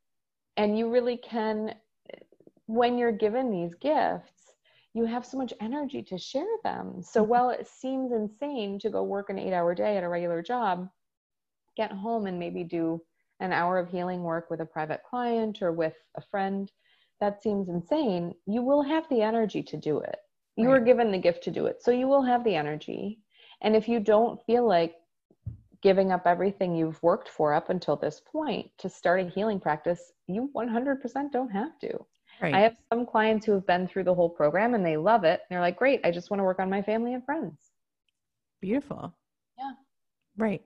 and 0.57 0.77
you 0.77 0.89
really 0.91 1.17
can 1.17 1.73
when 2.67 2.97
you're 2.97 3.11
given 3.11 3.49
these 3.49 3.73
gifts 3.75 4.53
you 4.93 5.05
have 5.05 5.25
so 5.25 5.37
much 5.37 5.53
energy 5.61 6.01
to 6.03 6.17
share 6.17 6.45
them 6.63 7.01
so 7.01 7.23
Mhm. 7.23 7.27
while 7.27 7.49
it 7.49 7.67
seems 7.67 8.11
insane 8.11 8.77
to 8.79 8.89
go 8.89 9.03
work 9.03 9.29
an 9.29 9.39
eight 9.39 9.53
hour 9.53 9.73
day 9.73 9.97
at 9.97 10.03
a 10.03 10.09
regular 10.09 10.41
job 10.41 10.89
get 11.75 11.91
home 11.91 12.27
and 12.27 12.39
maybe 12.39 12.63
do 12.63 13.01
an 13.39 13.53
hour 13.53 13.79
of 13.79 13.89
healing 13.89 14.23
work 14.23 14.49
with 14.49 14.61
a 14.61 14.65
private 14.65 15.01
client 15.09 15.61
or 15.61 15.71
with 15.71 15.95
a 16.15 16.21
friend 16.21 16.71
that 17.19 17.41
seems 17.41 17.69
insane 17.69 18.33
you 18.45 18.61
will 18.61 18.81
have 18.81 19.07
the 19.09 19.21
energy 19.21 19.63
to 19.63 19.77
do 19.77 19.99
it 19.99 20.17
you 20.55 20.67
were 20.67 20.79
given 20.79 21.11
the 21.11 21.17
gift 21.17 21.43
to 21.43 21.51
do 21.51 21.65
it 21.65 21.81
so 21.81 21.91
you 21.91 22.07
will 22.07 22.21
have 22.21 22.43
the 22.43 22.55
energy 22.55 23.19
and 23.61 23.75
if 23.75 23.87
you 23.87 23.99
don't 23.99 24.43
feel 24.45 24.67
like 24.67 24.95
giving 25.81 26.11
up 26.11 26.23
everything 26.25 26.75
you've 26.75 27.01
worked 27.01 27.29
for 27.29 27.53
up 27.53 27.69
until 27.69 27.95
this 27.95 28.21
point 28.29 28.69
to 28.77 28.89
start 28.89 29.21
a 29.21 29.29
healing 29.29 29.59
practice 29.59 30.11
you 30.27 30.49
100% 30.55 31.31
don't 31.31 31.51
have 31.51 31.77
to 31.79 31.97
Right. 32.41 32.55
i 32.55 32.59
have 32.59 32.77
some 32.91 33.05
clients 33.05 33.45
who 33.45 33.51
have 33.51 33.67
been 33.67 33.85
through 33.85 34.05
the 34.05 34.13
whole 34.13 34.29
program 34.29 34.73
and 34.73 34.85
they 34.85 34.95
love 34.95 35.25
it 35.25 35.41
they're 35.49 35.59
like 35.59 35.77
great 35.77 35.99
i 36.05 36.11
just 36.11 36.29
want 36.29 36.39
to 36.39 36.45
work 36.45 36.59
on 36.59 36.69
my 36.69 36.81
family 36.81 37.13
and 37.13 37.25
friends 37.25 37.71
Beautiful. 38.61 39.13
Yeah. 39.57 39.71
Right. 40.37 40.61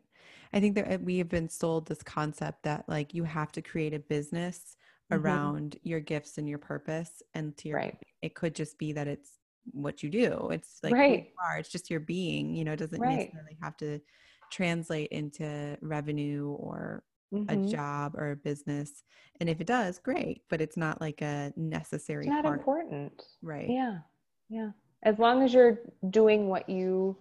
I 0.53 0.59
think 0.59 0.75
that 0.75 0.91
uh, 0.91 0.97
we 1.01 1.17
have 1.17 1.29
been 1.29 1.49
sold 1.49 1.87
this 1.87 2.03
concept 2.03 2.63
that 2.63 2.87
like 2.87 3.13
you 3.13 3.23
have 3.23 3.51
to 3.53 3.61
create 3.61 3.93
a 3.93 3.99
business 3.99 4.77
Mhm. 5.09 5.19
around 5.19 5.77
your 5.83 5.99
gifts 5.99 6.37
and 6.37 6.47
your 6.47 6.59
purpose. 6.59 7.21
And 7.33 7.57
to 7.57 7.69
your 7.69 7.77
Right. 7.77 7.99
it 8.21 8.35
could 8.35 8.55
just 8.55 8.77
be 8.77 8.93
that 8.93 9.07
it's 9.07 9.39
what 9.71 10.03
you 10.03 10.09
do. 10.09 10.49
It's 10.51 10.79
like 10.83 10.99
who 11.07 11.13
Right. 11.13 11.23
you 11.25 11.31
are. 11.43 11.57
It's 11.57 11.69
just 11.69 11.89
your 11.89 11.99
being, 11.99 12.55
you 12.55 12.63
know, 12.63 12.73
it 12.73 12.77
doesn't 12.79 13.01
Right. 13.01 13.33
necessarily 13.33 13.57
have 13.61 13.77
to 13.77 13.99
translate 14.51 15.11
into 15.11 15.77
revenue 15.81 16.49
or 16.51 17.03
a 17.47 17.57
Mhm. 17.57 17.67
job 17.69 18.15
or 18.15 18.31
a 18.31 18.35
business. 18.35 19.03
And 19.39 19.49
if 19.49 19.59
it 19.61 19.67
does, 19.67 19.99
great. 19.99 20.43
But 20.49 20.61
it's 20.61 20.77
not 20.77 21.01
like 21.01 21.21
a 21.21 21.51
necessary 21.57 22.25
it's 22.25 22.31
not 22.31 22.45
part. 22.45 22.59
important 22.59 23.23
Right. 23.41 23.67
Yeah. 23.67 24.01
Yeah. 24.49 24.71
As 25.03 25.19
long 25.19 25.43
as 25.43 25.53
you're 25.53 25.79
doing 26.09 26.47
what 26.47 26.69
you 26.69 27.17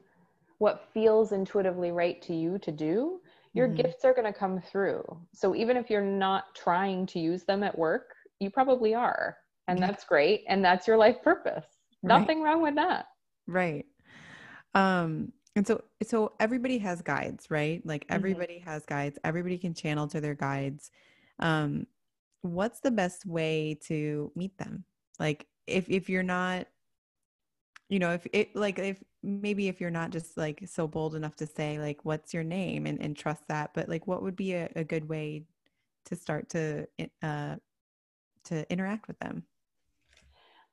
what 0.59 0.91
feels 0.95 1.33
intuitively 1.33 1.93
right 1.93 2.23
to 2.23 2.35
you 2.35 2.59
to 2.61 2.73
do, 2.73 3.22
your 3.53 3.69
Mhm. 3.69 3.77
gifts 3.77 4.05
are 4.05 4.15
going 4.15 4.33
to 4.33 4.39
come 4.39 4.61
through. 4.61 5.05
So 5.33 5.55
even 5.55 5.77
if 5.77 5.91
you're 5.91 6.01
not 6.01 6.55
trying 6.55 7.07
to 7.07 7.19
use 7.19 7.45
them 7.45 7.63
at 7.63 7.77
work, 7.77 8.15
you 8.41 8.51
probably 8.51 8.95
are. 8.95 9.37
And 9.69 9.79
yeah. 9.79 9.87
that's 9.87 10.05
great. 10.05 10.45
And 10.49 10.65
that's 10.65 10.87
your 10.87 10.97
life 10.97 11.23
purpose. 11.23 11.67
Right. 12.03 12.19
Nothing 12.19 12.43
wrong 12.43 12.63
with 12.63 12.75
that. 12.77 13.07
Right. 13.47 13.87
Um, 14.75 15.33
and 15.55 15.67
so 15.67 15.83
so 16.03 16.33
everybody 16.41 16.79
has 16.79 17.03
guides, 17.03 17.51
right? 17.51 17.85
Like 17.85 18.05
mm-hmm. 18.05 18.15
everybody 18.15 18.55
mm-hmm. 18.55 18.71
has 18.71 18.87
guides. 18.87 19.19
Everybody 19.23 19.59
can 19.59 19.75
channel 19.75 20.07
to 20.09 20.21
their 20.21 20.35
guides. 20.35 20.91
Um, 21.39 21.87
what's 22.41 22.81
the 22.81 22.91
best 22.91 23.27
way 23.27 23.79
to 23.87 24.33
meet 24.35 24.57
them? 24.59 24.85
Like 25.19 25.47
if 25.67 25.89
if 25.91 26.09
you're 26.09 26.23
not 26.23 26.67
you 27.89 27.99
know 27.99 28.13
if 28.13 28.27
it 28.33 28.55
like 28.57 28.79
if 28.79 29.03
maybe 29.23 29.69
if 29.69 29.81
you're 29.81 29.91
not 29.91 30.11
just 30.11 30.37
like 30.37 30.63
so 30.67 30.87
bold 30.87 31.15
enough 31.15 31.37
to 31.37 31.47
say 31.47 31.79
like 31.79 32.05
what's 32.05 32.35
your 32.35 32.45
name? 32.45 32.87
and, 32.87 33.01
and 33.01 33.17
trust 33.17 33.43
that 33.49 33.73
but 33.75 33.89
like 33.89 34.07
what 34.07 34.23
would 34.23 34.37
be 34.37 34.55
a, 34.55 34.69
a 34.77 34.85
good 34.85 35.09
way 35.09 35.45
to 36.05 36.17
start 36.17 36.49
to 36.51 36.87
uh 37.23 37.57
to 38.45 38.71
interact 38.73 39.07
with 39.07 39.19
them? 39.21 39.45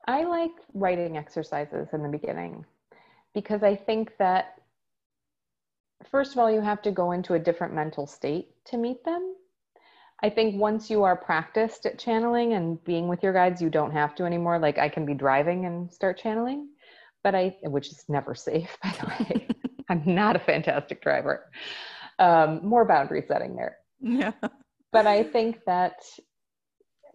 I 0.08 0.24
like 0.24 0.52
writing 0.74 1.18
exercises 1.18 1.90
in 1.94 2.02
the 2.02 2.10
beginning 2.10 2.66
because 3.34 3.62
i 3.62 3.76
think 3.76 4.18
that 4.18 4.60
first 6.10 6.32
of 6.34 6.40
all 6.40 6.52
you 6.52 6.62
have 6.62 6.82
to 6.82 6.92
go 6.92 7.12
into 7.12 7.34
a 7.34 7.40
different 7.40 7.74
mental 7.74 8.08
state 8.08 8.48
to 8.66 8.78
meet 8.78 9.04
them. 9.04 9.36
I 10.22 10.30
think 10.30 10.60
once 10.60 10.90
you 10.90 11.04
are 11.04 11.16
practiced 11.16 11.86
at 11.86 11.98
channeling 11.98 12.54
and 12.54 12.84
being 12.84 13.08
with 13.08 13.24
your 13.24 13.32
guides, 13.32 13.62
you 13.62 13.70
don't 13.70 13.92
have 13.92 14.16
to 14.16 14.26
anymore. 14.26 14.60
Like 14.60 14.78
I 14.78 14.90
can 14.90 15.06
be 15.06 15.14
driving 15.14 15.66
and 15.66 15.92
start 15.92 16.18
channeling 16.18 16.70
but 17.24 17.36
I, 17.36 17.56
which 17.64 17.88
is 17.90 18.04
never 18.08 18.36
safe, 18.36 18.78
by 18.84 18.94
the 19.00 19.08
way. 19.08 19.48
I'm 19.90 20.04
not 20.06 20.36
a 20.36 20.40
fantastic 20.40 21.02
driver. 21.02 21.50
Um, 22.20 22.62
more 22.64 22.86
boundary 22.86 23.24
setting 23.28 23.56
there. 23.56 23.78
Yeah. 24.02 24.34
But 24.92 25.08
I 25.08 25.24
think 25.24 25.60
that 25.66 25.96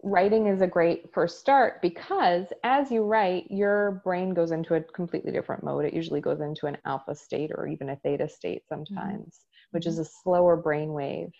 writing 0.03 0.47
is 0.47 0.61
a 0.61 0.67
great 0.67 1.11
first 1.13 1.39
start 1.39 1.81
because 1.81 2.45
as 2.63 2.91
you 2.91 3.03
write, 3.03 3.45
your 3.49 4.01
brain 4.03 4.33
goes 4.33 4.51
into 4.51 4.75
a 4.75 4.81
completely 4.81 5.31
different 5.31 5.63
mode. 5.63 5.85
It 5.85 5.93
usually 5.93 6.21
goes 6.21 6.41
into 6.41 6.67
an 6.67 6.77
alpha 6.85 7.15
state 7.15 7.51
or 7.53 7.67
even 7.67 7.89
a 7.89 7.95
theta 7.97 8.29
state 8.29 8.63
sometimes, 8.67 9.25
mm-hmm. 9.25 9.71
which 9.71 9.87
is 9.87 9.97
a 9.97 10.05
slower 10.05 10.55
brain 10.55 10.93
wave. 10.93 11.31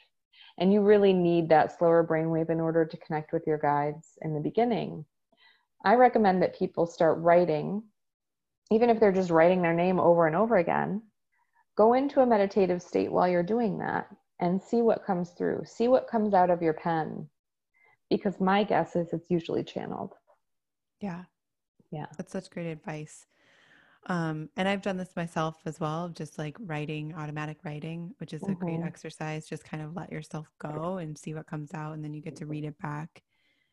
And 0.58 0.74
you 0.74 0.82
really 0.82 1.14
need 1.14 1.50
that 1.50 1.78
slower 1.78 2.02
brain 2.02 2.30
wave 2.32 2.50
in 2.50 2.60
order 2.60 2.86
to 2.86 2.98
connect 2.98 3.34
with 3.34 3.44
your 3.46 3.58
guides 3.58 4.18
in 4.22 4.34
the 4.34 4.40
beginning. 4.40 5.06
I 5.84 5.96
recommend 5.96 6.42
that 6.42 6.58
people 6.58 6.88
start 6.88 7.20
writing 7.20 7.84
even 8.72 8.90
if 8.90 9.00
they're 9.00 9.12
just 9.12 9.30
writing 9.30 9.62
their 9.62 9.74
name 9.74 10.00
over 10.00 10.28
and 10.28 10.36
over 10.36 10.58
again, 10.58 11.02
go 11.76 11.94
into 11.94 12.22
a 12.22 12.26
meditative 12.26 12.82
state 12.82 13.12
while 13.12 13.28
you're 13.28 13.44
doing 13.44 13.78
that 13.80 14.08
and 14.40 14.62
see 14.62 14.82
what 14.82 15.06
comes 15.06 15.32
through. 15.32 15.64
See 15.66 15.88
what 15.88 16.08
comes 16.08 16.34
out 16.34 16.50
of 16.50 16.62
your 16.62 16.74
pen. 16.74 17.28
Because 18.10 18.40
my 18.40 18.64
guess 18.64 18.96
is 18.96 19.14
it's 19.14 19.32
usually 19.32 19.64
channeled. 19.64 20.14
Yeah. 21.02 21.24
Yeah. 21.92 22.06
That's 22.18 22.32
such 22.32 22.50
great 22.50 22.68
advice. 22.68 23.26
Um, 24.08 24.50
and 24.56 24.68
I've 24.68 24.84
done 24.84 24.98
this 24.98 25.16
myself 25.16 25.56
as 25.66 25.80
well, 25.80 26.10
just 26.10 26.38
like 26.38 26.58
writing, 26.60 27.16
automatic 27.16 27.58
writing, 27.64 28.14
which 28.20 28.34
is 28.34 28.44
a 28.44 28.46
mm-hmm. 28.46 28.64
great 28.64 28.82
exercise. 28.82 29.48
Just 29.48 29.66
kind 29.66 29.82
of 29.82 29.96
let 29.96 30.12
yourself 30.12 30.48
go 30.60 30.98
and 30.98 31.18
see 31.18 31.34
what 31.34 31.48
comes 31.48 31.74
out, 31.74 31.94
and 31.94 32.04
then 32.04 32.14
you 32.14 32.22
get 32.22 32.36
to 32.38 32.46
read 32.46 32.66
it 32.66 32.78
back. 32.80 33.24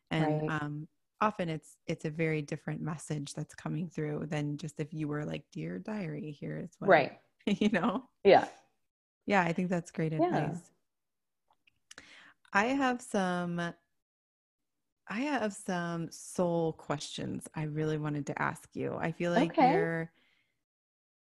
And 0.09 0.49
right. 0.49 0.61
um, 0.61 0.87
often 1.23 1.49
it's 1.49 1.77
it's 1.87 2.05
a 2.05 2.09
very 2.09 2.41
different 2.41 2.81
message 2.81 3.33
that's 3.33 3.55
coming 3.55 3.87
through 3.87 4.25
than 4.29 4.57
just 4.57 4.79
if 4.79 4.93
you 4.93 5.07
were 5.07 5.25
like 5.25 5.43
dear 5.51 5.79
diary 5.79 6.31
here 6.31 6.59
is 6.63 6.71
what 6.79 6.89
right. 6.89 7.13
you 7.45 7.69
know? 7.69 8.03
Yeah. 8.23 8.45
Yeah 9.25 9.41
i 9.41 9.53
think 9.53 9.69
that's 9.69 9.91
great 9.91 10.13
advice. 10.13 10.31
Yeah. 10.31 12.03
i 12.53 12.65
have 12.65 13.01
some 13.01 13.59
i 15.07 15.19
have 15.19 15.53
some 15.53 16.09
soul 16.11 16.73
questions 16.73 17.47
i 17.55 17.63
really 17.63 17.97
wanted 17.97 18.25
to 18.27 18.41
ask 18.41 18.69
you. 18.73 18.95
I 18.99 19.11
feel 19.11 19.31
like 19.31 19.51
okay. 19.51 19.71
you're 19.71 20.11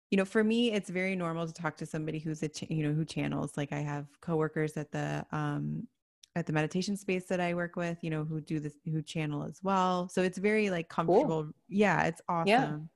you 0.10 0.18
know 0.18 0.26
for 0.26 0.44
me 0.44 0.72
it's 0.72 0.90
very 0.90 1.16
normal 1.16 1.46
to 1.48 1.54
talk 1.54 1.78
to 1.78 1.86
somebody 1.86 2.20
who's 2.20 2.42
a 2.44 2.50
ch- 2.50 2.70
you 2.70 2.84
know 2.84 2.94
who 2.94 3.06
channels. 3.06 3.56
Like 3.56 3.72
i 3.72 3.80
have 3.80 4.08
coworkers 4.20 4.78
at 4.78 4.92
the 4.92 5.26
um 5.32 5.88
at 6.36 6.46
the 6.46 6.54
meditation 6.54 6.96
space 6.96 7.26
that 7.26 7.40
I 7.40 7.54
work 7.54 7.76
with, 7.76 7.98
you 8.02 8.10
know, 8.10 8.24
who 8.24 8.40
do 8.40 8.60
this, 8.60 8.76
who 8.86 9.02
channel 9.02 9.44
as 9.44 9.60
well. 9.62 10.08
So 10.10 10.22
it's 10.22 10.38
very 10.38 10.70
like 10.70 10.88
comfortable. 10.88 11.44
Cool. 11.44 11.54
Yeah, 11.68 12.04
it's 12.06 12.22
awesome. 12.30 12.90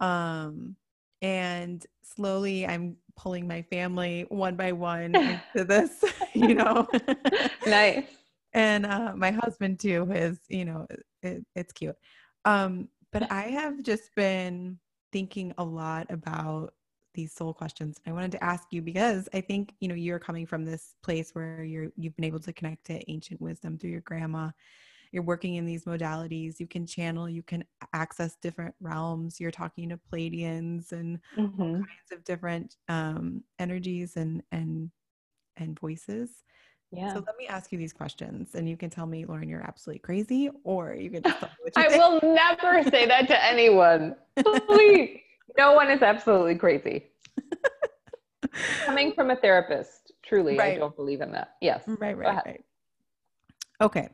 Yeah. 0.00 0.44
Um, 0.44 0.76
and 1.22 1.84
slowly 2.02 2.66
I'm 2.66 2.96
pulling 3.16 3.46
my 3.46 3.62
family 3.62 4.26
one 4.28 4.56
by 4.56 4.72
one 4.72 5.14
into 5.14 5.40
this, 5.64 6.04
you 6.34 6.54
know. 6.54 6.86
nice. 7.66 8.04
And 8.52 8.84
uh, 8.84 9.12
my 9.16 9.30
husband 9.30 9.80
too 9.80 10.10
is, 10.12 10.38
you 10.48 10.64
know, 10.64 10.86
it, 11.22 11.44
it's 11.54 11.72
cute. 11.72 11.96
Um, 12.44 12.88
but 13.12 13.30
I 13.30 13.42
have 13.44 13.82
just 13.82 14.14
been 14.14 14.78
thinking 15.12 15.54
a 15.58 15.64
lot 15.64 16.06
about 16.10 16.74
these 17.14 17.32
soul 17.32 17.52
questions. 17.52 17.98
I 18.06 18.12
wanted 18.12 18.32
to 18.32 18.44
ask 18.44 18.64
you 18.70 18.82
because 18.82 19.28
I 19.34 19.40
think, 19.40 19.74
you 19.80 19.88
know, 19.88 19.94
you're 19.94 20.18
coming 20.18 20.46
from 20.46 20.64
this 20.64 20.94
place 21.02 21.30
where 21.34 21.64
you're 21.64 21.88
you've 21.96 22.16
been 22.16 22.24
able 22.24 22.40
to 22.40 22.52
connect 22.52 22.86
to 22.86 23.10
ancient 23.10 23.40
wisdom 23.40 23.78
through 23.78 23.90
your 23.90 24.00
grandma. 24.02 24.50
You're 25.12 25.24
working 25.24 25.56
in 25.56 25.66
these 25.66 25.84
modalities. 25.84 26.60
You 26.60 26.68
can 26.68 26.86
channel, 26.86 27.28
you 27.28 27.42
can 27.42 27.64
access 27.92 28.36
different 28.40 28.74
realms. 28.80 29.40
You're 29.40 29.50
talking 29.50 29.88
to 29.88 29.98
Pleiadians 30.12 30.92
and 30.92 31.18
mm-hmm. 31.36 31.60
all 31.60 31.72
kinds 31.74 32.12
of 32.12 32.24
different 32.24 32.76
um, 32.88 33.42
energies 33.58 34.16
and 34.16 34.42
and 34.52 34.90
and 35.56 35.78
voices. 35.78 36.30
Yeah. 36.92 37.12
So 37.14 37.22
let 37.24 37.36
me 37.38 37.46
ask 37.46 37.70
you 37.70 37.78
these 37.78 37.92
questions, 37.92 38.56
and 38.56 38.68
you 38.68 38.76
can 38.76 38.90
tell 38.90 39.06
me, 39.06 39.24
Lauren, 39.24 39.48
you're 39.48 39.62
absolutely 39.62 40.00
crazy, 40.00 40.50
or 40.64 40.92
you 40.94 41.10
can 41.10 41.22
just 41.22 41.38
tell 41.38 41.48
me 41.48 41.54
what 41.62 41.76
you 41.76 41.82
I 41.82 41.88
think. 41.88 42.22
will 42.22 42.34
never 42.34 42.90
say 42.90 43.06
that 43.06 43.28
to 43.28 43.44
anyone. 43.44 44.16
Please 44.66 45.20
no 45.56 45.72
one 45.72 45.90
is 45.90 46.02
absolutely 46.02 46.56
crazy. 46.56 47.06
Coming 48.84 49.12
from 49.12 49.30
a 49.30 49.36
therapist, 49.36 50.12
truly, 50.22 50.56
right. 50.56 50.74
I 50.74 50.78
don't 50.78 50.96
believe 50.96 51.20
in 51.20 51.32
that. 51.32 51.54
Yes. 51.60 51.82
Right, 51.86 52.16
right, 52.16 52.42
right. 52.44 52.64
Okay. 53.80 54.08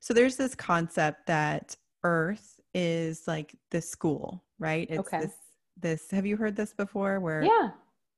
So 0.00 0.14
there's 0.14 0.36
this 0.36 0.54
concept 0.54 1.26
that 1.26 1.76
Earth 2.04 2.60
is 2.74 3.26
like 3.26 3.54
the 3.70 3.80
school, 3.80 4.44
right? 4.58 4.86
It's 4.90 5.00
okay. 5.00 5.20
this 5.20 5.34
this 5.80 6.10
have 6.10 6.26
you 6.26 6.36
heard 6.36 6.56
this 6.56 6.72
before 6.72 7.20
where 7.20 7.42
yeah. 7.42 7.70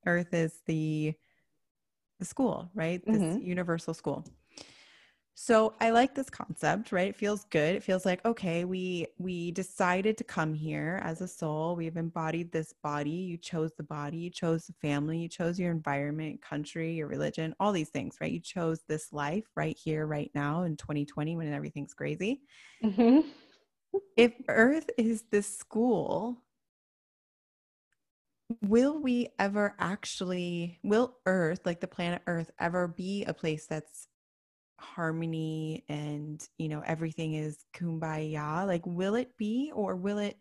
Earth 0.06 0.32
is 0.32 0.60
the 0.66 1.14
the 2.18 2.24
school, 2.24 2.70
right? 2.74 3.02
This 3.06 3.16
mm-hmm. 3.16 3.44
universal 3.44 3.94
school. 3.94 4.24
So 5.42 5.72
I 5.80 5.88
like 5.88 6.14
this 6.14 6.28
concept, 6.28 6.92
right? 6.92 7.08
It 7.08 7.16
feels 7.16 7.44
good. 7.44 7.74
It 7.74 7.82
feels 7.82 8.04
like 8.04 8.22
okay, 8.26 8.66
we 8.66 9.06
we 9.16 9.52
decided 9.52 10.18
to 10.18 10.24
come 10.24 10.52
here 10.52 11.00
as 11.02 11.22
a 11.22 11.26
soul. 11.26 11.76
We've 11.76 11.96
embodied 11.96 12.52
this 12.52 12.74
body. 12.82 13.08
You 13.08 13.38
chose 13.38 13.72
the 13.74 13.82
body, 13.82 14.18
you 14.18 14.28
chose 14.28 14.66
the 14.66 14.74
family, 14.74 15.16
you 15.16 15.30
chose 15.30 15.58
your 15.58 15.70
environment, 15.70 16.42
country, 16.42 16.92
your 16.92 17.06
religion, 17.06 17.54
all 17.58 17.72
these 17.72 17.88
things, 17.88 18.18
right? 18.20 18.30
You 18.30 18.40
chose 18.40 18.82
this 18.86 19.14
life 19.14 19.46
right 19.56 19.78
here, 19.82 20.06
right 20.06 20.30
now 20.34 20.64
in 20.64 20.76
2020 20.76 21.38
when 21.38 21.54
everything's 21.54 21.94
crazy. 21.94 22.42
Mm-hmm. 22.84 23.26
If 24.18 24.34
Earth 24.46 24.90
is 24.98 25.24
this 25.30 25.56
school, 25.56 26.36
will 28.60 29.00
we 29.00 29.28
ever 29.38 29.74
actually 29.78 30.78
will 30.82 31.16
earth 31.24 31.60
like 31.64 31.80
the 31.80 31.86
planet 31.86 32.20
earth 32.26 32.50
ever 32.58 32.88
be 32.88 33.24
a 33.24 33.32
place 33.32 33.66
that's 33.66 34.08
harmony 34.80 35.84
and 35.88 36.48
you 36.58 36.68
know 36.68 36.82
everything 36.86 37.34
is 37.34 37.66
kumbaya 37.74 38.66
like 38.66 38.84
will 38.86 39.14
it 39.14 39.36
be 39.36 39.70
or 39.74 39.94
will 39.94 40.18
it 40.18 40.38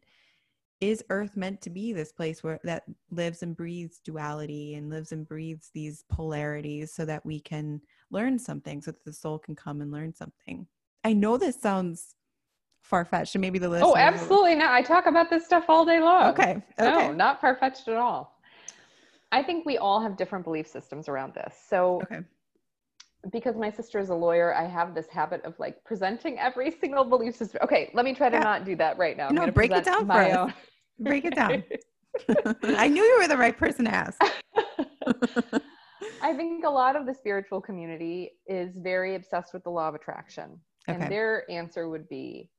is 0.80 1.04
earth 1.10 1.36
meant 1.36 1.62
to 1.62 1.69
be 1.69 1.91
this 1.91 2.12
place 2.13 2.41
where 2.41 2.60
that 2.63 2.83
lives 3.12 3.44
and 3.44 3.56
breathes 3.56 4.00
duality 4.04 4.75
and 4.75 4.90
lives 4.90 5.12
and 5.12 5.27
breathes 5.27 5.71
these 5.73 6.06
polarities 6.10 6.94
so 6.94 7.04
that 7.04 7.25
we 7.25 7.40
can 7.40 7.81
learn 8.12 8.40
something 8.40 8.81
so 8.81 8.92
that 8.92 9.04
the 9.04 9.12
soul 9.12 9.37
can 9.37 9.56
come 9.56 9.81
and 9.81 9.92
learn 9.92 10.13
something? 10.13 10.65
I 11.04 11.12
know 11.12 11.37
this 11.37 11.60
sounds 11.60 12.15
far-fetched 12.81 13.35
and 13.35 13.42
maybe 13.42 13.60
the 13.60 13.67
list 13.67 13.83
oh 13.85 13.98
absolutely 13.98 14.56
not. 14.56 14.71
I 14.71 14.81
talk 14.81 15.06
about 15.06 15.29
this 15.29 15.44
stuff 15.44 15.65
all 15.67 15.85
day 15.85 16.00
long. 16.00 16.31
Okay, 16.31 16.63
okay. 16.79 17.08
no 17.08 17.12
not 17.12 17.42
far-fetched 17.42 17.90
at 17.90 17.98
all. 17.98 18.40
I 19.33 19.44
think 19.44 19.65
we 19.65 19.77
all 19.77 20.00
have 20.02 20.15
different 20.15 20.46
belief 20.46 20.65
systems 20.65 21.10
around 21.10 21.33
this. 21.33 21.56
So 21.67 22.02
okay 22.04 22.21
because 23.31 23.55
my 23.57 23.69
sister 23.69 23.99
is 23.99 24.09
a 24.09 24.15
lawyer, 24.15 24.55
I 24.55 24.65
have 24.65 24.95
this 24.95 25.07
habit 25.09 25.43
of 25.43 25.57
like 25.59 25.83
presenting 25.83 26.39
every 26.39 26.71
single 26.71 27.03
belief 27.03 27.35
system. 27.35 27.59
Okay, 27.63 27.91
let 27.93 28.05
me 28.05 28.13
try 28.13 28.29
to 28.29 28.37
yeah. 28.37 28.43
not 28.43 28.65
do 28.65 28.75
that 28.77 28.97
right 28.97 29.17
now. 29.17 29.27
I'm 29.27 29.35
no, 29.35 29.51
break 29.51 29.71
it 29.71 29.85
down 29.85 30.05
for 30.05 30.13
us. 30.13 30.53
Break 30.99 31.25
it 31.25 31.35
down. 31.35 31.63
I 32.63 32.87
knew 32.87 33.03
you 33.03 33.17
were 33.19 33.27
the 33.27 33.37
right 33.37 33.57
person 33.57 33.85
to 33.85 33.93
ask. 33.93 34.21
I 36.21 36.33
think 36.33 36.65
a 36.65 36.69
lot 36.69 36.95
of 36.95 37.05
the 37.05 37.13
spiritual 37.13 37.61
community 37.61 38.31
is 38.47 38.75
very 38.77 39.15
obsessed 39.15 39.53
with 39.53 39.63
the 39.63 39.69
law 39.69 39.87
of 39.87 39.95
attraction. 39.95 40.59
Okay. 40.87 41.01
And 41.01 41.11
their 41.11 41.49
answer 41.49 41.87
would 41.89 42.07
be, 42.09 42.49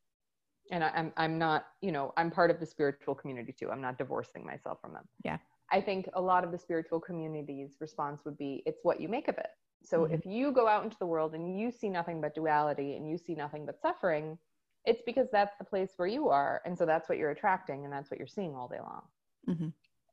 and 0.71 0.85
I, 0.85 0.91
I'm 0.95 1.13
I'm 1.17 1.39
not, 1.39 1.67
you 1.81 1.91
know, 1.91 2.13
I'm 2.17 2.31
part 2.31 2.51
of 2.51 2.61
the 2.61 2.67
spiritual 2.67 3.15
community 3.15 3.53
too. 3.59 3.71
I'm 3.71 3.81
not 3.81 3.99
divorcing 3.99 4.45
myself 4.47 4.79
from 4.81 4.93
them. 4.93 5.05
Yeah. 5.25 5.39
I 5.73 5.81
think 5.81 6.09
a 6.15 6.21
lot 6.21 6.45
of 6.45 6.53
the 6.53 6.59
spiritual 6.59 7.01
community's 7.01 7.77
response 7.81 8.25
would 8.25 8.37
be, 8.39 8.63
it's 8.67 8.81
what 8.83 9.01
you 9.01 9.09
make 9.09 9.29
of 9.29 9.37
it. 9.39 9.49
So 9.83 10.01
mm-hmm. 10.01 10.15
if 10.15 10.27
you 10.27 10.53
go 10.53 10.69
out 10.69 10.85
into 10.85 10.97
the 10.99 11.07
world 11.07 11.35
and 11.35 11.59
you 11.59 11.71
see 11.71 11.89
nothing 11.89 12.21
but 12.21 12.35
duality 12.35 12.97
and 12.97 13.09
you 13.09 13.17
see 13.19 13.35
nothing 13.35 13.67
but 13.67 13.81
suffering, 13.81 14.39
it's 14.87 15.03
because 15.05 15.29
that's 15.31 15.57
the 15.59 15.65
place 15.65 15.93
where 15.97 16.09
you 16.09 16.29
are 16.29 16.63
and 16.65 16.77
so 16.77 16.87
that's 16.87 17.09
what 17.09 17.19
you're 17.19 17.31
attracting 17.31 17.85
and 17.85 17.93
that's 17.93 18.11
what 18.11 18.19
you're 18.19 18.27
seeing 18.27 18.55
all 18.55 18.69
day 18.69 18.81
long 18.81 19.03
mm-hmm. 19.49 19.69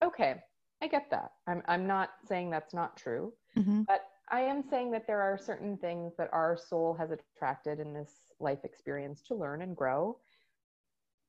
okay 0.05 0.35
i 0.81 0.87
get 0.87 1.09
that 1.09 1.31
i'm, 1.47 1.61
I'm 1.67 1.87
not 1.87 2.09
saying 2.27 2.49
that's 2.49 2.73
not 2.73 2.97
true 2.97 3.33
mm-hmm. 3.57 3.83
but 3.83 4.01
i 4.29 4.41
am 4.41 4.63
saying 4.69 4.91
that 4.91 5.07
there 5.07 5.21
are 5.21 5.37
certain 5.37 5.77
things 5.77 6.13
that 6.17 6.29
our 6.33 6.57
soul 6.57 6.95
has 6.99 7.11
attracted 7.11 7.79
in 7.79 7.93
this 7.93 8.11
life 8.39 8.63
experience 8.63 9.21
to 9.27 9.35
learn 9.35 9.61
and 9.61 9.75
grow 9.75 10.17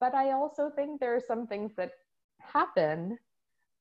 but 0.01 0.14
i 0.14 0.32
also 0.32 0.70
think 0.74 1.01
there 1.01 1.14
are 1.14 1.22
some 1.26 1.47
things 1.47 1.72
that 1.76 1.93
happen 2.41 3.18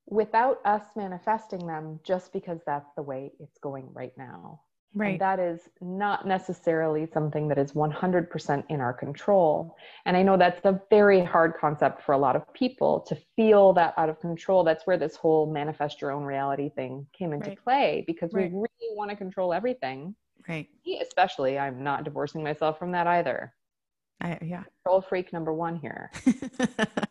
without 0.07 0.59
us 0.65 0.83
manifesting 0.95 1.65
them 1.67 1.99
just 2.03 2.33
because 2.33 2.59
that's 2.65 2.89
the 2.95 3.01
way 3.01 3.31
it's 3.39 3.57
going 3.59 3.87
right 3.93 4.13
now 4.17 4.61
Right. 4.97 5.11
And 5.11 5.21
that 5.21 5.39
is 5.39 5.61
not 5.79 6.25
necessarily 6.25 7.07
something 7.13 7.47
that 7.49 7.57
is 7.57 7.73
100% 7.73 8.63
in 8.69 8.81
our 8.81 8.93
control. 8.93 9.75
And 10.05 10.17
I 10.17 10.23
know 10.23 10.37
that's 10.37 10.65
a 10.65 10.81
very 10.89 11.23
hard 11.23 11.53
concept 11.59 12.01
for 12.03 12.13
a 12.13 12.17
lot 12.17 12.35
of 12.35 12.51
people 12.53 13.01
to 13.01 13.17
feel 13.35 13.73
that 13.73 13.93
out 13.97 14.09
of 14.09 14.19
control. 14.19 14.63
That's 14.63 14.87
where 14.87 14.97
this 14.97 15.15
whole 15.15 15.51
manifest 15.51 16.01
your 16.01 16.11
own 16.11 16.23
reality 16.23 16.69
thing 16.69 17.05
came 17.17 17.33
into 17.33 17.49
right. 17.49 17.63
play 17.63 18.03
because 18.07 18.33
right. 18.33 18.51
we 18.51 18.57
really 18.57 18.95
want 18.95 19.11
to 19.11 19.15
control 19.15 19.53
everything. 19.53 20.15
Right. 20.47 20.67
Me 20.85 20.99
especially, 21.01 21.59
I'm 21.59 21.83
not 21.83 22.03
divorcing 22.03 22.43
myself 22.43 22.79
from 22.79 22.91
that 22.93 23.05
either. 23.05 23.53
I, 24.21 24.39
yeah. 24.41 24.63
Control 24.83 25.01
freak 25.01 25.31
number 25.31 25.53
one 25.53 25.75
here. 25.75 26.11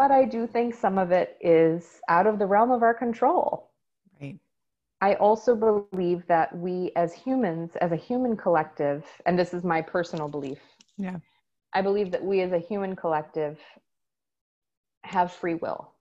but 0.00 0.10
I 0.10 0.24
do 0.24 0.46
think 0.46 0.74
some 0.74 0.96
of 0.96 1.10
it 1.10 1.36
is 1.42 2.00
out 2.08 2.26
of 2.26 2.38
the 2.38 2.46
realm 2.46 2.70
of 2.70 2.82
our 2.82 2.94
control. 2.94 3.70
Right. 4.18 4.38
I 5.02 5.12
also 5.16 5.54
believe 5.54 6.26
that 6.26 6.56
we 6.56 6.90
as 6.96 7.12
humans, 7.12 7.76
as 7.82 7.92
a 7.92 7.96
human 7.96 8.34
collective, 8.34 9.04
and 9.26 9.38
this 9.38 9.52
is 9.52 9.62
my 9.62 9.82
personal 9.82 10.26
belief. 10.26 10.60
Yeah. 10.96 11.18
I 11.74 11.82
believe 11.82 12.12
that 12.12 12.24
we 12.24 12.40
as 12.40 12.52
a 12.52 12.58
human 12.58 12.96
collective 12.96 13.60
have 15.04 15.32
free 15.32 15.56
will. 15.56 15.92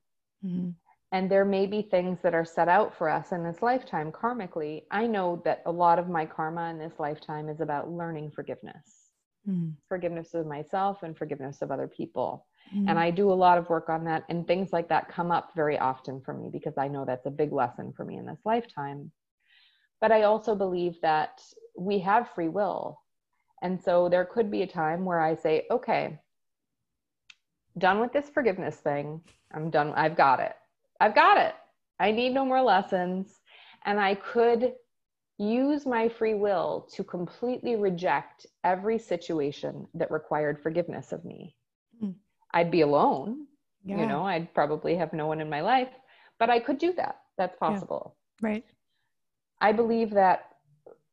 Mm-hmm. 0.45 0.69
And 1.11 1.29
there 1.29 1.43
may 1.43 1.65
be 1.65 1.81
things 1.81 2.19
that 2.23 2.33
are 2.33 2.45
set 2.45 2.69
out 2.69 2.97
for 2.97 3.09
us 3.09 3.33
in 3.33 3.43
this 3.43 3.61
lifetime 3.61 4.13
karmically. 4.13 4.83
I 4.91 5.07
know 5.07 5.41
that 5.43 5.61
a 5.65 5.71
lot 5.73 5.99
of 5.99 6.07
my 6.07 6.25
karma 6.25 6.69
in 6.69 6.79
this 6.79 6.99
lifetime 6.99 7.49
is 7.49 7.59
about 7.59 7.91
learning 7.91 8.31
forgiveness 8.31 9.09
mm-hmm. 9.47 9.69
forgiveness 9.87 10.33
of 10.33 10.47
myself 10.47 11.03
and 11.03 11.17
forgiveness 11.17 11.61
of 11.61 11.71
other 11.71 11.87
people. 11.87 12.45
Mm-hmm. 12.75 12.89
And 12.89 12.99
I 12.99 13.11
do 13.11 13.31
a 13.31 13.33
lot 13.33 13.57
of 13.57 13.69
work 13.69 13.89
on 13.89 14.03
that. 14.05 14.23
And 14.29 14.45
things 14.45 14.71
like 14.71 14.89
that 14.89 15.09
come 15.09 15.31
up 15.31 15.51
very 15.55 15.77
often 15.77 16.21
for 16.21 16.33
me 16.33 16.49
because 16.51 16.77
I 16.77 16.87
know 16.87 17.05
that's 17.05 17.25
a 17.25 17.31
big 17.31 17.51
lesson 17.51 17.93
for 17.95 18.05
me 18.05 18.17
in 18.17 18.25
this 18.25 18.39
lifetime. 18.45 19.11
But 20.01 20.11
I 20.11 20.23
also 20.23 20.55
believe 20.55 20.95
that 21.01 21.41
we 21.77 21.99
have 21.99 22.29
free 22.35 22.49
will. 22.49 22.99
And 23.61 23.81
so 23.81 24.07
there 24.07 24.25
could 24.25 24.49
be 24.49 24.61
a 24.61 24.67
time 24.67 25.03
where 25.03 25.19
I 25.19 25.35
say, 25.35 25.65
okay, 25.69 26.19
done 27.77 27.99
with 27.99 28.13
this 28.13 28.29
forgiveness 28.29 28.77
thing. 28.77 29.21
I'm 29.53 29.69
done. 29.69 29.93
I've 29.95 30.15
got 30.15 30.39
it. 30.39 30.53
I've 30.99 31.15
got 31.15 31.37
it. 31.37 31.55
I 31.99 32.11
need 32.11 32.33
no 32.33 32.45
more 32.45 32.61
lessons. 32.61 33.39
And 33.85 33.99
I 33.99 34.15
could 34.15 34.73
use 35.37 35.85
my 35.85 36.09
free 36.09 36.33
will 36.33 36.87
to 36.93 37.03
completely 37.03 37.75
reject 37.75 38.45
every 38.63 38.99
situation 38.99 39.87
that 39.93 40.11
required 40.11 40.61
forgiveness 40.61 41.11
of 41.11 41.23
me. 41.25 41.55
I'd 42.53 42.71
be 42.71 42.81
alone. 42.81 43.47
Yeah. 43.83 43.99
You 43.99 44.05
know, 44.07 44.23
I'd 44.23 44.53
probably 44.53 44.95
have 44.95 45.13
no 45.13 45.27
one 45.27 45.41
in 45.41 45.49
my 45.49 45.61
life, 45.61 45.89
but 46.37 46.49
I 46.49 46.59
could 46.59 46.77
do 46.77 46.93
that. 46.93 47.21
That's 47.37 47.55
possible. 47.57 48.15
Yeah. 48.41 48.49
Right. 48.49 48.65
I 49.61 49.71
believe 49.71 50.11
that 50.11 50.45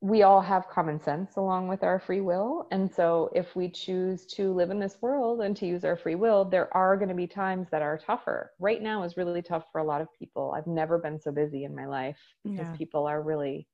we 0.00 0.22
all 0.22 0.40
have 0.40 0.68
common 0.68 1.00
sense 1.00 1.36
along 1.36 1.68
with 1.68 1.82
our 1.82 1.98
free 1.98 2.20
will. 2.20 2.68
And 2.70 2.92
so 2.92 3.30
if 3.34 3.56
we 3.56 3.68
choose 3.68 4.26
to 4.26 4.52
live 4.52 4.70
in 4.70 4.78
this 4.78 4.98
world 5.00 5.40
and 5.40 5.56
to 5.56 5.66
use 5.66 5.84
our 5.84 5.96
free 5.96 6.14
will, 6.14 6.44
there 6.44 6.74
are 6.76 6.96
going 6.96 7.08
to 7.08 7.14
be 7.14 7.26
times 7.26 7.68
that 7.70 7.82
are 7.82 7.98
tougher. 7.98 8.52
Right 8.58 8.82
now 8.82 9.04
is 9.04 9.16
really 9.16 9.42
tough 9.42 9.64
for 9.72 9.80
a 9.80 9.84
lot 9.84 10.00
of 10.00 10.08
people. 10.18 10.54
I've 10.56 10.66
never 10.66 10.98
been 10.98 11.20
so 11.20 11.32
busy 11.32 11.64
in 11.64 11.74
my 11.74 11.86
life 11.86 12.18
because 12.44 12.66
yeah. 12.66 12.76
people 12.76 13.06
are 13.06 13.22
really, 13.22 13.66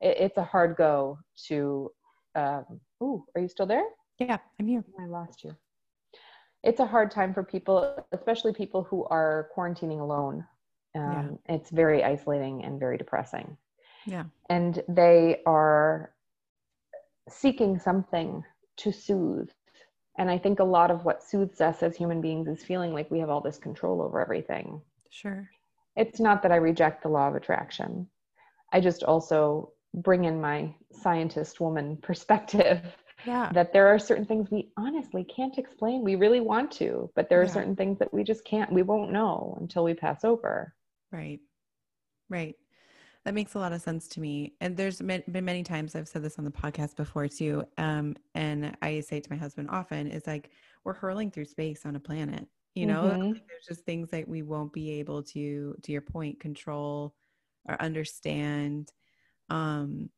it, 0.00 0.16
it's 0.18 0.38
a 0.38 0.44
hard 0.44 0.76
go 0.76 1.18
to, 1.48 1.90
um, 2.36 2.80
ooh, 3.02 3.24
are 3.34 3.40
you 3.40 3.48
still 3.48 3.66
there? 3.66 3.84
Yeah, 4.18 4.38
I'm 4.60 4.68
here. 4.68 4.84
I 5.00 5.06
lost 5.06 5.42
you 5.42 5.56
it's 6.66 6.80
a 6.80 6.86
hard 6.86 7.12
time 7.12 7.32
for 7.32 7.44
people, 7.44 8.04
especially 8.10 8.52
people 8.52 8.82
who 8.82 9.04
are 9.04 9.48
quarantining 9.56 10.00
alone. 10.00 10.44
Um, 10.96 11.38
yeah. 11.48 11.54
It's 11.54 11.70
very 11.70 12.02
isolating 12.02 12.64
and 12.64 12.80
very 12.80 12.98
depressing. 12.98 13.56
Yeah. 14.04 14.24
And 14.50 14.82
they 14.88 15.42
are 15.46 16.12
seeking 17.28 17.78
something 17.78 18.42
to 18.78 18.92
soothe. 18.92 19.48
And 20.18 20.28
I 20.28 20.38
think 20.38 20.58
a 20.58 20.64
lot 20.64 20.90
of 20.90 21.04
what 21.04 21.22
soothes 21.22 21.60
us 21.60 21.84
as 21.84 21.96
human 21.96 22.20
beings 22.20 22.48
is 22.48 22.64
feeling 22.64 22.92
like 22.92 23.10
we 23.10 23.20
have 23.20 23.30
all 23.30 23.40
this 23.40 23.58
control 23.58 24.02
over 24.02 24.20
everything. 24.20 24.80
Sure. 25.10 25.48
It's 25.94 26.18
not 26.18 26.42
that 26.42 26.52
I 26.52 26.56
reject 26.56 27.02
the 27.02 27.08
law 27.08 27.28
of 27.28 27.36
attraction. 27.36 28.08
I 28.72 28.80
just 28.80 29.04
also 29.04 29.70
bring 29.94 30.24
in 30.24 30.40
my 30.40 30.74
scientist 30.90 31.60
woman 31.60 31.96
perspective 32.02 32.82
yeah. 33.26 33.50
that 33.52 33.72
there 33.72 33.88
are 33.88 33.98
certain 33.98 34.24
things 34.24 34.50
we 34.50 34.70
honestly 34.76 35.24
can't 35.24 35.58
explain. 35.58 36.02
We 36.02 36.14
really 36.14 36.40
want 36.40 36.70
to, 36.72 37.10
but 37.14 37.28
there 37.28 37.40
are 37.40 37.44
yeah. 37.44 37.52
certain 37.52 37.76
things 37.76 37.98
that 37.98 38.12
we 38.14 38.24
just 38.24 38.44
can't, 38.44 38.72
we 38.72 38.82
won't 38.82 39.12
know 39.12 39.56
until 39.60 39.84
we 39.84 39.94
pass 39.94 40.24
over. 40.24 40.74
Right. 41.12 41.40
Right. 42.28 42.54
That 43.24 43.34
makes 43.34 43.54
a 43.54 43.58
lot 43.58 43.72
of 43.72 43.82
sense 43.82 44.06
to 44.08 44.20
me. 44.20 44.54
And 44.60 44.76
there's 44.76 45.00
been 45.00 45.24
many 45.26 45.64
times 45.64 45.96
I've 45.96 46.06
said 46.06 46.22
this 46.22 46.38
on 46.38 46.44
the 46.44 46.50
podcast 46.50 46.94
before 46.94 47.26
too. 47.26 47.64
Um, 47.76 48.16
and 48.34 48.76
I 48.82 49.00
say 49.00 49.18
to 49.18 49.30
my 49.32 49.36
husband 49.36 49.68
often 49.70 50.06
is 50.06 50.26
like, 50.26 50.50
we're 50.84 50.94
hurling 50.94 51.32
through 51.32 51.46
space 51.46 51.84
on 51.84 51.96
a 51.96 52.00
planet, 52.00 52.46
you 52.76 52.86
know, 52.86 53.02
mm-hmm. 53.02 53.32
like 53.32 53.46
there's 53.48 53.66
just 53.68 53.84
things 53.84 54.10
that 54.10 54.28
we 54.28 54.42
won't 54.42 54.72
be 54.72 54.92
able 55.00 55.24
to, 55.24 55.74
to 55.82 55.92
your 55.92 56.02
point, 56.02 56.38
control 56.38 57.16
or 57.68 57.80
understand. 57.82 58.92
Um, 59.50 60.10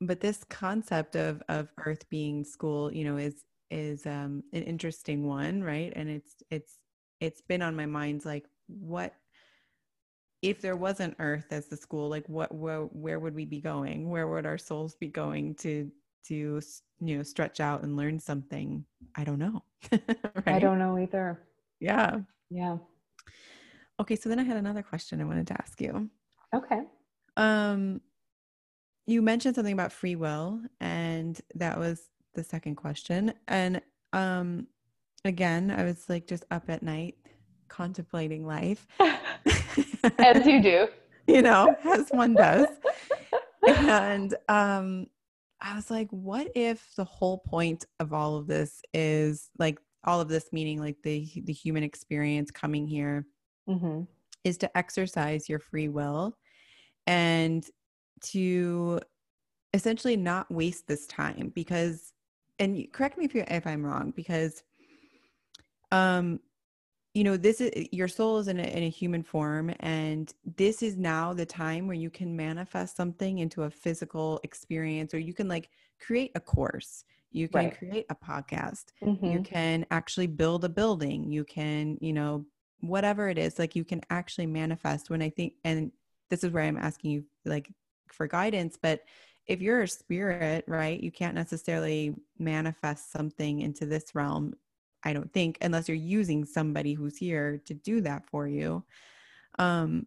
but 0.00 0.20
this 0.20 0.44
concept 0.44 1.16
of 1.16 1.42
of 1.48 1.68
earth 1.84 2.08
being 2.08 2.44
school 2.44 2.92
you 2.92 3.04
know 3.04 3.16
is 3.16 3.44
is 3.70 4.06
um 4.06 4.42
an 4.52 4.62
interesting 4.62 5.26
one 5.26 5.62
right? 5.62 5.92
And 5.94 6.08
it's 6.08 6.36
it's 6.50 6.78
it's 7.20 7.40
been 7.42 7.62
on 7.62 7.76
my 7.76 7.86
mind 7.86 8.24
like 8.24 8.46
what 8.66 9.14
if 10.40 10.60
there 10.60 10.76
wasn't 10.76 11.16
earth 11.18 11.46
as 11.50 11.66
the 11.66 11.76
school 11.76 12.08
like 12.08 12.26
what 12.28 12.54
where, 12.54 12.82
where 12.82 13.18
would 13.18 13.34
we 13.34 13.44
be 13.44 13.60
going? 13.60 14.08
Where 14.08 14.28
would 14.28 14.46
our 14.46 14.58
souls 14.58 14.94
be 14.94 15.08
going 15.08 15.54
to 15.56 15.90
to 16.26 16.60
you 17.00 17.16
know 17.16 17.22
stretch 17.22 17.60
out 17.60 17.82
and 17.82 17.96
learn 17.96 18.18
something? 18.18 18.84
I 19.16 19.24
don't 19.24 19.38
know 19.38 19.64
right? 19.92 20.02
i 20.46 20.58
don't 20.58 20.78
know 20.78 20.98
either. 20.98 21.42
Yeah. 21.80 22.20
Yeah. 22.50 22.78
Okay 24.00 24.16
so 24.16 24.28
then 24.28 24.38
i 24.38 24.44
had 24.44 24.56
another 24.56 24.82
question 24.82 25.20
i 25.20 25.24
wanted 25.24 25.48
to 25.48 25.60
ask 25.60 25.80
you. 25.80 26.08
Okay. 26.54 26.80
Um 27.36 28.00
you 29.08 29.22
mentioned 29.22 29.54
something 29.54 29.72
about 29.72 29.90
free 29.90 30.16
will 30.16 30.60
and 30.80 31.40
that 31.54 31.78
was 31.78 32.10
the 32.34 32.44
second 32.44 32.76
question. 32.76 33.32
And 33.48 33.80
um 34.12 34.66
again 35.24 35.70
i 35.70 35.84
was 35.84 36.08
like 36.08 36.26
just 36.26 36.44
up 36.50 36.70
at 36.70 36.82
night 36.82 37.16
contemplating 37.68 38.46
life. 38.46 38.86
As 40.18 40.46
you 40.46 40.62
do. 40.62 40.88
You 41.26 41.42
know 41.42 41.76
as 41.84 42.08
one 42.08 42.32
does. 42.32 42.68
And 43.66 44.34
um 44.48 45.08
i 45.60 45.74
was 45.76 45.90
like 45.90 46.08
what 46.08 46.48
if 46.54 46.94
the 46.96 47.04
whole 47.04 47.36
point 47.36 47.84
of 48.00 48.14
all 48.14 48.36
of 48.36 48.46
this 48.46 48.80
is 48.94 49.50
like 49.58 49.78
all 50.04 50.22
of 50.22 50.28
this 50.28 50.46
meaning 50.52 50.80
like 50.80 50.96
the 51.02 51.30
the 51.44 51.52
human 51.52 51.82
experience 51.82 52.50
coming 52.50 52.86
here 52.86 53.26
mm-hmm. 53.68 54.04
is 54.42 54.56
to 54.56 54.74
exercise 54.78 55.50
your 55.50 55.58
free 55.58 55.88
will 55.88 56.34
and 57.06 57.66
to 58.22 59.00
essentially 59.74 60.16
not 60.16 60.50
waste 60.50 60.86
this 60.86 61.06
time 61.06 61.52
because 61.54 62.12
and 62.58 62.86
correct 62.92 63.18
me 63.18 63.24
if 63.24 63.34
you 63.34 63.44
if 63.48 63.66
I'm 63.66 63.84
wrong 63.84 64.12
because 64.14 64.62
um 65.92 66.40
you 67.14 67.24
know 67.24 67.36
this 67.36 67.60
is 67.60 67.88
your 67.90 68.08
soul 68.08 68.38
is 68.38 68.48
in 68.48 68.60
a, 68.60 68.62
in 68.62 68.84
a 68.84 68.88
human 68.88 69.22
form 69.22 69.72
and 69.80 70.32
this 70.56 70.82
is 70.82 70.96
now 70.96 71.32
the 71.32 71.46
time 71.46 71.86
where 71.86 71.96
you 71.96 72.10
can 72.10 72.36
manifest 72.36 72.96
something 72.96 73.38
into 73.38 73.64
a 73.64 73.70
physical 73.70 74.40
experience 74.44 75.12
or 75.14 75.18
you 75.18 75.34
can 75.34 75.48
like 75.48 75.70
create 75.98 76.30
a 76.34 76.40
course 76.40 77.04
you 77.30 77.48
can 77.48 77.64
right. 77.64 77.78
create 77.78 78.06
a 78.10 78.14
podcast 78.14 78.86
mm-hmm. 79.02 79.26
you 79.26 79.40
can 79.40 79.84
actually 79.90 80.26
build 80.26 80.64
a 80.64 80.68
building 80.68 81.30
you 81.30 81.44
can 81.44 81.98
you 82.00 82.12
know 82.12 82.44
whatever 82.80 83.28
it 83.28 83.38
is 83.38 83.58
like 83.58 83.74
you 83.74 83.84
can 83.84 84.00
actually 84.10 84.46
manifest 84.46 85.10
when 85.10 85.22
i 85.22 85.28
think 85.28 85.54
and 85.64 85.90
this 86.30 86.44
is 86.44 86.52
where 86.52 86.62
i'm 86.62 86.76
asking 86.76 87.10
you 87.10 87.24
like 87.44 87.70
for 88.12 88.26
guidance 88.26 88.78
but 88.80 89.02
if 89.46 89.60
you're 89.60 89.82
a 89.82 89.88
spirit 89.88 90.64
right 90.66 91.00
you 91.00 91.10
can't 91.10 91.34
necessarily 91.34 92.14
manifest 92.38 93.12
something 93.12 93.60
into 93.60 93.86
this 93.86 94.14
realm 94.14 94.54
i 95.04 95.12
don't 95.12 95.32
think 95.32 95.58
unless 95.60 95.88
you're 95.88 95.96
using 95.96 96.44
somebody 96.44 96.94
who's 96.94 97.16
here 97.16 97.60
to 97.64 97.74
do 97.74 98.00
that 98.00 98.24
for 98.28 98.46
you 98.46 98.82
um 99.58 100.06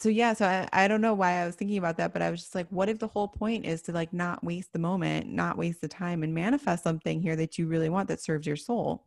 so 0.00 0.08
yeah, 0.08 0.32
so 0.32 0.46
I, 0.46 0.66
I 0.72 0.88
don't 0.88 1.02
know 1.02 1.12
why 1.12 1.42
I 1.42 1.46
was 1.46 1.56
thinking 1.56 1.76
about 1.76 1.98
that, 1.98 2.14
but 2.14 2.22
I 2.22 2.30
was 2.30 2.40
just 2.40 2.54
like, 2.54 2.66
what 2.70 2.88
if 2.88 2.98
the 2.98 3.06
whole 3.06 3.28
point 3.28 3.66
is 3.66 3.82
to 3.82 3.92
like 3.92 4.14
not 4.14 4.42
waste 4.42 4.72
the 4.72 4.78
moment, 4.78 5.30
not 5.30 5.58
waste 5.58 5.82
the 5.82 5.88
time 5.88 6.22
and 6.22 6.32
manifest 6.34 6.82
something 6.82 7.20
here 7.20 7.36
that 7.36 7.58
you 7.58 7.66
really 7.66 7.90
want 7.90 8.08
that 8.08 8.22
serves 8.22 8.46
your 8.46 8.56
soul? 8.56 9.04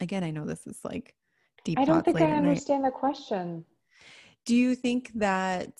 Again, 0.00 0.22
I 0.22 0.30
know 0.30 0.46
this 0.46 0.68
is 0.68 0.78
like 0.84 1.16
deep. 1.64 1.80
I 1.80 1.84
don't 1.84 2.04
think 2.04 2.20
I 2.20 2.30
understand 2.30 2.84
the 2.84 2.92
question. 2.92 3.64
Do 4.46 4.54
you 4.54 4.76
think 4.76 5.10
that 5.16 5.72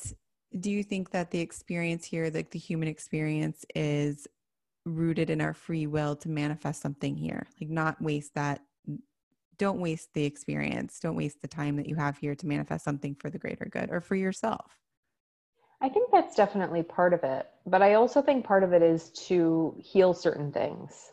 do 0.60 0.70
you 0.70 0.82
think 0.82 1.10
that 1.10 1.30
the 1.30 1.40
experience 1.40 2.04
here, 2.04 2.30
like 2.32 2.50
the 2.50 2.58
human 2.58 2.88
experience, 2.88 3.64
is 3.74 4.26
rooted 4.84 5.30
in 5.30 5.40
our 5.40 5.54
free 5.54 5.86
will 5.86 6.16
to 6.16 6.28
manifest 6.28 6.82
something 6.82 7.16
here? 7.16 7.46
Like 7.60 7.70
not 7.70 8.00
waste 8.00 8.34
that 8.34 8.60
don't 9.58 9.80
waste 9.80 10.12
the 10.14 10.24
experience. 10.24 10.98
Don't 10.98 11.14
waste 11.14 11.40
the 11.40 11.48
time 11.48 11.76
that 11.76 11.88
you 11.88 11.94
have 11.94 12.18
here 12.18 12.34
to 12.34 12.46
manifest 12.46 12.84
something 12.84 13.14
for 13.14 13.30
the 13.30 13.38
greater 13.38 13.66
good 13.66 13.90
or 13.90 14.00
for 14.00 14.16
yourself. 14.16 14.78
I 15.80 15.88
think 15.88 16.10
that's 16.10 16.34
definitely 16.34 16.82
part 16.82 17.12
of 17.12 17.22
it. 17.24 17.48
But 17.66 17.82
I 17.82 17.94
also 17.94 18.22
think 18.22 18.44
part 18.44 18.64
of 18.64 18.72
it 18.72 18.82
is 18.82 19.10
to 19.28 19.76
heal 19.78 20.14
certain 20.14 20.52
things. 20.52 21.12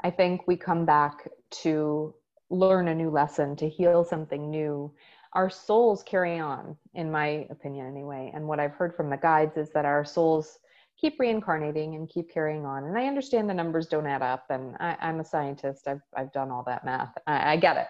I 0.00 0.10
think 0.10 0.46
we 0.46 0.56
come 0.56 0.84
back 0.84 1.28
to 1.62 2.14
learn 2.50 2.88
a 2.88 2.94
new 2.94 3.10
lesson, 3.10 3.56
to 3.56 3.68
heal 3.68 4.04
something 4.04 4.50
new. 4.50 4.92
Our 5.36 5.50
souls 5.50 6.02
carry 6.02 6.38
on, 6.38 6.78
in 6.94 7.10
my 7.10 7.46
opinion, 7.50 7.86
anyway. 7.86 8.32
And 8.34 8.48
what 8.48 8.58
I've 8.58 8.72
heard 8.72 8.96
from 8.96 9.10
the 9.10 9.18
guides 9.18 9.58
is 9.58 9.70
that 9.74 9.84
our 9.84 10.02
souls 10.02 10.58
keep 10.98 11.20
reincarnating 11.20 11.94
and 11.94 12.08
keep 12.08 12.32
carrying 12.32 12.64
on. 12.64 12.84
And 12.84 12.96
I 12.96 13.06
understand 13.06 13.50
the 13.50 13.52
numbers 13.52 13.86
don't 13.86 14.06
add 14.06 14.22
up, 14.22 14.46
and 14.48 14.74
I, 14.80 14.96
am 14.98 15.20
a 15.20 15.24
scientist. 15.24 15.86
I've 15.88 16.00
I've 16.16 16.32
done 16.32 16.50
all 16.50 16.64
that 16.66 16.86
math. 16.86 17.12
I, 17.26 17.52
I 17.52 17.56
get 17.58 17.76
it. 17.76 17.88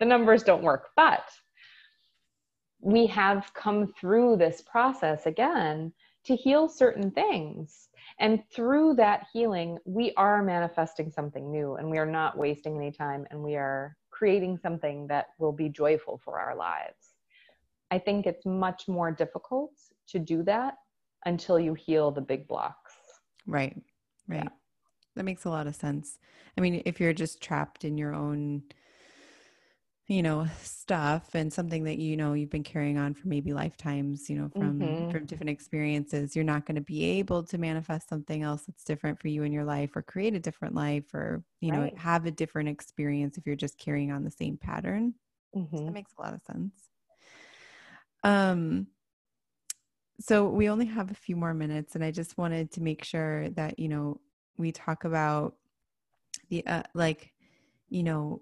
The 0.00 0.06
numbers 0.06 0.42
don't 0.42 0.64
work, 0.64 0.88
but 0.96 1.22
we 2.80 3.06
have 3.06 3.48
come 3.54 3.92
through 4.00 4.38
this 4.38 4.62
process 4.62 5.26
again 5.26 5.92
to 6.24 6.34
heal 6.34 6.68
certain 6.68 7.12
things. 7.12 7.90
And 8.18 8.42
through 8.52 8.94
that 8.94 9.28
healing, 9.32 9.78
we 9.84 10.12
are 10.16 10.42
manifesting 10.42 11.12
something 11.12 11.52
new 11.52 11.76
and 11.76 11.88
we 11.88 11.98
are 11.98 12.06
not 12.06 12.36
wasting 12.36 12.76
any 12.76 12.90
time 12.90 13.24
and 13.30 13.40
we 13.40 13.54
are 13.54 13.96
creating 14.18 14.58
something 14.60 15.06
that 15.06 15.26
will 15.38 15.52
be 15.52 15.68
joyful 15.68 16.20
for 16.24 16.40
our 16.40 16.56
lives. 16.56 17.14
I 17.92 17.98
think 17.98 18.26
it's 18.26 18.44
much 18.44 18.88
more 18.88 19.12
difficult 19.12 19.70
to 20.08 20.18
do 20.18 20.42
that 20.42 20.74
until 21.24 21.58
you 21.60 21.74
heal 21.74 22.10
the 22.10 22.20
big 22.20 22.48
blocks. 22.48 22.94
Right. 23.46 23.80
Right. 24.26 24.42
Yeah. 24.42 24.48
That 25.14 25.24
makes 25.24 25.44
a 25.44 25.50
lot 25.50 25.68
of 25.68 25.76
sense. 25.76 26.18
I 26.56 26.60
mean, 26.60 26.82
if 26.84 27.00
you're 27.00 27.12
just 27.12 27.40
trapped 27.40 27.84
in 27.84 27.96
your 27.96 28.12
own 28.12 28.64
you 30.08 30.22
know 30.22 30.46
stuff 30.62 31.34
and 31.34 31.52
something 31.52 31.84
that 31.84 31.98
you 31.98 32.16
know 32.16 32.32
you've 32.32 32.50
been 32.50 32.64
carrying 32.64 32.96
on 32.96 33.12
for 33.12 33.28
maybe 33.28 33.52
lifetimes 33.52 34.28
you 34.28 34.36
know 34.36 34.48
from 34.48 34.80
mm-hmm. 34.80 35.10
from 35.10 35.26
different 35.26 35.50
experiences 35.50 36.34
you're 36.34 36.44
not 36.44 36.64
going 36.64 36.74
to 36.74 36.80
be 36.80 37.04
able 37.04 37.42
to 37.42 37.58
manifest 37.58 38.08
something 38.08 38.42
else 38.42 38.62
that's 38.66 38.84
different 38.84 39.20
for 39.20 39.28
you 39.28 39.42
in 39.42 39.52
your 39.52 39.64
life 39.64 39.94
or 39.94 40.02
create 40.02 40.34
a 40.34 40.40
different 40.40 40.74
life 40.74 41.12
or 41.12 41.44
you 41.60 41.70
right. 41.70 41.92
know 41.92 41.98
have 41.98 42.24
a 42.24 42.30
different 42.30 42.70
experience 42.70 43.36
if 43.36 43.46
you're 43.46 43.54
just 43.54 43.78
carrying 43.78 44.10
on 44.10 44.24
the 44.24 44.30
same 44.30 44.56
pattern 44.56 45.12
mm-hmm. 45.54 45.84
that 45.84 45.92
makes 45.92 46.12
a 46.18 46.22
lot 46.22 46.32
of 46.32 46.40
sense 46.40 46.72
um 48.24 48.86
so 50.20 50.48
we 50.48 50.68
only 50.68 50.86
have 50.86 51.10
a 51.10 51.14
few 51.14 51.36
more 51.36 51.52
minutes 51.52 51.94
and 51.94 52.02
i 52.02 52.10
just 52.10 52.38
wanted 52.38 52.72
to 52.72 52.80
make 52.80 53.04
sure 53.04 53.50
that 53.50 53.78
you 53.78 53.88
know 53.88 54.18
we 54.56 54.72
talk 54.72 55.04
about 55.04 55.54
the 56.48 56.66
uh, 56.66 56.82
like 56.94 57.30
you 57.90 58.02
know 58.02 58.40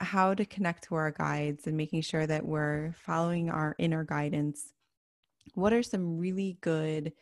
how 0.00 0.34
to 0.34 0.44
connect 0.44 0.84
to 0.84 0.94
our 0.94 1.10
guides 1.10 1.66
and 1.66 1.76
making 1.76 2.02
sure 2.02 2.26
that 2.26 2.44
we're 2.44 2.92
following 3.04 3.48
our 3.48 3.74
inner 3.78 4.04
guidance 4.04 4.72
what 5.54 5.72
are 5.72 5.82
some 5.82 6.18
really 6.18 6.58
good 6.60 7.12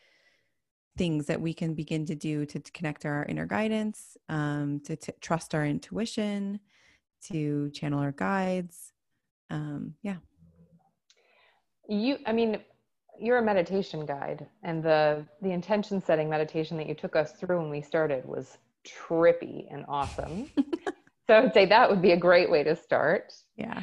things 0.97 1.27
that 1.27 1.41
we 1.41 1.53
can 1.53 1.75
begin 1.75 2.07
to 2.07 2.15
do 2.15 2.47
to, 2.47 2.59
to 2.59 2.73
connect 2.73 3.03
to 3.03 3.09
our 3.09 3.25
inner 3.25 3.47
guidance 3.47 4.17
um, 4.29 4.81
to 4.81 4.97
t- 4.97 5.13
trust 5.21 5.55
our 5.55 5.65
intuition 5.67 6.61
to 7.23 7.71
channel 7.71 8.01
our 8.01 8.13
guides? 8.13 8.93
Um, 9.51 9.95
yeah. 10.03 10.17
You 11.89 12.17
i 12.27 12.33
mean 12.33 12.61
you're 13.19 13.39
a 13.39 13.43
meditation 13.43 14.07
guide 14.07 14.47
and 14.63 14.83
the 14.83 15.25
the 15.43 15.51
intention 15.51 16.03
setting 16.03 16.31
meditation 16.31 16.77
that 16.79 16.89
you 16.89 16.95
took 16.95 17.15
us 17.15 17.33
through 17.33 17.61
when 17.61 17.71
we 17.71 17.83
started 17.83 18.25
was 18.25 18.57
trippy 18.87 19.67
and 19.71 19.85
awesome 19.87 20.51
so 21.27 21.35
i 21.35 21.41
would 21.41 21.55
say 21.55 21.67
that 21.67 21.89
would 21.89 22.03
be 22.03 22.13
a 22.13 22.17
great 22.17 22.51
way 22.51 22.63
to 22.63 22.75
start 22.75 23.33
yeah 23.57 23.83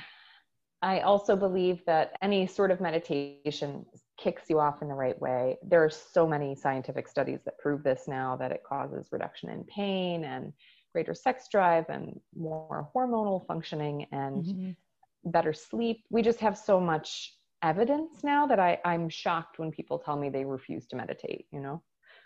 i 0.81 0.99
also 0.99 1.35
believe 1.35 1.83
that 1.85 2.15
any 2.21 2.47
sort 2.47 2.71
of 2.71 2.81
meditation 2.81 3.85
kicks 4.19 4.43
you 4.49 4.59
off 4.59 4.81
in 4.81 4.87
the 4.87 4.93
right 4.93 5.19
way 5.21 5.57
there 5.63 5.83
are 5.83 5.89
so 5.89 6.27
many 6.27 6.55
scientific 6.55 7.07
studies 7.07 7.39
that 7.45 7.57
prove 7.57 7.83
this 7.83 8.03
now 8.07 8.35
that 8.35 8.51
it 8.51 8.63
causes 8.67 9.07
reduction 9.11 9.49
in 9.49 9.63
pain 9.63 10.25
and 10.25 10.53
greater 10.93 11.13
sex 11.13 11.47
drive 11.51 11.85
and 11.89 12.19
more 12.35 12.89
hormonal 12.95 13.45
functioning 13.47 14.05
and 14.11 14.45
mm-hmm. 14.45 15.31
better 15.31 15.53
sleep 15.53 16.03
we 16.09 16.21
just 16.21 16.39
have 16.39 16.57
so 16.57 16.79
much 16.79 17.33
evidence 17.63 18.23
now 18.23 18.47
that 18.47 18.59
I, 18.59 18.79
I'm 18.85 19.09
shocked 19.09 19.59
when 19.59 19.71
people 19.71 19.99
tell 19.99 20.15
me 20.17 20.29
they 20.29 20.45
refuse 20.45 20.87
to 20.87 20.95
meditate, 20.95 21.45
you 21.51 21.59
know? 21.59 21.81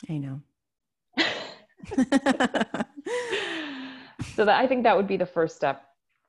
I 0.10 0.18
know. 0.18 0.42
so 4.36 4.46
that 4.46 4.60
I 4.60 4.68
think 4.68 4.84
that 4.84 4.96
would 4.96 5.08
be 5.08 5.18
the 5.18 5.26
first 5.26 5.56
step 5.56 5.84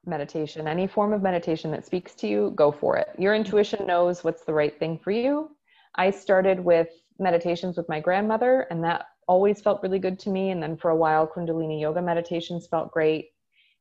meditation. 0.04 0.68
Any 0.68 0.86
form 0.86 1.12
of 1.12 1.22
meditation 1.22 1.70
that 1.72 1.84
speaks 1.84 2.14
to 2.16 2.28
you, 2.28 2.52
go 2.54 2.70
for 2.70 2.96
it. 2.96 3.08
Your 3.18 3.34
intuition 3.34 3.86
knows 3.86 4.22
what's 4.22 4.44
the 4.44 4.54
right 4.54 4.78
thing 4.78 4.98
for 4.98 5.10
you. 5.10 5.50
I 5.96 6.10
started 6.10 6.60
with 6.60 6.88
meditations 7.18 7.76
with 7.76 7.88
my 7.88 8.00
grandmother, 8.00 8.66
and 8.70 8.84
that 8.84 9.06
always 9.26 9.60
felt 9.60 9.82
really 9.82 9.98
good 9.98 10.18
to 10.20 10.30
me. 10.30 10.50
And 10.50 10.62
then 10.62 10.76
for 10.76 10.90
a 10.90 10.96
while, 10.96 11.26
Kundalini 11.26 11.80
yoga 11.80 12.00
meditations 12.00 12.68
felt 12.68 12.92
great. 12.92 13.30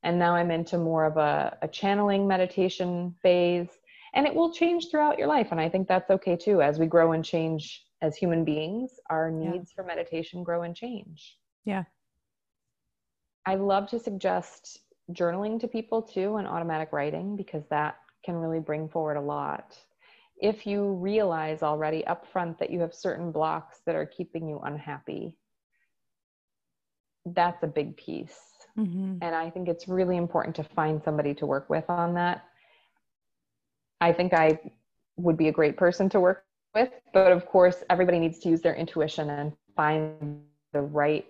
And 0.01 0.17
now 0.17 0.35
I'm 0.35 0.51
into 0.51 0.77
more 0.77 1.05
of 1.05 1.17
a, 1.17 1.57
a 1.61 1.67
channeling 1.67 2.27
meditation 2.27 3.15
phase 3.21 3.69
and 4.15 4.25
it 4.25 4.33
will 4.33 4.51
change 4.51 4.87
throughout 4.89 5.19
your 5.19 5.27
life 5.27 5.49
and 5.51 5.59
i 5.59 5.69
think 5.69 5.87
that's 5.87 6.09
okay 6.09 6.35
too 6.35 6.61
as 6.61 6.79
we 6.79 6.87
grow 6.87 7.11
and 7.11 7.23
change 7.23 7.85
as 8.01 8.15
human 8.15 8.43
beings 8.43 8.91
our 9.09 9.29
needs 9.29 9.71
yeah. 9.71 9.75
for 9.75 9.83
meditation 9.83 10.43
grow 10.43 10.63
and 10.63 10.75
change 10.75 11.37
yeah 11.65 11.83
i 13.45 13.55
love 13.55 13.87
to 13.87 13.99
suggest 13.99 14.79
journaling 15.11 15.59
to 15.59 15.67
people 15.67 16.01
too 16.01 16.37
and 16.37 16.47
automatic 16.47 16.91
writing 16.91 17.35
because 17.35 17.63
that 17.69 17.97
can 18.23 18.35
really 18.35 18.59
bring 18.59 18.89
forward 18.89 19.17
a 19.17 19.21
lot 19.21 19.77
if 20.41 20.67
you 20.67 20.93
realize 20.93 21.63
already 21.63 22.03
upfront 22.07 22.57
that 22.57 22.69
you 22.69 22.79
have 22.79 22.93
certain 22.93 23.31
blocks 23.31 23.79
that 23.85 23.95
are 23.95 24.05
keeping 24.05 24.47
you 24.47 24.59
unhappy 24.65 25.37
that's 27.27 27.63
a 27.63 27.67
big 27.67 27.95
piece 27.97 28.39
mm-hmm. 28.77 29.17
and 29.21 29.35
i 29.35 29.49
think 29.49 29.67
it's 29.67 29.87
really 29.87 30.17
important 30.17 30.55
to 30.55 30.63
find 30.63 31.01
somebody 31.03 31.33
to 31.33 31.45
work 31.45 31.69
with 31.69 31.89
on 31.89 32.13
that 32.13 32.45
I 34.01 34.13
think 34.13 34.33
I 34.33 34.59
would 35.17 35.37
be 35.37 35.47
a 35.47 35.51
great 35.51 35.77
person 35.77 36.09
to 36.09 36.19
work 36.19 36.45
with. 36.73 36.89
But 37.13 37.31
of 37.31 37.45
course, 37.45 37.83
everybody 37.89 38.19
needs 38.19 38.39
to 38.39 38.49
use 38.49 38.61
their 38.61 38.75
intuition 38.75 39.29
and 39.29 39.53
find 39.75 40.41
the 40.73 40.81
right 40.81 41.25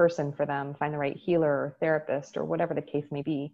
person 0.00 0.32
for 0.32 0.46
them, 0.46 0.74
find 0.78 0.94
the 0.94 0.98
right 0.98 1.14
healer 1.14 1.50
or 1.50 1.76
therapist 1.78 2.38
or 2.38 2.46
whatever 2.46 2.72
the 2.72 2.80
case 2.80 3.04
may 3.10 3.20
be, 3.20 3.52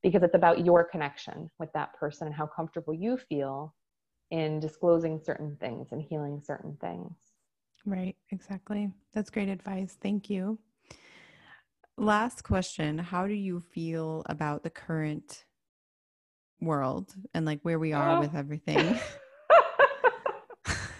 because 0.00 0.22
it's 0.22 0.36
about 0.36 0.64
your 0.64 0.84
connection 0.84 1.50
with 1.58 1.72
that 1.72 1.92
person 1.98 2.28
and 2.28 2.36
how 2.36 2.46
comfortable 2.46 2.94
you 2.94 3.16
feel 3.16 3.74
in 4.30 4.60
disclosing 4.60 5.18
certain 5.20 5.56
things 5.58 5.88
and 5.90 6.00
healing 6.00 6.40
certain 6.40 6.76
things. 6.80 7.10
Right, 7.84 8.14
exactly. 8.30 8.92
That's 9.12 9.28
great 9.28 9.48
advice. 9.48 9.98
Thank 10.00 10.30
you. 10.30 10.60
Last 11.96 12.44
question 12.44 12.96
How 12.96 13.26
do 13.26 13.34
you 13.34 13.58
feel 13.58 14.22
about 14.26 14.62
the 14.62 14.70
current 14.70 15.46
world 16.60 17.12
and 17.34 17.44
like 17.44 17.58
where 17.62 17.80
we 17.80 17.92
are 17.92 18.18
oh. 18.18 18.20
with 18.20 18.36
everything. 18.36 19.00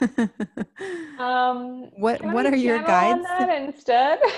um, 1.19 1.91
what 1.97 2.23
what 2.23 2.47
are 2.47 2.57
your 2.57 2.83
guides 2.83 3.27
instead? 3.51 4.21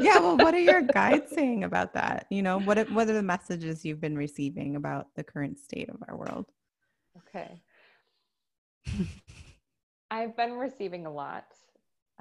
yeah, 0.00 0.18
well, 0.18 0.36
what 0.36 0.54
are 0.54 0.60
your 0.60 0.82
guides 0.82 1.32
saying 1.32 1.64
about 1.64 1.94
that? 1.94 2.26
You 2.30 2.42
know, 2.42 2.60
what 2.60 2.90
what 2.90 3.08
are 3.08 3.12
the 3.12 3.22
messages 3.22 3.84
you've 3.84 4.00
been 4.00 4.16
receiving 4.16 4.76
about 4.76 5.08
the 5.16 5.24
current 5.24 5.58
state 5.58 5.88
of 5.88 5.96
our 6.08 6.16
world? 6.16 6.46
Okay. 7.28 7.62
I've 10.10 10.36
been 10.36 10.52
receiving 10.52 11.06
a 11.06 11.12
lot 11.12 11.46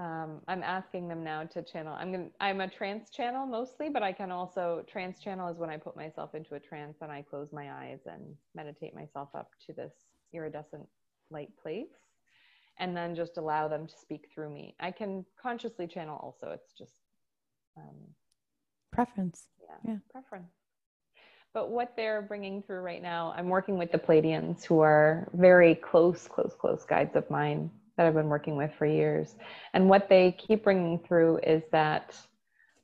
um, 0.01 0.41
I'm 0.47 0.63
asking 0.63 1.07
them 1.07 1.23
now 1.23 1.43
to 1.43 1.61
channel. 1.61 1.93
I'm 1.93 2.11
going 2.11 2.31
I'm 2.39 2.61
a 2.61 2.67
trance 2.67 3.09
channel 3.11 3.45
mostly, 3.45 3.89
but 3.89 4.01
I 4.01 4.11
can 4.11 4.31
also 4.31 4.83
trance 4.91 5.19
channel 5.19 5.47
is 5.49 5.59
when 5.59 5.69
I 5.69 5.77
put 5.77 5.95
myself 5.95 6.33
into 6.33 6.55
a 6.55 6.59
trance 6.59 6.97
and 7.01 7.11
I 7.11 7.21
close 7.21 7.49
my 7.51 7.71
eyes 7.71 7.99
and 8.07 8.35
meditate 8.55 8.95
myself 8.95 9.29
up 9.35 9.51
to 9.67 9.73
this 9.73 9.93
iridescent 10.33 10.87
light 11.29 11.51
place 11.61 11.93
and 12.79 12.97
then 12.97 13.15
just 13.15 13.37
allow 13.37 13.67
them 13.67 13.85
to 13.85 13.93
speak 13.95 14.29
through 14.33 14.49
me. 14.49 14.75
I 14.79 14.89
can 14.91 15.23
consciously 15.39 15.85
channel 15.85 16.19
also. 16.23 16.51
It's 16.51 16.73
just 16.75 16.93
um, 17.77 17.95
preference. 18.91 19.47
Yeah, 19.61 19.93
yeah, 19.93 19.99
preference. 20.11 20.51
but 21.53 21.69
what 21.69 21.93
they're 21.95 22.21
bringing 22.21 22.61
through 22.63 22.81
right 22.81 23.01
now, 23.01 23.33
I'm 23.35 23.49
working 23.49 23.77
with 23.77 23.91
the 23.91 23.97
Pleiadians, 23.97 24.63
who 24.63 24.79
are 24.79 25.29
very 25.33 25.75
close, 25.75 26.27
close, 26.27 26.55
close 26.59 26.85
guides 26.85 27.15
of 27.15 27.29
mine 27.29 27.69
that 27.97 28.07
I've 28.07 28.13
been 28.13 28.29
working 28.29 28.55
with 28.55 28.71
for 28.77 28.85
years. 28.85 29.35
And 29.73 29.89
what 29.89 30.07
they 30.09 30.31
keep 30.31 30.63
bringing 30.63 30.99
through 30.99 31.39
is 31.39 31.63
that 31.71 32.15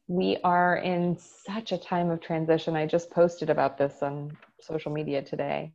we 0.08 0.38
are 0.44 0.78
in 0.78 1.18
such 1.18 1.72
a 1.72 1.78
time 1.78 2.10
of 2.10 2.22
transition. 2.22 2.76
I 2.76 2.86
just 2.86 3.10
posted 3.12 3.50
about 3.50 3.78
this 3.78 4.02
on 4.02 4.38
social 4.62 4.92
media 4.92 5.22
today. 5.22 5.74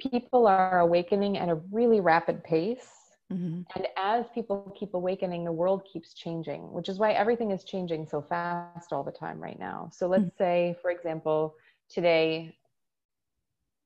People 0.00 0.46
are 0.46 0.80
awakening 0.80 1.38
at 1.38 1.48
a 1.48 1.60
really 1.70 2.00
rapid 2.00 2.42
pace. 2.44 2.86
Mm-hmm. 3.32 3.62
And 3.74 3.86
as 3.96 4.26
people 4.34 4.74
keep 4.78 4.94
awakening, 4.94 5.44
the 5.44 5.52
world 5.52 5.86
keeps 5.90 6.14
changing, 6.14 6.72
which 6.72 6.88
is 6.88 6.98
why 6.98 7.12
everything 7.12 7.50
is 7.50 7.64
changing 7.64 8.06
so 8.06 8.20
fast 8.20 8.92
all 8.92 9.02
the 9.02 9.12
time 9.12 9.40
right 9.40 9.58
now. 9.58 9.90
So 9.92 10.06
let's 10.06 10.24
mm-hmm. 10.24 10.42
say, 10.42 10.76
for 10.82 10.90
example, 10.90 11.54
today, 11.88 12.56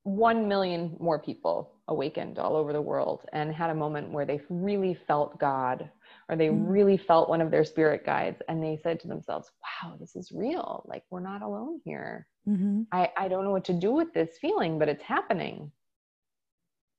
1 0.04 0.48
million 0.48 0.96
more 0.98 1.18
people 1.18 1.72
awakened 1.88 2.38
all 2.38 2.56
over 2.56 2.72
the 2.72 2.80
world 2.80 3.24
and 3.32 3.52
had 3.52 3.70
a 3.70 3.74
moment 3.74 4.10
where 4.10 4.24
they 4.24 4.40
really 4.48 4.94
felt 5.06 5.38
God 5.38 5.90
or 6.28 6.36
they 6.36 6.48
mm-hmm. 6.48 6.66
really 6.66 6.96
felt 6.96 7.28
one 7.28 7.40
of 7.40 7.50
their 7.50 7.64
spirit 7.64 8.04
guides 8.04 8.40
and 8.48 8.62
they 8.62 8.78
said 8.82 9.00
to 9.00 9.08
themselves 9.08 9.50
wow 9.62 9.96
this 9.98 10.16
is 10.16 10.32
real 10.32 10.84
like 10.86 11.02
we're 11.10 11.20
not 11.20 11.42
alone 11.42 11.80
here 11.84 12.26
mm-hmm. 12.48 12.82
I, 12.92 13.10
I 13.16 13.28
don't 13.28 13.44
know 13.44 13.50
what 13.50 13.64
to 13.66 13.72
do 13.72 13.92
with 13.92 14.12
this 14.12 14.38
feeling 14.40 14.78
but 14.78 14.88
it's 14.88 15.02
happening 15.02 15.72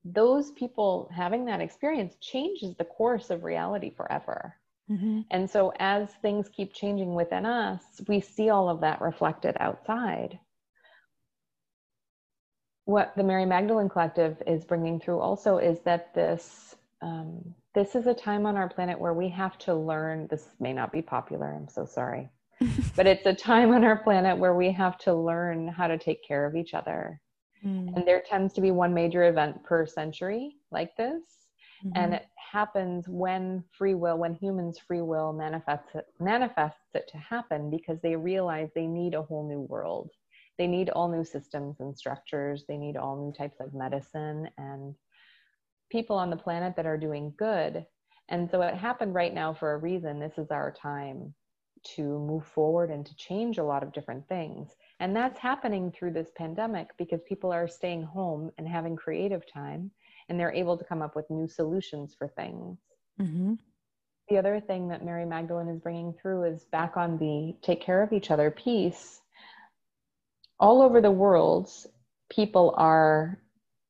those 0.06 0.52
people 0.52 1.10
having 1.14 1.46
that 1.46 1.62
experience 1.62 2.16
changes 2.22 2.76
the 2.76 2.86
course 2.86 3.30
of 3.30 3.44
reality 3.44 3.94
forever 3.96 4.56
mm-hmm. 4.90 5.22
and 5.32 5.50
so 5.50 5.74
as 5.80 6.10
things 6.22 6.50
keep 6.50 6.74
changing 6.74 7.14
within 7.14 7.46
us 7.46 7.82
we 8.08 8.20
see 8.20 8.50
all 8.50 8.70
of 8.70 8.82
that 8.82 9.02
reflected 9.02 9.56
outside 9.60 10.40
what 12.86 13.14
the 13.18 13.24
mary 13.24 13.46
magdalene 13.46 13.90
collective 13.90 14.42
is 14.48 14.66
bringing 14.66 15.00
through 15.00 15.20
also 15.20 15.58
is 15.58 15.80
that 15.82 16.14
this 16.14 16.76
um, 17.02 17.54
this 17.76 17.96
is 17.96 18.08
a 18.08 18.14
time 18.14 18.46
on 18.46 18.58
our 18.58 18.70
planet 18.70 19.00
where 19.00 19.14
we 19.14 19.30
have 19.30 19.58
to 19.60 19.76
learn. 19.76 20.28
This 20.30 20.50
may 20.60 20.74
not 20.74 20.92
be 20.92 21.02
popular, 21.02 21.54
I'm 21.54 21.70
so 21.70 21.86
sorry. 21.86 22.30
but 22.96 23.08
it's 23.08 23.26
a 23.26 23.34
time 23.34 23.72
on 23.72 23.84
our 23.84 23.98
planet 23.98 24.38
where 24.38 24.56
we 24.56 24.72
have 24.72 24.98
to 25.00 25.14
learn 25.14 25.68
how 25.68 25.88
to 25.88 25.98
take 25.98 26.28
care 26.28 26.46
of 26.46 26.56
each 26.56 26.74
other. 26.74 27.22
Mm. 27.66 27.96
And 27.96 28.08
there 28.08 28.22
tends 28.22 28.54
to 28.54 28.62
be 28.62 28.72
one 28.72 28.94
major 28.94 29.26
event 29.26 29.64
per 29.64 29.86
century 29.86 30.56
like 30.72 30.96
this. 30.98 31.24
Mm-hmm. 31.86 31.92
And 31.96 32.14
it 32.14 32.26
happens 32.52 33.08
when 33.08 33.64
free 33.72 33.94
will, 33.94 34.18
when 34.18 34.34
humans' 34.34 34.80
free 34.80 35.02
will 35.02 35.34
manifests 35.34 35.96
it, 35.96 36.06
manifests 36.20 36.94
it 36.94 37.08
to 37.12 37.18
happen 37.18 37.70
because 37.70 38.00
they 38.02 38.16
realize 38.16 38.70
they 38.74 38.88
need 38.88 39.14
a 39.14 39.24
whole 39.24 39.48
new 39.48 39.62
world. 39.62 40.12
They 40.58 40.68
need 40.68 40.90
all 40.90 41.08
new 41.08 41.24
systems 41.24 41.80
and 41.80 41.98
structures. 41.98 42.66
They 42.68 42.78
need 42.78 42.98
all 42.98 43.16
new 43.16 43.32
types 43.32 43.62
of 43.62 43.74
medicine 43.74 44.50
and 44.58 44.94
people 45.90 46.18
on 46.18 46.30
the 46.30 46.36
planet 46.36 46.76
that 46.76 46.86
are 46.86 46.98
doing 46.98 47.34
good. 47.38 47.86
And 48.28 48.50
so 48.50 48.62
it 48.62 48.76
happened 48.76 49.16
right 49.16 49.34
now 49.34 49.54
for 49.54 49.74
a 49.74 49.78
reason. 49.78 50.20
This 50.20 50.38
is 50.38 50.52
our 50.52 50.72
time 50.72 51.34
to 51.96 52.02
move 52.02 52.46
forward 52.46 52.92
and 52.92 53.06
to 53.06 53.16
change 53.16 53.58
a 53.58 53.64
lot 53.64 53.84
of 53.84 53.94
different 53.94 54.28
things. 54.28 54.76
And 55.00 55.16
that's 55.16 55.40
happening 55.40 55.92
through 55.92 56.12
this 56.12 56.30
pandemic 56.36 56.90
because 56.98 57.22
people 57.28 57.52
are 57.52 57.68
staying 57.68 58.04
home 58.04 58.52
and 58.58 58.68
having 58.68 58.96
creative 58.96 59.44
time 59.52 59.92
and 60.28 60.40
they're 60.40 60.54
able 60.54 60.78
to 60.78 60.84
come 60.84 61.02
up 61.02 61.16
with 61.16 61.30
new 61.30 61.48
solutions 61.48 62.16
for 62.18 62.28
things. 62.28 62.78
Mm-hmm. 63.20 63.54
The 64.30 64.38
other 64.38 64.60
thing 64.60 64.88
that 64.90 65.04
Mary 65.04 65.26
Magdalene 65.26 65.70
is 65.70 65.80
bringing 65.80 66.14
through 66.14 66.44
is 66.44 66.66
back 66.66 66.98
on 66.98 67.18
the 67.18 67.56
take 67.62 67.82
care 67.82 68.04
of 68.04 68.14
each 68.14 68.30
other 68.30 68.52
piece. 68.52 69.22
All 70.60 70.82
over 70.82 71.02
the 71.02 71.10
world, 71.10 71.72
people 72.30 72.76
are 72.78 73.42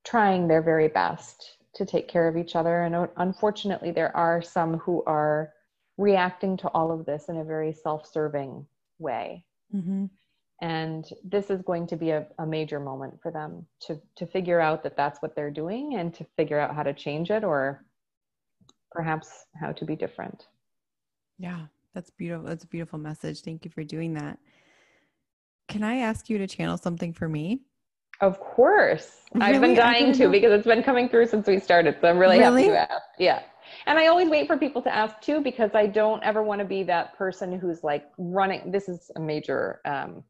trying 0.04 0.48
their 0.48 0.62
very 0.62 0.88
best 0.88 1.58
to 1.74 1.84
take 1.84 2.08
care 2.08 2.26
of 2.26 2.36
each 2.36 2.56
other. 2.56 2.84
And 2.84 3.08
unfortunately, 3.16 3.90
there 3.90 4.16
are 4.16 4.40
some 4.40 4.78
who 4.78 5.02
are 5.06 5.52
reacting 5.98 6.56
to 6.58 6.68
all 6.68 6.90
of 6.90 7.04
this 7.04 7.28
in 7.28 7.36
a 7.36 7.44
very 7.44 7.72
self 7.72 8.06
serving 8.06 8.66
way. 8.98 9.44
Mm-hmm. 9.74 10.06
And 10.60 11.08
this 11.24 11.48
is 11.48 11.62
going 11.62 11.86
to 11.86 11.96
be 11.96 12.10
a, 12.10 12.26
a, 12.38 12.46
major 12.46 12.78
moment 12.78 13.14
for 13.22 13.32
them 13.32 13.64
to, 13.86 13.98
to 14.16 14.26
figure 14.26 14.60
out 14.60 14.82
that 14.82 14.94
that's 14.94 15.22
what 15.22 15.34
they're 15.34 15.50
doing 15.50 15.94
and 15.94 16.12
to 16.14 16.26
figure 16.36 16.58
out 16.58 16.74
how 16.74 16.82
to 16.82 16.92
change 16.92 17.30
it 17.30 17.44
or 17.44 17.84
perhaps 18.92 19.46
how 19.58 19.72
to 19.72 19.84
be 19.86 19.96
different. 19.96 20.48
Yeah, 21.38 21.60
that's 21.94 22.10
beautiful. 22.10 22.46
That's 22.46 22.64
a 22.64 22.68
beautiful 22.68 22.98
message. 22.98 23.40
Thank 23.40 23.64
you 23.64 23.70
for 23.70 23.82
doing 23.84 24.14
that. 24.14 24.38
Can 25.68 25.82
I 25.82 25.98
ask 25.98 26.28
you 26.28 26.36
to 26.38 26.46
channel 26.46 26.76
something 26.76 27.14
for 27.14 27.28
me? 27.28 27.62
Of 28.20 28.38
course. 28.38 29.22
Really? 29.32 29.46
I've 29.46 29.60
been 29.62 29.74
dying 29.74 30.12
to 30.14 30.28
because 30.28 30.52
it's 30.52 30.66
been 30.66 30.82
coming 30.82 31.08
through 31.08 31.26
since 31.28 31.46
we 31.46 31.58
started. 31.58 31.96
So 32.02 32.08
I'm 32.08 32.18
really, 32.18 32.38
really? 32.38 32.64
happy 32.64 32.72
you 32.72 32.76
asked. 32.76 33.16
Yeah. 33.18 33.42
And 33.86 33.98
I 33.98 34.08
always 34.08 34.28
wait 34.28 34.46
for 34.46 34.58
people 34.58 34.82
to 34.82 34.94
ask 34.94 35.20
too 35.20 35.40
because 35.40 35.70
I 35.74 35.86
don't 35.86 36.22
ever 36.22 36.42
want 36.42 36.58
to 36.58 36.64
be 36.66 36.82
that 36.82 37.16
person 37.16 37.58
who's 37.58 37.82
like 37.82 38.04
running. 38.18 38.70
This 38.70 38.88
is 38.88 39.10
a 39.16 39.20
major 39.20 39.80
um, 39.86 40.22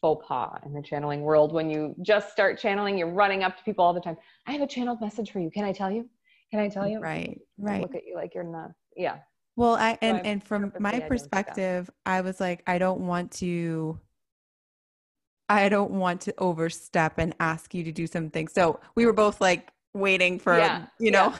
faux 0.00 0.24
pas 0.26 0.58
in 0.64 0.72
the 0.72 0.82
channeling 0.82 1.22
world. 1.22 1.52
When 1.52 1.70
you 1.70 1.94
just 2.02 2.30
start 2.30 2.58
channeling, 2.58 2.96
you're 2.98 3.10
running 3.10 3.42
up 3.42 3.56
to 3.56 3.62
people 3.64 3.84
all 3.84 3.94
the 3.94 4.00
time. 4.00 4.16
I 4.46 4.52
have 4.52 4.60
a 4.60 4.66
channeled 4.66 5.00
message 5.00 5.30
for 5.30 5.40
you. 5.40 5.50
Can 5.50 5.64
I 5.64 5.72
tell 5.72 5.90
you? 5.90 6.08
Can 6.50 6.60
I 6.60 6.68
tell 6.68 6.86
you? 6.86 7.00
Right. 7.00 7.40
Right. 7.58 7.82
look 7.82 7.94
at 7.94 8.06
you 8.06 8.14
like 8.14 8.34
you're 8.34 8.44
nuts. 8.44 8.74
Yeah. 8.96 9.18
Well, 9.56 9.74
I 9.74 9.98
and 10.00 10.24
and 10.24 10.42
from 10.42 10.72
my 10.78 11.00
perspective, 11.00 11.90
I 12.06 12.20
was 12.20 12.38
like, 12.38 12.62
I 12.66 12.78
don't 12.78 13.00
want 13.00 13.32
to 13.32 13.98
I 15.48 15.68
don't 15.68 15.92
want 15.92 16.20
to 16.22 16.34
overstep 16.38 17.18
and 17.18 17.34
ask 17.40 17.74
you 17.74 17.82
to 17.84 17.92
do 17.92 18.06
something. 18.06 18.48
So 18.48 18.80
we 18.94 19.06
were 19.06 19.12
both 19.12 19.40
like 19.40 19.70
waiting 19.94 20.38
for, 20.38 20.56
yeah, 20.56 20.86
you 20.98 21.10
know. 21.10 21.34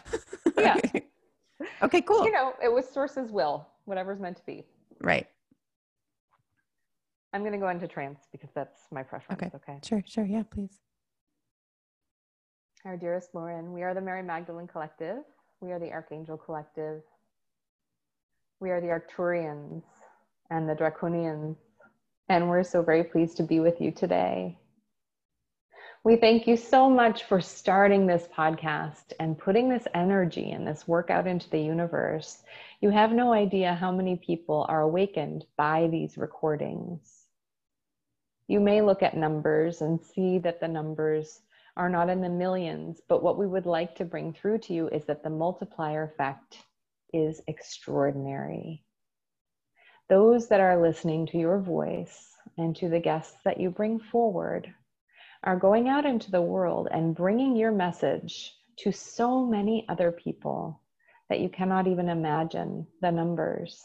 Yeah. 0.57 0.81
yeah. 0.83 1.01
okay, 1.83 2.01
cool. 2.01 2.25
You 2.25 2.33
know, 2.33 2.55
it 2.63 2.73
was 2.73 2.89
source's 2.89 3.31
will, 3.31 3.69
whatever's 3.85 4.19
meant 4.19 4.39
to 4.39 4.43
be. 4.45 4.65
Right. 5.01 5.27
I'm 7.33 7.43
going 7.43 7.53
to 7.53 7.59
go 7.59 7.69
into 7.69 7.87
trance 7.87 8.21
because 8.33 8.51
that's 8.55 8.81
my 8.91 9.03
preference. 9.03 9.43
Okay. 9.43 9.51
okay. 9.55 9.79
Sure, 9.85 10.03
sure. 10.07 10.25
Yeah, 10.25 10.45
please. 10.51 10.81
Our 12.85 12.97
dearest 12.97 13.35
Lauren, 13.35 13.73
we 13.73 13.83
are 13.83 13.93
the 13.93 14.01
Mary 14.01 14.23
Magdalene 14.23 14.67
Collective. 14.67 15.19
We 15.61 15.73
are 15.73 15.79
the 15.79 15.93
Archangel 15.93 16.39
Collective. 16.39 17.03
We 18.61 18.71
are 18.71 18.81
the 18.81 18.87
Arcturians 18.87 19.83
and 20.51 20.69
the 20.69 20.75
Draconians 20.75 21.57
and 22.29 22.49
we're 22.49 22.63
so 22.63 22.83
very 22.83 23.05
pleased 23.05 23.37
to 23.39 23.43
be 23.43 23.61
with 23.61 23.81
you 23.81 23.91
today. 23.91 24.59
We 26.09 26.17
thank 26.17 26.47
you 26.47 26.57
so 26.57 26.89
much 26.89 27.25
for 27.25 27.39
starting 27.39 28.07
this 28.07 28.27
podcast 28.35 29.13
and 29.21 29.37
putting 29.37 29.69
this 29.69 29.87
energy 29.95 30.53
and 30.53 30.67
this 30.67 30.89
work 30.89 31.11
out 31.11 31.27
into 31.27 31.51
the 31.51 31.61
universe. 31.61 32.43
You 32.81 32.89
have 32.89 33.13
no 33.13 33.35
idea 33.35 33.75
how 33.75 33.93
many 33.93 34.17
people 34.17 34.65
are 34.71 34.81
awakened 34.81 35.45
by 35.59 35.87
these 35.89 36.17
recordings. 36.17 37.27
You 38.47 38.59
may 38.59 38.81
look 38.81 39.03
at 39.03 39.19
numbers 39.19 39.83
and 39.83 40.01
see 40.01 40.39
that 40.39 40.61
the 40.61 40.69
numbers 40.69 41.43
are 41.77 41.91
not 41.91 42.09
in 42.09 42.23
the 42.23 42.31
millions, 42.31 43.03
but 43.07 43.23
what 43.23 43.37
we 43.37 43.47
would 43.47 43.67
like 43.67 43.95
to 43.97 44.07
bring 44.07 44.33
through 44.33 44.61
to 44.61 44.73
you 44.73 44.89
is 44.89 45.05
that 45.05 45.23
the 45.23 45.29
multiplier 45.29 46.05
effect 46.05 46.57
is 47.13 47.43
extraordinary 47.49 48.83
those 50.09 50.49
that 50.49 50.61
are 50.61 50.81
listening 50.81 51.27
to 51.27 51.37
your 51.37 51.59
voice 51.59 52.31
and 52.57 52.75
to 52.75 52.89
the 52.89 52.99
guests 52.99 53.37
that 53.45 53.61
you 53.61 53.69
bring 53.69 54.01
forward 54.01 54.73
are 55.45 55.57
going 55.57 55.89
out 55.89 56.05
into 56.05 56.31
the 56.31 56.43
world 56.43 56.89
and 56.91 57.15
bringing 57.15 57.57
your 57.57 57.73
message 57.73 58.55
to 58.79 58.93
so 58.93 59.45
many 59.45 59.87
other 59.89 60.13
people 60.13 60.81
that 61.29 61.41
you 61.41 61.49
cannot 61.49 61.87
even 61.87 62.09
imagine 62.09 62.87
the 63.01 63.11
numbers. 63.11 63.83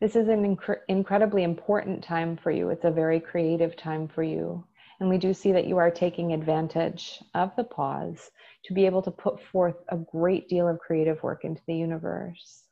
This 0.00 0.16
is 0.16 0.28
an 0.28 0.56
inc- 0.56 0.80
incredibly 0.88 1.42
important 1.42 2.02
time 2.02 2.36
for 2.36 2.50
you. 2.50 2.70
It's 2.70 2.84
a 2.84 2.90
very 2.90 3.20
creative 3.20 3.76
time 3.76 4.08
for 4.08 4.22
you. 4.22 4.64
And 5.00 5.08
we 5.08 5.18
do 5.18 5.34
see 5.34 5.52
that 5.52 5.66
you 5.66 5.78
are 5.78 5.90
taking 5.90 6.32
advantage 6.32 7.22
of 7.34 7.54
the 7.56 7.64
pause 7.64 8.30
to 8.64 8.74
be 8.74 8.86
able 8.86 9.02
to 9.02 9.10
put 9.10 9.42
forth 9.42 9.76
a 9.88 9.96
great 9.96 10.48
deal 10.48 10.68
of 10.68 10.78
creative 10.78 11.22
work 11.22 11.44
into 11.44 11.62
the 11.66 11.74
universe 11.74 12.64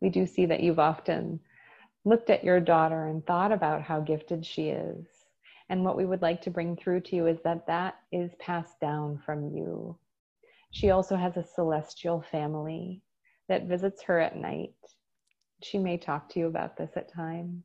we 0.00 0.08
do 0.10 0.26
see 0.26 0.46
that 0.46 0.60
you've 0.60 0.78
often 0.78 1.40
looked 2.04 2.30
at 2.30 2.44
your 2.44 2.60
daughter 2.60 3.06
and 3.06 3.26
thought 3.26 3.52
about 3.52 3.82
how 3.82 4.00
gifted 4.00 4.44
she 4.44 4.68
is. 4.68 5.06
And 5.68 5.84
what 5.84 5.96
we 5.96 6.06
would 6.06 6.22
like 6.22 6.40
to 6.42 6.50
bring 6.50 6.76
through 6.76 7.00
to 7.02 7.16
you 7.16 7.26
is 7.26 7.38
that 7.44 7.66
that 7.66 7.96
is 8.10 8.34
passed 8.38 8.80
down 8.80 9.18
from 9.24 9.54
you. 9.54 9.98
She 10.70 10.90
also 10.90 11.16
has 11.16 11.36
a 11.36 11.44
celestial 11.44 12.22
family 12.30 13.02
that 13.48 13.66
visits 13.66 14.02
her 14.02 14.18
at 14.18 14.36
night. 14.36 14.74
She 15.62 15.78
may 15.78 15.98
talk 15.98 16.28
to 16.30 16.38
you 16.38 16.46
about 16.46 16.76
this 16.76 16.90
at 16.96 17.12
times. 17.12 17.64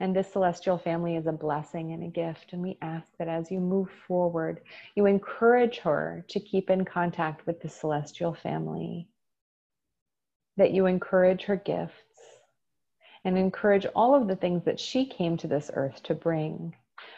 And 0.00 0.14
this 0.14 0.32
celestial 0.32 0.78
family 0.78 1.16
is 1.16 1.26
a 1.26 1.32
blessing 1.32 1.92
and 1.92 2.02
a 2.04 2.08
gift. 2.08 2.52
And 2.52 2.62
we 2.62 2.78
ask 2.82 3.08
that 3.18 3.28
as 3.28 3.50
you 3.50 3.60
move 3.60 3.88
forward, 4.06 4.60
you 4.94 5.06
encourage 5.06 5.78
her 5.78 6.24
to 6.28 6.40
keep 6.40 6.70
in 6.70 6.84
contact 6.84 7.46
with 7.46 7.60
the 7.60 7.68
celestial 7.68 8.34
family 8.34 9.08
that 10.56 10.72
you 10.72 10.86
encourage 10.86 11.42
her 11.44 11.56
gifts 11.56 12.05
and 13.26 13.36
encourage 13.36 13.86
all 13.86 14.14
of 14.14 14.28
the 14.28 14.36
things 14.36 14.62
that 14.64 14.78
she 14.78 15.04
came 15.04 15.36
to 15.36 15.48
this 15.48 15.68
earth 15.74 16.00
to 16.04 16.14
bring. 16.14 16.72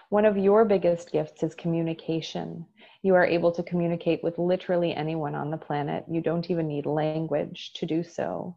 One 0.09 0.24
of 0.24 0.38
your 0.38 0.64
biggest 0.64 1.12
gifts 1.12 1.42
is 1.42 1.54
communication. 1.54 2.64
You 3.02 3.14
are 3.14 3.26
able 3.26 3.52
to 3.52 3.62
communicate 3.62 4.24
with 4.24 4.38
literally 4.38 4.94
anyone 4.94 5.34
on 5.34 5.50
the 5.50 5.59
planet. 5.59 6.06
You 6.11 6.22
don't 6.22 6.50
even 6.50 6.66
need 6.66 6.86
language 6.86 7.74
to 7.74 7.84
do 7.84 8.02
so. 8.02 8.56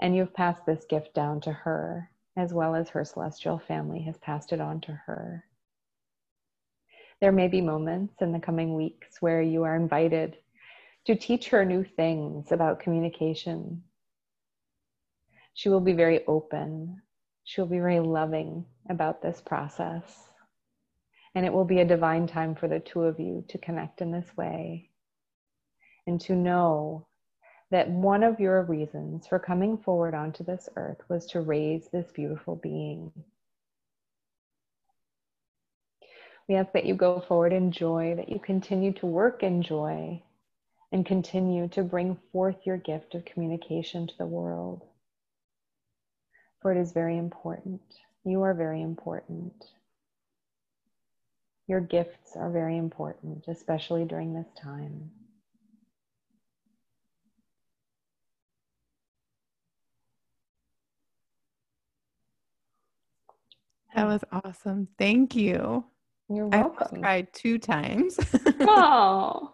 And 0.00 0.16
you've 0.16 0.34
passed 0.34 0.66
this 0.66 0.84
gift 0.86 1.14
down 1.14 1.40
to 1.42 1.52
her, 1.52 2.10
as 2.36 2.52
well 2.52 2.74
as 2.74 2.88
her 2.88 3.04
celestial 3.04 3.60
family 3.60 4.02
has 4.02 4.18
passed 4.18 4.52
it 4.52 4.60
on 4.60 4.80
to 4.80 4.92
her. 4.92 5.44
There 7.20 7.30
may 7.30 7.46
be 7.46 7.60
moments 7.60 8.22
in 8.22 8.32
the 8.32 8.40
coming 8.40 8.74
weeks 8.74 9.22
where 9.22 9.40
you 9.40 9.62
are 9.62 9.76
invited 9.76 10.36
to 11.04 11.14
teach 11.14 11.48
her 11.50 11.64
new 11.64 11.84
things 11.84 12.50
about 12.50 12.80
communication. 12.80 13.84
She 15.60 15.68
will 15.68 15.80
be 15.80 15.92
very 15.92 16.24
open. 16.26 17.02
She 17.44 17.60
will 17.60 17.68
be 17.68 17.80
very 17.80 18.00
loving 18.00 18.64
about 18.88 19.20
this 19.20 19.42
process. 19.42 20.30
And 21.34 21.44
it 21.44 21.52
will 21.52 21.66
be 21.66 21.80
a 21.80 21.84
divine 21.84 22.26
time 22.26 22.54
for 22.54 22.66
the 22.66 22.80
two 22.80 23.02
of 23.02 23.20
you 23.20 23.44
to 23.48 23.58
connect 23.58 24.00
in 24.00 24.10
this 24.10 24.34
way 24.38 24.88
and 26.06 26.18
to 26.22 26.34
know 26.34 27.08
that 27.70 27.90
one 27.90 28.22
of 28.22 28.40
your 28.40 28.62
reasons 28.62 29.26
for 29.26 29.38
coming 29.38 29.76
forward 29.76 30.14
onto 30.14 30.42
this 30.44 30.66
earth 30.76 31.02
was 31.10 31.26
to 31.26 31.42
raise 31.42 31.88
this 31.88 32.10
beautiful 32.10 32.56
being. 32.56 33.12
We 36.48 36.54
ask 36.54 36.72
that 36.72 36.86
you 36.86 36.94
go 36.94 37.20
forward 37.20 37.52
in 37.52 37.70
joy, 37.70 38.14
that 38.16 38.30
you 38.30 38.38
continue 38.38 38.94
to 38.94 39.04
work 39.04 39.42
in 39.42 39.60
joy, 39.60 40.22
and 40.90 41.04
continue 41.04 41.68
to 41.68 41.82
bring 41.82 42.16
forth 42.32 42.56
your 42.64 42.78
gift 42.78 43.14
of 43.14 43.26
communication 43.26 44.06
to 44.06 44.14
the 44.16 44.26
world. 44.26 44.86
For 46.60 46.72
it 46.72 46.78
is 46.78 46.92
very 46.92 47.16
important. 47.16 47.80
You 48.24 48.42
are 48.42 48.54
very 48.54 48.82
important. 48.82 49.64
Your 51.66 51.80
gifts 51.80 52.36
are 52.36 52.50
very 52.50 52.76
important, 52.76 53.46
especially 53.48 54.04
during 54.04 54.34
this 54.34 54.48
time. 54.60 55.10
That 63.94 64.06
was 64.06 64.22
awesome. 64.30 64.88
Thank 64.98 65.34
you. 65.34 65.84
You're 66.28 66.46
welcome. 66.46 66.98
I 66.98 67.00
cried 67.00 67.32
two 67.32 67.58
times. 67.58 68.18
oh. 68.60 69.52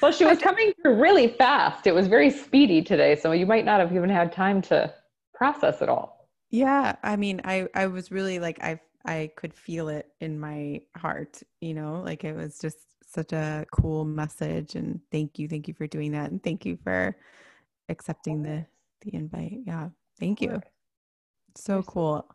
Well, 0.00 0.12
she 0.12 0.24
was 0.24 0.38
coming 0.38 0.72
through 0.80 1.00
really 1.00 1.28
fast. 1.28 1.86
It 1.86 1.94
was 1.94 2.06
very 2.06 2.30
speedy 2.30 2.82
today, 2.82 3.16
so 3.16 3.32
you 3.32 3.46
might 3.46 3.64
not 3.64 3.80
have 3.80 3.94
even 3.94 4.08
had 4.08 4.32
time 4.32 4.62
to 4.62 4.94
process 5.34 5.82
it 5.82 5.88
all. 5.88 6.15
Yeah, 6.50 6.96
I 7.02 7.16
mean, 7.16 7.40
I 7.44 7.68
I 7.74 7.86
was 7.86 8.10
really 8.10 8.38
like 8.38 8.62
I 8.62 8.80
I 9.04 9.30
could 9.36 9.54
feel 9.54 9.88
it 9.88 10.12
in 10.20 10.38
my 10.38 10.82
heart, 10.96 11.42
you 11.60 11.74
know, 11.74 12.02
like 12.02 12.24
it 12.24 12.34
was 12.34 12.58
just 12.58 12.78
such 13.06 13.32
a 13.32 13.64
cool 13.72 14.04
message 14.04 14.74
and 14.74 15.00
thank 15.12 15.38
you 15.38 15.48
thank 15.48 15.68
you 15.68 15.74
for 15.74 15.86
doing 15.86 16.12
that 16.12 16.30
and 16.30 16.42
thank 16.42 16.66
you 16.66 16.76
for 16.82 17.16
accepting 17.88 18.42
the 18.42 18.66
the 19.02 19.14
invite. 19.14 19.60
Yeah. 19.66 19.90
Thank 20.18 20.40
you. 20.40 20.60
So 21.56 21.82
cool. 21.82 22.28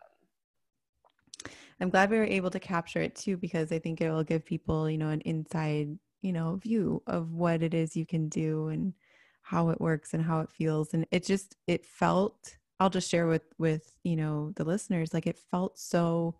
I'm 1.79 1.89
glad 1.89 2.09
we 2.11 2.17
were 2.17 2.23
able 2.23 2.51
to 2.51 2.59
capture 2.59 3.01
it 3.01 3.15
too 3.15 3.37
because 3.37 3.71
I 3.71 3.79
think 3.79 4.01
it 4.01 4.11
will 4.11 4.23
give 4.23 4.45
people, 4.45 4.89
you 4.89 4.97
know, 4.97 5.09
an 5.09 5.21
inside, 5.21 5.97
you 6.21 6.31
know, 6.31 6.57
view 6.57 7.01
of 7.07 7.31
what 7.33 7.63
it 7.63 7.73
is 7.73 7.95
you 7.95 8.05
can 8.05 8.29
do 8.29 8.67
and 8.67 8.93
how 9.41 9.69
it 9.69 9.81
works 9.81 10.13
and 10.13 10.23
how 10.23 10.41
it 10.41 10.51
feels 10.51 10.93
and 10.93 11.05
it 11.11 11.25
just 11.25 11.57
it 11.67 11.85
felt 11.85 12.55
I'll 12.81 12.89
just 12.89 13.11
share 13.11 13.27
with 13.27 13.43
with, 13.59 13.93
you 14.03 14.15
know, 14.15 14.53
the 14.55 14.63
listeners 14.63 15.13
like 15.13 15.27
it 15.27 15.37
felt 15.37 15.77
so 15.77 16.33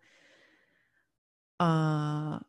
uh 1.60 2.40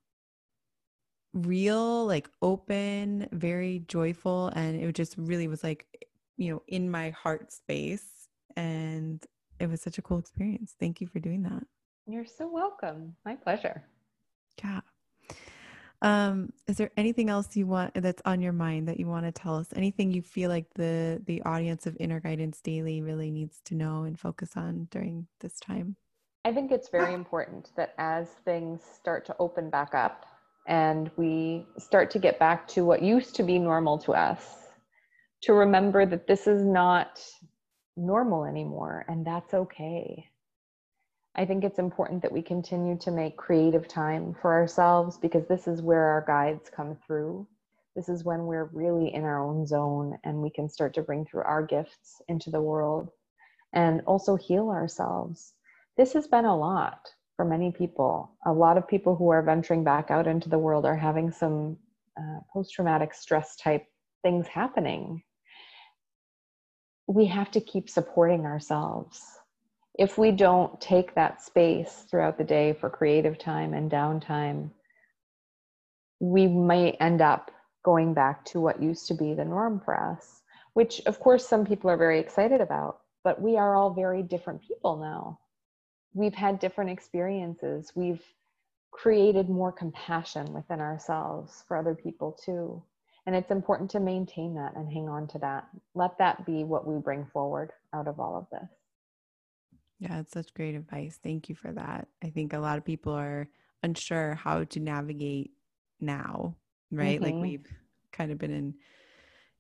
real, 1.33 2.07
like 2.07 2.27
open, 2.41 3.27
very 3.31 3.85
joyful 3.87 4.47
and 4.55 4.81
it 4.81 4.95
just 4.95 5.13
really 5.15 5.47
was 5.47 5.63
like, 5.63 6.07
you 6.37 6.51
know, 6.51 6.63
in 6.67 6.89
my 6.89 7.11
heart 7.11 7.51
space 7.51 8.27
and 8.55 9.23
it 9.59 9.69
was 9.69 9.79
such 9.79 9.99
a 9.99 10.01
cool 10.01 10.17
experience. 10.17 10.75
Thank 10.79 10.99
you 10.99 11.05
for 11.05 11.19
doing 11.19 11.43
that. 11.43 11.63
You're 12.07 12.25
so 12.25 12.49
welcome. 12.49 13.15
My 13.25 13.35
pleasure. 13.35 13.83
Um, 16.03 16.51
is 16.67 16.75
there 16.75 16.91
anything 16.97 17.29
else 17.29 17.55
you 17.55 17.65
want 17.65 17.93
that's 17.95 18.21
on 18.25 18.41
your 18.41 18.51
mind 18.51 18.89
that 18.89 18.99
you 18.99 19.07
want 19.07 19.25
to 19.25 19.31
tell 19.31 19.55
us? 19.55 19.67
Anything 19.73 20.11
you 20.11 20.21
feel 20.21 20.49
like 20.49 20.65
the 20.75 21.21
the 21.25 21.41
audience 21.43 21.87
of 21.87 21.95
Inner 21.99 22.19
Guidance 22.19 22.59
Daily 22.59 23.01
really 23.01 23.31
needs 23.31 23.61
to 23.65 23.75
know 23.75 24.03
and 24.03 24.19
focus 24.19 24.51
on 24.57 24.89
during 24.91 25.27
this 25.39 25.59
time? 25.59 25.95
I 26.43 26.51
think 26.51 26.73
it's 26.73 26.89
very 26.89 27.13
important 27.13 27.71
that 27.77 27.93
as 27.97 28.27
things 28.43 28.81
start 28.83 29.25
to 29.27 29.35
open 29.39 29.69
back 29.69 29.95
up 29.95 30.25
and 30.67 31.09
we 31.15 31.65
start 31.77 32.11
to 32.11 32.19
get 32.19 32.37
back 32.37 32.67
to 32.69 32.83
what 32.83 33.01
used 33.01 33.33
to 33.35 33.43
be 33.43 33.57
normal 33.57 33.97
to 33.99 34.11
us, 34.11 34.43
to 35.43 35.53
remember 35.53 36.05
that 36.05 36.27
this 36.27 36.47
is 36.47 36.65
not 36.65 37.21
normal 37.95 38.43
anymore 38.43 39.05
and 39.07 39.25
that's 39.25 39.53
okay. 39.53 40.29
I 41.35 41.45
think 41.45 41.63
it's 41.63 41.79
important 41.79 42.21
that 42.21 42.31
we 42.31 42.43
continue 42.43 42.95
to 42.99 43.11
make 43.11 43.37
creative 43.37 43.87
time 43.87 44.35
for 44.39 44.53
ourselves 44.53 45.17
because 45.17 45.47
this 45.47 45.67
is 45.67 45.81
where 45.81 46.03
our 46.03 46.23
guides 46.27 46.69
come 46.69 46.95
through. 47.07 47.47
This 47.95 48.07
is 48.07 48.23
when 48.23 48.45
we're 48.45 48.69
really 48.71 49.13
in 49.13 49.23
our 49.23 49.43
own 49.43 49.65
zone 49.65 50.17
and 50.23 50.43
we 50.43 50.51
can 50.51 50.69
start 50.69 50.93
to 50.95 51.01
bring 51.01 51.25
through 51.25 51.41
our 51.41 51.65
gifts 51.65 52.21
into 52.27 52.51
the 52.51 52.61
world 52.61 53.09
and 53.73 54.01
also 54.05 54.35
heal 54.35 54.69
ourselves. 54.69 55.53
This 55.97 56.13
has 56.13 56.27
been 56.27 56.45
a 56.45 56.55
lot 56.55 56.99
for 57.35 57.45
many 57.45 57.71
people. 57.71 58.37
A 58.45 58.53
lot 58.53 58.77
of 58.77 58.87
people 58.87 59.15
who 59.15 59.29
are 59.29 59.41
venturing 59.41 59.83
back 59.83 60.11
out 60.11 60.27
into 60.27 60.49
the 60.49 60.59
world 60.59 60.85
are 60.85 60.95
having 60.95 61.31
some 61.31 61.77
uh, 62.15 62.39
post 62.51 62.73
traumatic 62.73 63.11
stress 63.11 63.55
type 63.55 63.85
things 64.21 64.47
happening. 64.47 65.23
We 67.07 67.25
have 67.25 67.49
to 67.51 67.59
keep 67.59 67.89
supporting 67.89 68.45
ourselves 68.45 69.19
if 69.95 70.17
we 70.17 70.31
don't 70.31 70.79
take 70.81 71.13
that 71.15 71.41
space 71.41 72.05
throughout 72.09 72.37
the 72.37 72.43
day 72.43 72.73
for 72.73 72.89
creative 72.89 73.37
time 73.37 73.73
and 73.73 73.91
downtime, 73.91 74.71
we 76.19 76.47
might 76.47 76.97
end 76.99 77.21
up 77.21 77.51
going 77.83 78.13
back 78.13 78.45
to 78.45 78.59
what 78.59 78.81
used 78.81 79.07
to 79.07 79.13
be 79.13 79.33
the 79.33 79.45
norm 79.45 79.79
for 79.83 79.99
us, 79.99 80.41
which 80.73 81.01
of 81.05 81.19
course 81.19 81.47
some 81.47 81.65
people 81.65 81.89
are 81.89 81.97
very 81.97 82.19
excited 82.19 82.61
about, 82.61 82.99
but 83.23 83.41
we 83.41 83.57
are 83.57 83.75
all 83.75 83.93
very 83.93 84.23
different 84.23 84.61
people 84.61 84.97
now. 84.97 85.39
We've 86.13 86.33
had 86.33 86.59
different 86.59 86.91
experiences. 86.91 87.91
We've 87.95 88.23
created 88.91 89.49
more 89.49 89.71
compassion 89.71 90.53
within 90.53 90.79
ourselves 90.79 91.63
for 91.67 91.77
other 91.77 91.95
people 91.95 92.37
too. 92.43 92.81
And 93.25 93.35
it's 93.35 93.51
important 93.51 93.89
to 93.91 93.99
maintain 93.99 94.53
that 94.55 94.75
and 94.75 94.91
hang 94.91 95.09
on 95.09 95.27
to 95.29 95.39
that. 95.39 95.67
Let 95.95 96.17
that 96.17 96.45
be 96.45 96.63
what 96.63 96.85
we 96.85 96.99
bring 96.99 97.25
forward 97.25 97.71
out 97.93 98.07
of 98.07 98.19
all 98.19 98.37
of 98.37 98.47
this. 98.51 98.69
Yeah, 100.03 100.19
it's 100.19 100.33
such 100.33 100.53
great 100.53 100.75
advice. 100.75 101.17
Thank 101.23 101.47
you 101.47 101.55
for 101.55 101.71
that. 101.71 102.09
I 102.21 102.29
think 102.29 102.51
a 102.51 102.59
lot 102.59 102.77
of 102.77 102.83
people 102.83 103.13
are 103.13 103.47
unsure 103.83 104.35
how 104.35 104.65
to 104.65 104.79
navigate 104.81 105.51
now, 106.01 106.57
right? 106.91 107.21
Mm-hmm. 107.21 107.35
Like 107.35 107.41
we've 107.41 107.67
kind 108.11 108.29
of 108.29 108.37
been 108.37 108.51
in 108.51 108.73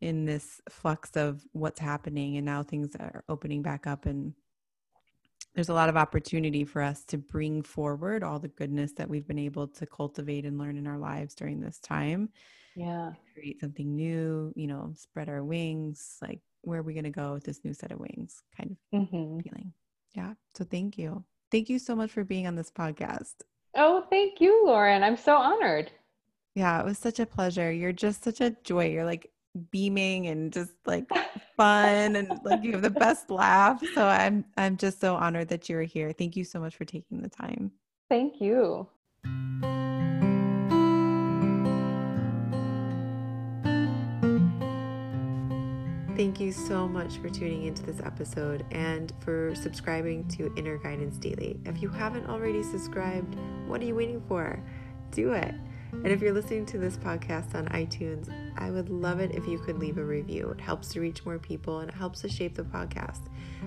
in 0.01 0.25
this 0.25 0.59
flux 0.69 1.11
of 1.15 1.41
what's 1.53 1.79
happening 1.79 2.35
and 2.35 2.45
now 2.45 2.61
things 2.61 2.93
are 2.99 3.23
opening 3.29 3.61
back 3.61 3.87
up 3.87 4.05
and 4.05 4.33
there's 5.55 5.69
a 5.69 5.73
lot 5.73 5.87
of 5.87 5.95
opportunity 5.95 6.65
for 6.65 6.81
us 6.81 7.05
to 7.05 7.17
bring 7.17 7.61
forward 7.61 8.21
all 8.21 8.37
the 8.37 8.49
goodness 8.49 8.91
that 8.97 9.07
we've 9.07 9.27
been 9.27 9.39
able 9.39 9.65
to 9.65 9.85
cultivate 9.85 10.45
and 10.45 10.57
learn 10.57 10.75
in 10.75 10.87
our 10.87 10.97
lives 10.97 11.35
during 11.35 11.61
this 11.61 11.79
time. 11.79 12.27
Yeah. 12.75 13.13
Create 13.33 13.61
something 13.61 13.95
new, 13.95 14.51
you 14.57 14.67
know, 14.67 14.91
spread 14.97 15.29
our 15.29 15.43
wings. 15.43 16.17
Like, 16.21 16.41
where 16.63 16.79
are 16.79 16.83
we 16.83 16.93
going 16.93 17.05
to 17.05 17.09
go 17.11 17.33
with 17.33 17.45
this 17.45 17.63
new 17.63 17.73
set 17.73 17.93
of 17.93 17.99
wings 17.99 18.41
kind 18.57 18.71
of 18.71 18.99
mm-hmm. 18.99 19.39
feeling? 19.39 19.71
Yeah. 20.13 20.33
So 20.55 20.63
thank 20.63 20.97
you. 20.97 21.23
Thank 21.51 21.69
you 21.69 21.79
so 21.79 21.95
much 21.95 22.11
for 22.11 22.23
being 22.23 22.47
on 22.47 22.55
this 22.55 22.71
podcast. 22.71 23.33
Oh, 23.75 24.05
thank 24.09 24.39
you, 24.39 24.65
Lauren. 24.65 25.03
I'm 25.03 25.17
so 25.17 25.35
honored. 25.35 25.91
Yeah, 26.55 26.79
it 26.79 26.85
was 26.85 26.97
such 26.97 27.19
a 27.19 27.25
pleasure. 27.25 27.71
You're 27.71 27.93
just 27.93 28.23
such 28.23 28.41
a 28.41 28.51
joy. 28.63 28.89
You're 28.89 29.05
like 29.05 29.31
beaming 29.71 30.27
and 30.27 30.51
just 30.51 30.73
like 30.85 31.09
fun 31.57 32.15
and 32.15 32.39
like 32.43 32.63
you 32.63 32.73
have 32.73 32.81
the 32.81 32.89
best 32.89 33.29
laugh. 33.29 33.83
So 33.93 34.05
I'm 34.05 34.45
I'm 34.57 34.77
just 34.77 34.99
so 34.99 35.15
honored 35.15 35.49
that 35.49 35.69
you're 35.69 35.83
here. 35.83 36.11
Thank 36.11 36.35
you 36.35 36.43
so 36.43 36.59
much 36.59 36.75
for 36.75 36.85
taking 36.85 37.21
the 37.21 37.29
time. 37.29 37.71
Thank 38.09 38.41
you. 38.41 38.87
Thank 46.15 46.39
you 46.39 46.51
so 46.51 46.87
much 46.87 47.17
for 47.17 47.27
tuning 47.27 47.63
into 47.63 47.81
this 47.81 47.99
episode 47.99 48.63
and 48.69 49.11
for 49.21 49.55
subscribing 49.55 50.27
to 50.27 50.53
Inner 50.55 50.77
Guidance 50.77 51.17
Daily. 51.17 51.59
If 51.65 51.81
you 51.81 51.89
haven't 51.89 52.29
already 52.29 52.61
subscribed, 52.61 53.35
what 53.65 53.81
are 53.81 53.85
you 53.85 53.95
waiting 53.95 54.21
for? 54.27 54.63
Do 55.09 55.33
it. 55.33 55.55
And 55.91 56.07
if 56.09 56.21
you're 56.21 56.31
listening 56.31 56.67
to 56.67 56.77
this 56.77 56.97
podcast 56.97 57.55
on 57.55 57.67
iTunes, 57.69 58.31
I 58.55 58.69
would 58.69 58.89
love 58.89 59.21
it 59.21 59.33
if 59.33 59.47
you 59.47 59.57
could 59.57 59.79
leave 59.79 59.97
a 59.97 60.03
review. 60.03 60.49
It 60.51 60.61
helps 60.61 60.89
to 60.89 61.01
reach 61.01 61.25
more 61.25 61.39
people 61.39 61.79
and 61.79 61.89
it 61.89 61.95
helps 61.95 62.21
to 62.21 62.29
shape 62.29 62.53
the 62.53 62.63
podcast. 62.63 63.21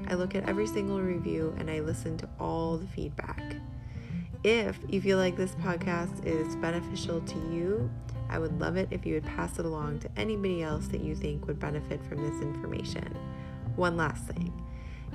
I 0.06 0.14
look 0.14 0.36
at 0.36 0.48
every 0.48 0.68
single 0.68 1.00
review 1.00 1.52
and 1.58 1.68
I 1.68 1.80
listen 1.80 2.16
to 2.18 2.28
all 2.38 2.76
the 2.76 2.86
feedback. 2.86 3.56
If 4.44 4.78
you 4.88 5.00
feel 5.00 5.18
like 5.18 5.36
this 5.36 5.56
podcast 5.56 6.24
is 6.24 6.54
beneficial 6.54 7.20
to 7.22 7.38
you, 7.52 7.90
I 8.28 8.38
would 8.38 8.60
love 8.60 8.76
it 8.76 8.88
if 8.90 9.06
you 9.06 9.14
would 9.14 9.24
pass 9.24 9.58
it 9.58 9.64
along 9.64 10.00
to 10.00 10.10
anybody 10.16 10.62
else 10.62 10.88
that 10.88 11.00
you 11.00 11.14
think 11.14 11.46
would 11.46 11.58
benefit 11.58 12.04
from 12.04 12.22
this 12.22 12.42
information. 12.42 13.16
One 13.76 13.96
last 13.96 14.24
thing 14.24 14.52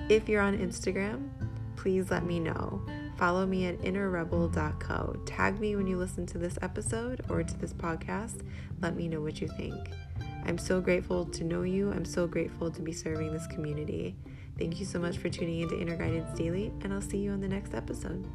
if 0.10 0.28
you're 0.28 0.42
on 0.42 0.58
Instagram, 0.58 1.30
please 1.76 2.12
let 2.12 2.26
me 2.26 2.40
know. 2.40 2.82
Follow 3.18 3.46
me 3.46 3.66
at 3.66 3.80
innerrebel.co. 3.80 5.16
Tag 5.26 5.60
me 5.60 5.76
when 5.76 5.88
you 5.88 5.98
listen 5.98 6.26
to 6.28 6.38
this 6.38 6.58
episode 6.62 7.22
or 7.30 7.44
to 7.44 7.58
this 7.58 7.74
podcast. 7.74 8.42
Let 8.82 8.96
me 8.96 9.08
know 9.08 9.22
what 9.22 9.42
you 9.42 9.48
think. 9.48 9.92
I'm 10.46 10.58
so 10.58 10.82
grateful 10.82 11.26
to 11.26 11.44
know 11.44 11.62
you. 11.62 11.92
I'm 11.92 12.06
so 12.06 12.26
grateful 12.26 12.72
to 12.72 12.82
be 12.82 12.92
serving 12.92 13.32
this 13.32 13.48
community. 13.48 14.16
Thank 14.58 14.80
you 14.80 14.86
so 14.86 15.00
much 15.00 15.18
for 15.18 15.30
tuning 15.30 15.62
into 15.62 15.80
Inner 15.80 15.96
Guidance 15.96 16.38
Daily, 16.38 16.74
and 16.82 16.94
I'll 16.94 17.02
see 17.02 17.18
you 17.18 17.32
on 17.32 17.42
the 17.42 17.48
next 17.48 17.74
episode. 17.74 18.28